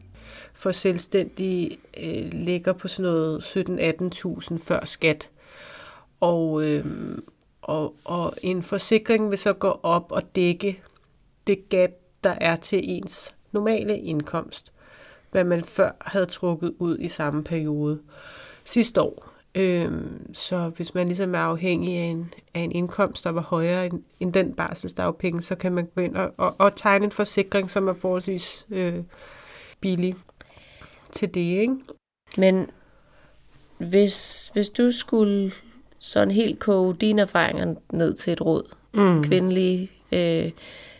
for 0.54 0.72
selvstændige 0.72 1.78
øh, 1.96 2.32
ligger 2.32 2.72
på 2.72 2.88
sådan 2.88 3.12
noget 3.12 3.40
17-18.000 3.40 4.58
før 4.64 4.84
skat. 4.84 5.30
Og, 6.20 6.64
øh, 6.64 6.84
og, 7.62 7.94
og 8.04 8.34
en 8.42 8.62
forsikring 8.62 9.30
vil 9.30 9.38
så 9.38 9.52
gå 9.52 9.80
op 9.82 10.12
og 10.12 10.22
dække 10.36 10.82
det 11.46 11.68
gap, 11.68 11.90
der 12.24 12.34
er 12.40 12.56
til 12.56 12.80
ens 12.82 13.34
normale 13.52 13.98
indkomst, 13.98 14.72
hvad 15.30 15.44
man 15.44 15.64
før 15.64 15.90
havde 16.00 16.26
trukket 16.26 16.74
ud 16.78 16.98
i 16.98 17.08
samme 17.08 17.44
periode 17.44 18.00
sidste 18.64 19.00
år. 19.02 19.32
Øhm, 19.54 20.34
så 20.34 20.70
hvis 20.76 20.94
man 20.94 21.06
ligesom 21.06 21.34
er 21.34 21.38
afhængig 21.38 21.98
af 21.98 22.04
en, 22.04 22.34
af 22.54 22.60
en 22.60 22.72
indkomst, 22.72 23.24
der 23.24 23.30
var 23.30 23.40
højere 23.40 23.86
end, 23.86 24.02
end 24.20 24.32
den 24.32 24.52
barselsdagpenge, 24.54 25.42
så 25.42 25.54
kan 25.54 25.72
man 25.72 25.88
gå 25.94 26.00
ind 26.00 26.16
og, 26.16 26.34
og, 26.36 26.54
og 26.58 26.76
tegne 26.76 27.04
en 27.04 27.10
forsikring, 27.10 27.70
som 27.70 27.88
er 27.88 27.94
forholdsvis 27.94 28.66
øh, 28.70 28.94
billig 29.82 30.14
til 31.12 31.34
det, 31.34 31.40
ikke? 31.40 31.76
Men 32.36 32.70
hvis, 33.78 34.50
hvis 34.52 34.70
du 34.70 34.90
skulle 34.90 35.52
sådan 35.98 36.30
helt 36.30 36.58
koge 36.58 36.94
dine 36.94 37.22
erfaringer 37.22 37.74
ned 37.92 38.14
til 38.14 38.32
et 38.32 38.40
råd, 38.40 38.74
mm. 38.94 39.24
kvindelige 39.24 39.90
øh, 40.12 40.50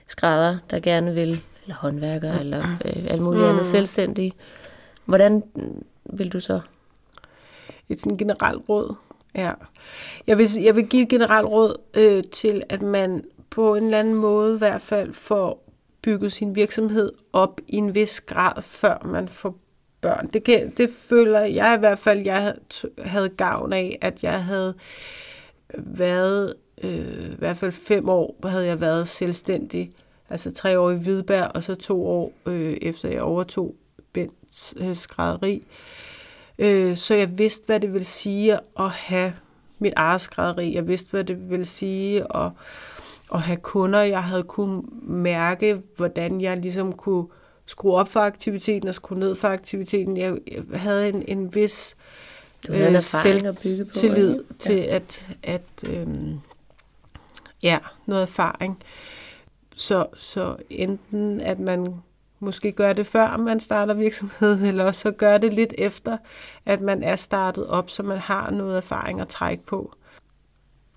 skrædder, 0.07 0.59
der 0.71 0.81
gerne 0.81 1.15
vil, 1.15 1.41
eller 1.63 1.75
håndværker, 1.75 2.33
mm. 2.33 2.41
eller 2.41 2.77
øh, 2.85 3.07
alt 3.11 3.23
muligt 3.23 3.45
mm. 3.45 3.51
andet 3.51 3.67
selvstændige, 3.67 4.33
hvordan 5.05 5.43
vil 6.05 6.33
du 6.33 6.41
så 6.41 6.61
et 7.89 8.01
sådan 8.01 8.17
generelt 8.17 8.69
råd. 8.69 8.95
Ja. 9.35 9.53
Jeg 10.27 10.39
vil, 10.39 10.49
jeg 10.63 10.77
vil 10.77 10.87
give 10.87 11.03
et 11.03 11.09
generelt 11.09 11.47
råd 11.47 11.77
øh, 11.95 12.25
til, 12.25 12.63
at 12.69 12.83
man 12.83 13.25
på 13.51 13.75
en 13.75 13.85
eller 13.85 13.99
anden 13.99 14.15
måde 14.15 14.55
i 14.55 14.59
hvert 14.59 14.81
fald 14.81 15.13
får 15.13 15.72
bygget 16.03 16.33
sin 16.33 16.57
virksomhed 16.57 17.13
op 17.33 17.61
i 17.69 17.77
en 17.77 17.95
vis 17.95 18.21
grad, 18.21 18.63
før 18.63 19.03
man 19.05 19.29
får 19.29 19.59
børn. 20.01 20.27
Det, 20.27 20.45
kan, 20.45 20.71
det 20.77 20.91
føler 20.99 21.41
jeg 21.41 21.75
i 21.77 21.79
hvert 21.79 21.99
fald, 21.99 22.21
jeg 22.25 22.55
havde 22.99 23.29
gavn 23.29 23.73
af, 23.73 23.99
at 24.01 24.23
jeg 24.23 24.45
havde 24.45 24.75
været, 25.75 26.55
øh, 26.83 27.33
i 27.33 27.37
hvert 27.39 27.57
fald 27.57 27.73
fem 27.73 28.09
år, 28.09 28.37
havde 28.45 28.67
jeg 28.67 28.81
været 28.81 29.09
selvstændig. 29.09 29.91
Altså 30.31 30.53
tre 30.53 30.79
år 30.79 30.91
i 30.91 30.97
Hvidberg, 30.97 31.51
og 31.55 31.65
så 31.65 31.75
to 31.75 32.07
år 32.07 32.33
øh, 32.47 32.77
efter 32.83 33.09
jeg 33.09 33.23
overtog 33.23 33.75
Bents 34.13 34.75
øh, 34.77 34.97
skrædderi. 34.97 35.55
Øh, 35.55 35.63
Øh, 36.59 36.97
så 36.97 37.15
jeg 37.15 37.39
vidste, 37.39 37.67
hvad 37.67 37.81
det 37.81 37.93
ville 37.93 38.05
sige 38.05 38.59
at 38.79 38.91
have 38.91 39.35
mit 39.79 39.93
eget 39.97 40.21
skrædderi. 40.21 40.75
Jeg 40.75 40.89
vidste, 40.89 41.11
hvad 41.11 41.25
det 41.25 41.51
ville 41.51 41.65
sige 41.65 42.37
at, 42.37 42.51
at 43.35 43.41
have 43.41 43.59
kunder. 43.59 44.01
Jeg 44.01 44.25
havde 44.25 44.43
kunne 44.43 44.83
mærke, 45.03 45.83
hvordan 45.97 46.41
jeg 46.41 46.57
ligesom 46.57 46.93
kunne 46.93 47.27
skrue 47.67 47.95
op 47.95 48.09
for 48.09 48.21
aktiviteten 48.21 48.89
og 48.89 48.95
skrue 48.95 49.19
ned 49.19 49.35
for 49.35 49.49
aktiviteten. 49.49 50.17
Jeg, 50.17 50.39
jeg 50.71 50.81
havde 50.81 51.09
en, 51.09 51.25
en 51.29 51.55
vis 51.55 51.97
øh, 52.71 53.03
selvtillid 53.03 54.35
ja. 54.35 54.55
til 54.59 54.79
at, 54.79 55.29
at 55.43 55.63
øhm, 55.89 56.41
ja, 57.63 57.79
noget 58.07 58.23
erfaring. 58.23 58.79
Så, 59.77 60.07
så 60.17 60.57
enten 60.71 61.41
at 61.41 61.59
man 61.59 61.95
måske 62.41 62.73
gøre 62.73 62.95
det 62.95 63.07
før 63.07 63.37
man 63.37 63.61
starter 63.61 63.95
virksomhed, 63.95 64.63
eller 64.69 64.85
også 64.85 65.01
så 65.01 65.11
gør 65.11 65.39
det 65.39 65.53
lidt 65.53 65.75
efter, 65.79 66.17
at 66.67 66.81
man 66.81 67.03
er 67.03 67.17
startet 67.17 67.67
op, 67.67 67.91
så 67.91 68.03
man 68.03 68.19
har 68.19 68.51
noget 68.51 68.77
erfaring 68.77 69.21
at 69.21 69.29
trække 69.29 69.65
på. 69.67 69.95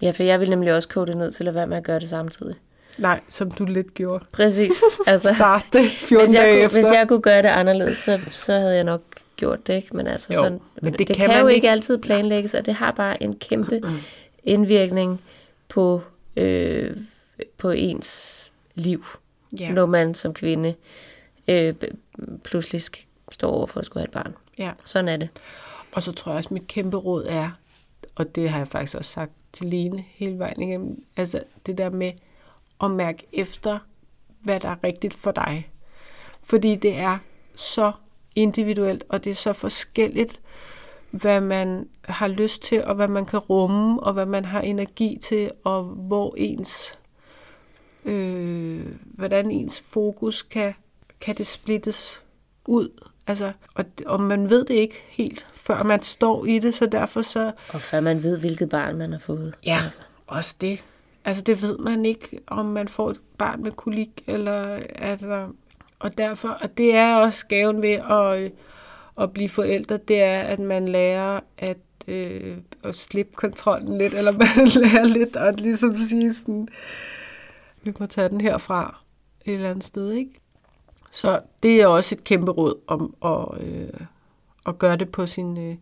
Ja, 0.02 0.12
for 0.12 0.24
jeg 0.24 0.40
vil 0.40 0.50
nemlig 0.50 0.74
også 0.74 0.90
kode 0.90 1.08
det 1.08 1.18
ned 1.18 1.32
til 1.32 1.48
at 1.48 1.56
være 1.56 1.68
med 1.68 1.78
at 1.78 1.84
gøre 1.84 2.00
det 2.00 2.10
samtidig. 2.10 2.56
Nej, 2.98 3.20
som 3.30 3.52
du 3.52 3.66
lidt 3.66 3.94
gjorde. 3.94 4.26
Præcis. 4.34 4.74
Altså, 5.08 5.34
Start 5.36 5.66
det 5.74 5.90
14 5.90 6.26
hvis 6.26 6.36
jeg, 6.36 6.44
dage 6.44 6.56
kunne, 6.56 6.64
efter. 6.64 6.78
Hvis 6.78 6.92
jeg 6.92 7.08
kunne 7.08 7.22
gøre 7.22 7.42
det 7.42 7.48
anderledes, 7.48 7.98
så, 7.98 8.20
så 8.32 8.54
havde 8.54 8.76
jeg 8.76 8.84
nok 8.84 9.02
gjort 9.36 9.68
det, 9.68 9.74
ikke? 9.74 9.96
Men 9.96 10.08
altså, 10.08 10.34
jo, 10.34 10.38
sådan, 10.38 10.60
men 10.82 10.92
det, 10.92 11.00
det 11.00 11.08
kan, 11.08 11.30
kan 11.30 11.42
jo 11.42 11.48
ikke 11.48 11.70
altid 11.70 11.98
planlægges, 11.98 12.54
og 12.54 12.66
det 12.66 12.74
har 12.74 12.92
bare 12.92 13.24
en 13.24 13.36
kæmpe 13.36 13.82
indvirkning 14.44 15.22
på, 15.68 16.02
øh, 16.36 16.98
på 17.58 17.72
ens 17.72 18.52
liv, 18.76 19.06
ja. 19.60 19.72
når 19.72 19.86
man 19.86 20.14
som 20.16 20.34
kvinde 20.34 20.76
øh, 21.48 21.74
pludselig 22.44 22.82
står 23.32 23.52
over 23.52 23.66
for 23.66 23.80
at 23.80 23.86
skulle 23.86 24.02
have 24.02 24.08
et 24.08 24.12
barn. 24.12 24.36
Ja. 24.58 24.72
Sådan 24.86 25.08
er 25.08 25.18
det. 25.18 25.30
Og 25.92 26.02
så 26.02 26.12
tror 26.12 26.32
jeg 26.32 26.38
også, 26.38 26.48
at 26.48 26.52
mit 26.52 26.68
kæmpe 26.68 26.98
råd 26.98 27.26
er, 27.30 27.50
og 28.16 28.36
det 28.36 28.50
har 28.50 28.58
jeg 28.58 28.68
faktisk 28.68 28.96
også 28.96 29.12
sagt 29.12 29.32
til 29.56 29.66
Lene 29.66 30.06
hele 30.08 30.40
vejen 30.40 30.62
igennem, 30.62 30.98
altså 31.18 31.44
det 31.66 31.78
der 31.78 31.90
med 31.90 32.12
at 32.84 32.92
mærke 32.92 33.26
efter, 33.34 33.80
hvad 34.42 34.60
der 34.60 34.70
er 34.70 34.84
rigtigt 34.84 35.14
for 35.14 35.32
dig. 35.32 35.72
Fordi 36.44 36.76
det 36.76 36.98
er 36.98 37.18
så 37.56 37.92
individuelt, 38.36 39.04
og 39.10 39.24
det 39.24 39.32
er 39.32 39.36
så 39.36 39.54
forskelligt, 39.54 40.42
hvad 41.12 41.42
man 41.42 41.90
har 42.02 42.28
lyst 42.28 42.62
til, 42.62 42.84
og 42.84 42.96
hvad 42.96 43.08
man 43.08 43.26
kan 43.26 43.40
rumme, 43.40 44.04
og 44.04 44.14
hvad 44.14 44.26
man 44.26 44.46
har 44.46 44.62
energi 44.62 45.18
til, 45.22 45.52
og 45.64 45.84
hvor 45.84 46.34
ens, 46.38 47.00
øh, 48.06 48.86
hvordan 49.04 49.52
ens 49.52 49.80
fokus 49.80 50.42
kan 50.42 50.74
kan 51.22 51.36
det 51.36 51.48
splittes 51.48 52.24
ud. 52.68 53.10
Altså, 53.28 53.52
og, 53.76 53.86
og 54.06 54.22
man 54.22 54.50
ved 54.50 54.66
det 54.66 54.74
ikke 54.74 55.04
helt, 55.10 55.48
før 55.54 55.84
man 55.84 56.02
står 56.02 56.46
i 56.46 56.60
det, 56.60 56.74
så 56.74 56.86
derfor 56.86 57.22
så... 57.22 57.52
Og 57.70 57.82
før 57.82 58.00
man 58.00 58.24
ved, 58.24 58.40
hvilket 58.40 58.70
barn 58.70 58.98
man 58.98 59.12
har 59.12 59.20
fået. 59.20 59.54
Ja, 59.66 59.80
altså. 59.84 60.00
også 60.28 60.56
det. 60.62 60.84
Altså, 61.26 61.44
det 61.44 61.62
ved 61.62 61.78
man 61.78 62.06
ikke, 62.06 62.40
om 62.48 62.66
man 62.66 62.88
får 62.88 63.10
et 63.12 63.22
barn 63.38 63.64
med 63.64 63.72
kolik, 63.72 64.10
eller... 64.28 64.80
Altså, 64.96 65.48
og 66.00 66.18
derfor, 66.18 66.50
og 66.50 66.78
det 66.78 66.96
er 66.96 67.16
også 67.16 67.48
gaven 67.48 67.82
ved 67.82 67.90
at, 67.90 68.52
at 69.24 69.34
blive 69.34 69.50
forældre, 69.50 69.98
det 69.98 70.22
er, 70.22 70.42
at 70.42 70.60
man 70.60 70.88
lærer 70.88 71.40
at, 71.58 71.78
øh, 72.08 72.58
at 72.84 72.96
slippe 72.96 73.34
kontrollen 73.36 73.98
lidt, 73.98 74.14
eller 74.14 74.32
man 74.56 74.68
lærer 74.68 75.06
lidt 75.06 75.36
at 75.36 75.60
ligesom 75.60 75.98
sige 75.98 76.34
sådan, 76.34 76.68
vi 77.84 77.94
må 78.00 78.06
tage 78.06 78.30
den 78.30 78.42
herfra 78.42 79.02
et 79.46 79.54
eller 79.54 79.70
andet 79.70 79.84
sted, 79.84 80.12
ikke? 80.12 80.32
Så 81.12 81.42
det 81.64 81.82
er 81.82 81.88
også 81.88 82.16
et 82.16 82.24
kæmpe 82.24 82.52
råd 82.52 82.80
om 82.88 83.16
at, 83.26 83.68
øh, 83.68 84.08
at 84.66 84.80
gøre 84.80 84.96
det 84.96 85.12
på 85.12 85.26
sin, 85.26 85.58
øh, 85.58 85.76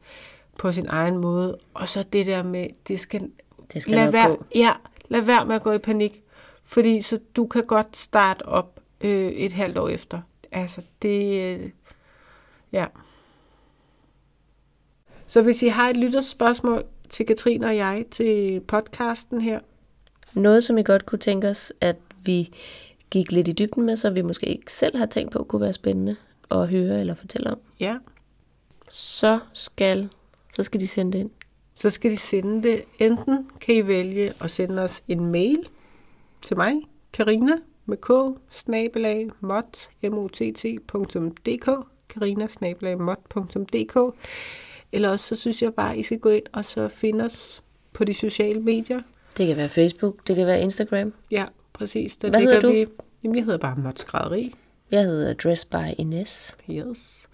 på 0.57 0.71
sin 0.71 0.86
egen 0.89 1.17
måde. 1.17 1.57
Og 1.74 1.88
så 1.88 2.03
det 2.13 2.26
der 2.26 2.43
med, 2.43 2.67
det 2.88 2.99
skal, 2.99 3.32
det 3.74 3.82
skal 3.82 3.95
lad, 3.95 4.11
være, 4.11 4.38
ja, 4.55 4.74
lad 5.07 5.21
være 5.21 5.45
med 5.45 5.55
at 5.55 5.63
gå 5.63 5.71
i 5.71 5.78
panik. 5.78 6.21
Fordi 6.63 7.01
så 7.01 7.19
du 7.36 7.47
kan 7.47 7.63
godt 7.63 7.97
starte 7.97 8.45
op 8.45 8.80
øh, 9.01 9.32
et 9.32 9.51
halvt 9.51 9.78
år 9.78 9.89
efter. 9.89 10.21
Altså 10.51 10.82
det, 11.01 11.41
øh, 11.59 11.69
ja. 12.71 12.86
Så 15.28 15.41
hvis 15.41 15.63
I 15.63 15.67
har 15.67 15.89
et 15.89 15.97
lytterspørgsmål 15.97 16.84
til 17.09 17.26
Katrine 17.26 17.67
og 17.67 17.76
jeg 17.76 18.05
til 18.11 18.59
podcasten 18.59 19.41
her. 19.41 19.59
Noget, 20.34 20.63
som 20.63 20.78
I 20.78 20.84
godt 20.84 21.05
kunne 21.05 21.19
tænke 21.19 21.49
os, 21.49 21.74
at 21.82 21.95
vi 22.24 22.53
gik 23.14 23.32
lidt 23.32 23.47
i 23.47 23.51
dybden 23.51 23.86
med, 23.86 23.97
så 23.97 24.09
vi 24.09 24.22
måske 24.22 24.45
ikke 24.45 24.74
selv 24.74 24.97
har 24.97 25.05
tænkt 25.05 25.32
på, 25.32 25.43
kunne 25.43 25.61
være 25.61 25.74
spændende 25.74 26.16
at 26.51 26.68
høre 26.68 26.99
eller 26.99 27.14
fortælle 27.14 27.51
om. 27.51 27.59
Ja. 27.80 27.97
Så 28.89 29.39
skal, 29.53 30.09
så 30.55 30.64
skal 30.64 30.80
de 30.80 30.88
sende 30.88 31.11
det 31.14 31.20
ind. 31.20 31.30
Så 31.74 31.89
skal 31.89 32.11
de 32.11 32.18
sende 32.18 32.64
det. 32.64 32.82
Enten 32.99 33.49
kan 33.61 33.76
I 33.76 33.88
vælge 33.88 34.34
at 34.41 34.49
sende 34.49 34.82
os 34.82 35.03
en 35.07 35.26
mail 35.26 35.70
til 36.41 36.57
mig, 36.57 36.74
Karina 37.14 37.53
med 37.86 37.97
k, 37.97 38.39
snabelag, 38.49 39.30
mot, 39.41 39.89
mott.dk, 40.03 41.70
karina, 42.09 42.47
snabelag, 42.47 43.01
mot.dk. 43.01 44.16
Eller 44.91 45.09
også 45.09 45.36
så 45.36 45.41
synes 45.41 45.61
jeg 45.61 45.74
bare, 45.74 45.97
I 45.97 46.03
skal 46.03 46.20
gå 46.20 46.30
ind 46.30 46.43
og 46.53 46.66
så 46.66 46.88
finde 46.88 47.26
os 47.26 47.64
på 47.93 48.03
de 48.03 48.14
sociale 48.14 48.61
medier. 48.61 49.01
Det 49.38 49.47
kan 49.47 49.57
være 49.57 49.70
Facebook, 49.70 50.28
det 50.28 50.36
kan 50.36 50.47
være 50.47 50.61
Instagram. 50.61 51.14
Ja, 51.32 51.45
præcis. 51.74 52.18
Der 52.18 52.30
Hvad 52.30 52.61
du? 52.61 52.72
Vi, 52.72 52.86
jamen, 53.24 53.36
jeg 53.36 53.43
hedder 53.43 53.59
bare 53.59 53.76
Mot 53.76 53.99
Skrædderi. 53.99 54.53
Jeg 54.91 55.03
hedder 55.03 55.34
Dress 55.34 55.65
by 55.65 55.93
Ines. 55.97 56.55
Yes. 56.71 57.30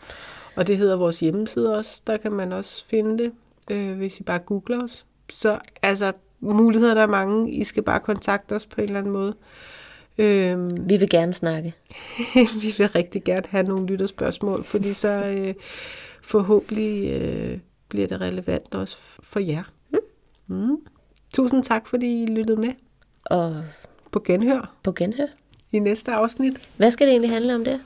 Og 0.55 0.67
det 0.67 0.77
hedder 0.77 0.95
vores 0.95 1.19
hjemmeside 1.19 1.77
også. 1.77 2.01
Der 2.07 2.17
kan 2.17 2.31
man 2.31 2.51
også 2.51 2.85
finde 2.85 3.23
det, 3.23 3.31
øh, 3.71 3.97
hvis 3.97 4.19
I 4.19 4.23
bare 4.23 4.39
googler 4.39 4.83
os. 4.83 5.05
Så 5.29 5.59
altså, 5.81 6.11
muligheder 6.39 6.93
der 6.93 7.01
er 7.01 7.07
mange. 7.07 7.51
I 7.51 7.63
skal 7.63 7.83
bare 7.83 7.99
kontakte 7.99 8.53
os 8.53 8.65
på 8.65 8.81
en 8.81 8.87
eller 8.87 8.99
anden 8.99 9.13
måde. 9.13 9.35
Øhm, 10.17 10.89
Vi 10.89 10.97
vil 10.97 11.09
gerne 11.09 11.33
snakke. 11.33 11.73
vi 12.61 12.73
vil 12.77 12.89
rigtig 12.89 13.23
gerne 13.23 13.45
have 13.49 13.63
nogle 13.63 13.85
lytterspørgsmål, 13.85 14.63
fordi 14.63 14.93
så 14.93 15.07
øh, 15.37 15.53
forhåbentlig 16.21 17.09
øh, 17.13 17.59
bliver 17.89 18.07
det 18.07 18.21
relevant 18.21 18.75
også 18.75 18.97
for 19.23 19.39
jer. 19.39 19.63
Mm. 20.47 20.77
Tusind 21.33 21.63
tak, 21.63 21.87
fordi 21.87 22.23
I 22.23 22.25
lyttede 22.25 22.61
med 22.61 22.73
Og 23.25 23.63
på 24.11 24.19
Genhør 24.19 24.75
på 24.83 24.91
genhør. 24.91 25.27
I 25.71 25.79
næste 25.79 26.11
afsnit. 26.11 26.69
Hvad 26.77 26.91
skal 26.91 27.07
det 27.07 27.11
egentlig 27.11 27.31
handle 27.31 27.55
om 27.55 27.63
der? 27.63 27.79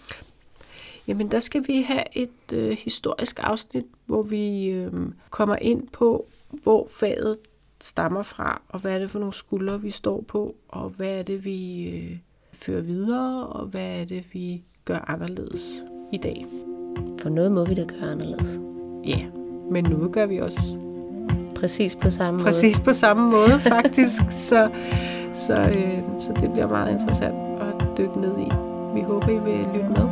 Jamen, 1.07 1.31
der 1.31 1.39
skal 1.39 1.67
vi 1.67 1.81
have 1.81 2.03
et 2.11 2.53
øh, 2.53 2.77
historisk 2.77 3.39
afsnit, 3.43 3.85
hvor 4.05 4.21
vi 4.21 4.67
øh, 4.67 4.91
kommer 5.29 5.55
ind 5.55 5.87
på, 5.87 6.25
hvor 6.49 6.87
faget 6.91 7.37
stammer 7.81 8.23
fra, 8.23 8.61
og 8.69 8.79
hvad 8.79 8.95
er 8.95 8.99
det 8.99 9.09
for 9.09 9.19
nogle 9.19 9.33
skuldre, 9.33 9.81
vi 9.81 9.91
står 9.91 10.21
på, 10.27 10.55
og 10.67 10.89
hvad 10.89 11.19
er 11.19 11.23
det, 11.23 11.45
vi 11.45 11.89
øh, 11.89 12.17
fører 12.53 12.81
videre, 12.81 13.47
og 13.47 13.65
hvad 13.65 13.99
er 14.01 14.05
det, 14.05 14.23
vi 14.33 14.61
gør 14.85 15.05
anderledes 15.07 15.83
i 16.13 16.17
dag. 16.17 16.45
For 17.21 17.29
noget 17.29 17.51
må 17.51 17.65
vi 17.65 17.73
da 17.73 17.83
gøre 17.83 18.11
anderledes. 18.11 18.59
Ja, 19.05 19.25
men 19.71 19.83
nu 19.83 20.09
gør 20.11 20.25
vi 20.25 20.37
også 20.37 20.79
Præcis 21.55 21.95
på 21.95 22.09
samme 22.09 22.39
præcis 22.39 22.79
på 22.79 22.93
samme 22.93 23.31
måde, 23.31 23.59
faktisk. 23.59 24.21
så, 24.49 24.69
så, 25.33 25.53
øh, 25.53 25.99
så 26.17 26.33
det 26.39 26.51
bliver 26.51 26.67
meget 26.67 26.91
interessant 26.91 27.52
dykke 27.97 28.19
ned 28.19 28.37
i. 28.39 28.51
Vi 28.93 29.01
håber, 29.01 29.29
I 29.29 29.37
vil 29.37 29.67
lytte 29.73 29.89
med. 29.89 30.09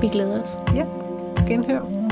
Vi 0.00 0.08
glæder 0.08 0.42
os. 0.42 0.58
Ja, 0.74 0.84
genhør. 1.48 2.09